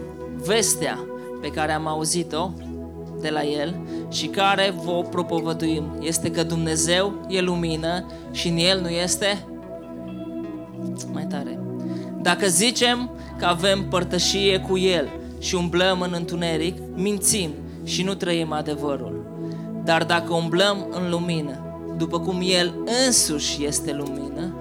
Vestea 0.46 0.98
pe 1.40 1.48
care 1.48 1.72
am 1.72 1.86
auzit-o 1.86 2.50
de 3.20 3.30
la 3.30 3.44
El 3.44 3.80
și 4.10 4.26
care 4.26 4.74
vă 4.84 5.02
propovăduim 5.10 5.96
este 6.00 6.30
că 6.30 6.42
Dumnezeu 6.42 7.26
e 7.28 7.40
lumină 7.40 8.06
și 8.32 8.48
în 8.48 8.56
El 8.56 8.80
nu 8.80 8.88
este 8.88 9.46
mai 11.12 11.26
tare. 11.26 11.58
Dacă 12.22 12.46
zicem 12.46 13.10
că 13.38 13.44
avem 13.44 13.88
părtășie 13.88 14.58
cu 14.58 14.78
El 14.78 15.08
și 15.38 15.54
umblăm 15.54 16.00
în 16.00 16.12
întuneric, 16.14 16.76
mințim 16.94 17.50
și 17.84 18.02
nu 18.02 18.14
trăim 18.14 18.52
adevărul. 18.52 19.26
Dar 19.84 20.04
dacă 20.04 20.34
umblăm 20.34 20.86
în 20.90 21.10
lumină, 21.10 21.58
după 21.96 22.20
cum 22.20 22.40
El 22.42 22.74
însuși 23.06 23.64
este 23.64 23.92
lumină, 23.92 24.54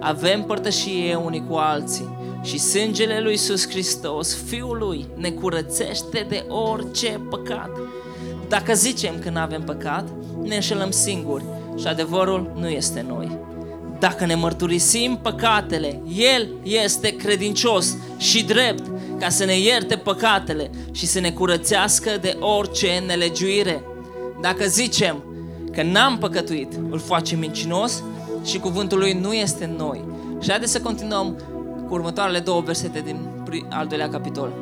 avem 0.00 0.42
părtășie 0.42 1.14
unii 1.14 1.46
cu 1.48 1.54
alții 1.54 2.16
și 2.42 2.58
sângele 2.58 3.20
lui 3.20 3.30
Iisus 3.30 3.68
Hristos, 3.68 4.36
Fiul 4.46 4.76
Lui, 4.78 5.06
ne 5.14 5.30
curățește 5.30 6.26
de 6.28 6.44
orice 6.48 7.20
păcat. 7.30 7.70
Dacă 8.48 8.74
zicem 8.74 9.18
că 9.18 9.30
nu 9.30 9.38
avem 9.38 9.62
păcat, 9.62 10.08
ne 10.42 10.54
înșelăm 10.54 10.90
singuri 10.90 11.44
și 11.78 11.86
adevărul 11.86 12.52
nu 12.60 12.68
este 12.68 13.04
noi. 13.08 13.38
Dacă 13.98 14.26
ne 14.26 14.34
mărturisim 14.34 15.18
păcatele, 15.22 16.02
El 16.16 16.48
este 16.62 17.16
credincios 17.16 17.96
și 18.16 18.44
drept 18.44 18.82
ca 19.18 19.28
să 19.28 19.44
ne 19.44 19.58
ierte 19.58 19.96
păcatele 19.96 20.70
și 20.92 21.06
să 21.06 21.20
ne 21.20 21.30
curățească 21.30 22.10
de 22.20 22.36
orice 22.40 23.02
nelegiuire. 23.06 23.84
Dacă 24.40 24.64
zicem 24.64 25.24
că 25.72 25.82
n-am 25.82 26.18
păcătuit, 26.18 26.72
îl 26.90 26.98
facem 26.98 27.38
mincinos 27.38 28.02
și 28.44 28.58
cuvântul 28.58 28.98
lui 28.98 29.12
nu 29.12 29.32
este 29.32 29.64
în 29.64 29.76
noi. 29.76 30.04
Și 30.40 30.50
haideți 30.50 30.72
să 30.72 30.80
continuăm 30.80 31.36
cu 31.88 31.94
următoarele 31.94 32.38
două 32.38 32.60
versete 32.60 33.00
din 33.00 33.16
al 33.70 33.86
doilea 33.86 34.08
capitol. 34.08 34.52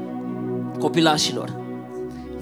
Copilașilor, 0.79 1.57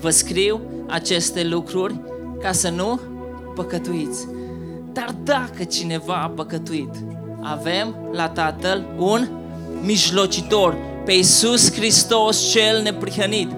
vă 0.01 0.11
scriu 0.11 0.61
aceste 0.89 1.45
lucruri 1.45 2.01
ca 2.41 2.53
să 2.53 2.71
nu 2.71 3.01
păcătuiți. 3.55 4.27
Dar 4.93 5.15
dacă 5.25 5.65
cineva 5.65 6.15
a 6.15 6.29
păcătuit, 6.29 6.95
avem 7.43 7.97
la 8.13 8.29
Tatăl 8.29 8.85
un 8.99 9.29
mijlocitor, 9.85 10.77
pe 11.05 11.13
Iisus 11.13 11.73
Hristos 11.73 12.51
cel 12.51 12.83
neprihănit. 12.83 13.51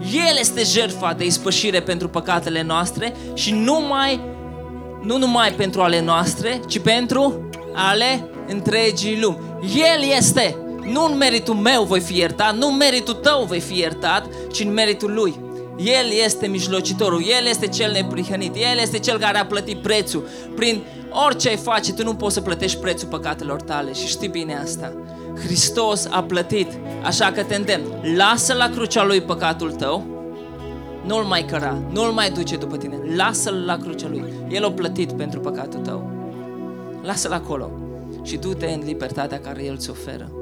El 0.00 0.36
este 0.38 0.62
jertfa 0.62 1.12
de 1.12 1.24
ispășire 1.24 1.80
pentru 1.80 2.08
păcatele 2.08 2.62
noastre 2.62 3.14
și 3.34 3.52
numai, 3.52 4.20
nu 5.02 5.18
numai 5.18 5.52
pentru 5.52 5.80
ale 5.80 6.00
noastre, 6.00 6.60
ci 6.68 6.78
pentru 6.78 7.48
ale 7.74 8.24
întregii 8.48 9.20
lumi. 9.20 9.38
El 9.60 10.16
este, 10.16 10.56
nu 10.92 11.04
în 11.04 11.16
meritul 11.16 11.54
meu 11.54 11.82
voi 11.82 12.00
fi 12.00 12.18
iertat, 12.18 12.56
nu 12.56 12.68
în 12.68 12.76
meritul 12.76 13.14
tău 13.14 13.44
voi 13.44 13.60
fi 13.60 13.78
iertat, 13.78 14.26
ci 14.52 14.60
în 14.60 14.72
meritul 14.72 15.12
Lui. 15.14 15.40
El 15.76 16.10
este 16.24 16.46
mijlocitorul, 16.46 17.22
El 17.22 17.46
este 17.48 17.66
cel 17.66 17.92
neprihănit, 17.92 18.54
El 18.54 18.78
este 18.80 18.98
cel 18.98 19.18
care 19.18 19.38
a 19.38 19.46
plătit 19.46 19.82
prețul. 19.82 20.28
Prin 20.54 20.82
orice 21.26 21.48
ai 21.48 21.56
face, 21.56 21.92
tu 21.92 22.04
nu 22.04 22.14
poți 22.14 22.34
să 22.34 22.40
plătești 22.40 22.78
prețul 22.78 23.08
păcatelor 23.08 23.62
tale 23.62 23.92
și 23.92 24.06
știi 24.06 24.28
bine 24.28 24.58
asta. 24.62 24.92
Hristos 25.44 26.06
a 26.10 26.22
plătit, 26.22 26.68
așa 27.04 27.32
că 27.32 27.42
te 27.42 27.54
îndemn, 27.54 27.84
lasă 28.16 28.54
la 28.54 28.68
crucea 28.68 29.04
Lui 29.04 29.20
păcatul 29.20 29.72
tău, 29.72 30.06
nu-l 31.04 31.24
mai 31.24 31.44
căra, 31.44 31.82
nu-l 31.92 32.10
mai 32.10 32.30
duce 32.30 32.56
după 32.56 32.76
tine, 32.76 32.98
lasă-l 33.16 33.62
la 33.66 33.76
crucea 33.76 34.08
Lui. 34.08 34.24
El 34.48 34.64
a 34.64 34.70
plătit 34.70 35.12
pentru 35.12 35.40
păcatul 35.40 35.80
tău. 35.80 36.10
Lasă-l 37.02 37.32
acolo 37.32 37.70
și 38.22 38.36
du-te 38.36 38.66
în 38.66 38.82
libertatea 38.84 39.40
care 39.40 39.64
El 39.64 39.76
ți 39.76 39.90
oferă. 39.90 40.37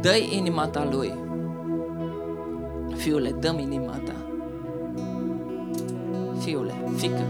Dă-i 0.00 0.36
inima 0.36 0.66
ta 0.66 0.88
lui. 0.90 1.14
Fiule, 2.96 3.30
dăm 3.30 3.58
inima 3.58 4.00
ta. 4.04 4.14
Fiule, 6.38 6.72
fică, 6.96 7.22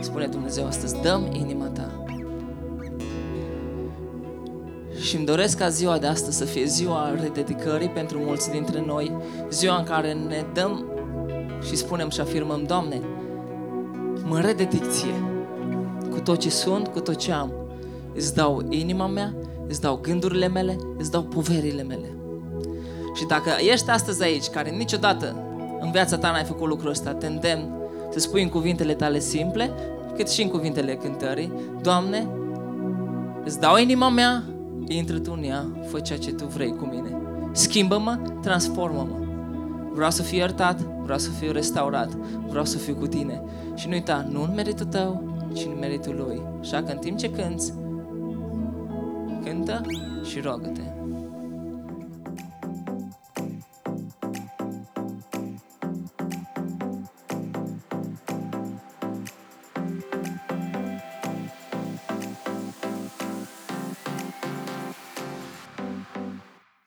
spune 0.00 0.26
Dumnezeu 0.26 0.66
astăzi, 0.66 1.00
dăm 1.02 1.28
inima 1.32 1.66
ta. 1.66 2.04
Și 5.00 5.16
îmi 5.16 5.24
doresc 5.24 5.58
ca 5.58 5.68
ziua 5.68 5.98
de 5.98 6.06
astăzi 6.06 6.36
să 6.36 6.44
fie 6.44 6.64
ziua 6.64 7.14
rededicării 7.20 7.88
pentru 7.88 8.18
mulți 8.18 8.50
dintre 8.50 8.82
noi, 8.86 9.12
ziua 9.50 9.76
în 9.76 9.84
care 9.84 10.12
ne 10.12 10.44
dăm 10.52 10.84
și 11.66 11.76
spunem 11.76 12.08
și 12.10 12.20
afirmăm, 12.20 12.62
Doamne, 12.62 13.00
mă 14.24 14.40
rededic 14.40 14.90
ție, 14.90 15.22
cu 16.10 16.20
tot 16.20 16.38
ce 16.38 16.50
sunt, 16.50 16.88
cu 16.88 17.00
tot 17.00 17.16
ce 17.16 17.32
am. 17.32 17.52
Îți 18.14 18.34
dau 18.34 18.62
inima 18.68 19.06
mea, 19.06 19.34
îți 19.74 19.82
dau 19.82 19.98
gândurile 20.02 20.48
mele, 20.48 20.76
îți 20.98 21.10
dau 21.10 21.22
poverile 21.22 21.82
mele. 21.82 22.16
Și 23.14 23.26
dacă 23.26 23.50
ești 23.70 23.90
astăzi 23.90 24.22
aici, 24.22 24.46
care 24.46 24.70
niciodată 24.70 25.36
în 25.80 25.90
viața 25.90 26.18
ta 26.18 26.30
n-ai 26.30 26.44
făcut 26.44 26.68
lucrul 26.68 26.90
ăsta, 26.90 27.12
te 27.12 27.26
îndemn 27.26 27.72
să 28.10 28.18
spui 28.18 28.42
în 28.42 28.48
cuvintele 28.48 28.94
tale 28.94 29.18
simple, 29.18 29.70
cât 30.16 30.28
și 30.28 30.42
în 30.42 30.48
cuvintele 30.48 30.94
cântării, 30.94 31.52
Doamne, 31.82 32.26
îți 33.44 33.60
dau 33.60 33.76
inima 33.76 34.08
mea, 34.08 34.42
intră 34.88 35.18
tu 35.18 35.32
în 35.36 35.44
ea, 35.44 35.66
fă 35.86 36.00
ceea 36.00 36.18
ce 36.18 36.32
tu 36.32 36.44
vrei 36.44 36.76
cu 36.76 36.84
mine. 36.84 37.20
Schimbă-mă, 37.52 38.18
transformă-mă. 38.42 39.16
Vreau 39.94 40.10
să 40.10 40.22
fiu 40.22 40.36
iertat, 40.36 40.80
vreau 40.80 41.18
să 41.18 41.30
fiu 41.30 41.52
restaurat, 41.52 42.10
vreau 42.48 42.64
să 42.64 42.78
fiu 42.78 42.94
cu 42.94 43.06
tine. 43.06 43.42
Și 43.74 43.88
nu 43.88 43.92
uita, 43.92 44.26
nu 44.30 44.42
în 44.42 44.52
meritul 44.54 44.86
tău, 44.86 45.22
ci 45.52 45.64
în 45.64 45.76
meritul 45.80 46.24
lui. 46.26 46.42
Așa 46.60 46.82
că 46.82 46.92
în 46.92 46.98
timp 46.98 47.18
ce 47.18 47.30
cânți, 47.30 47.72
Kinta 49.44 49.82
šį 50.24 50.44
rogą. 50.48 50.93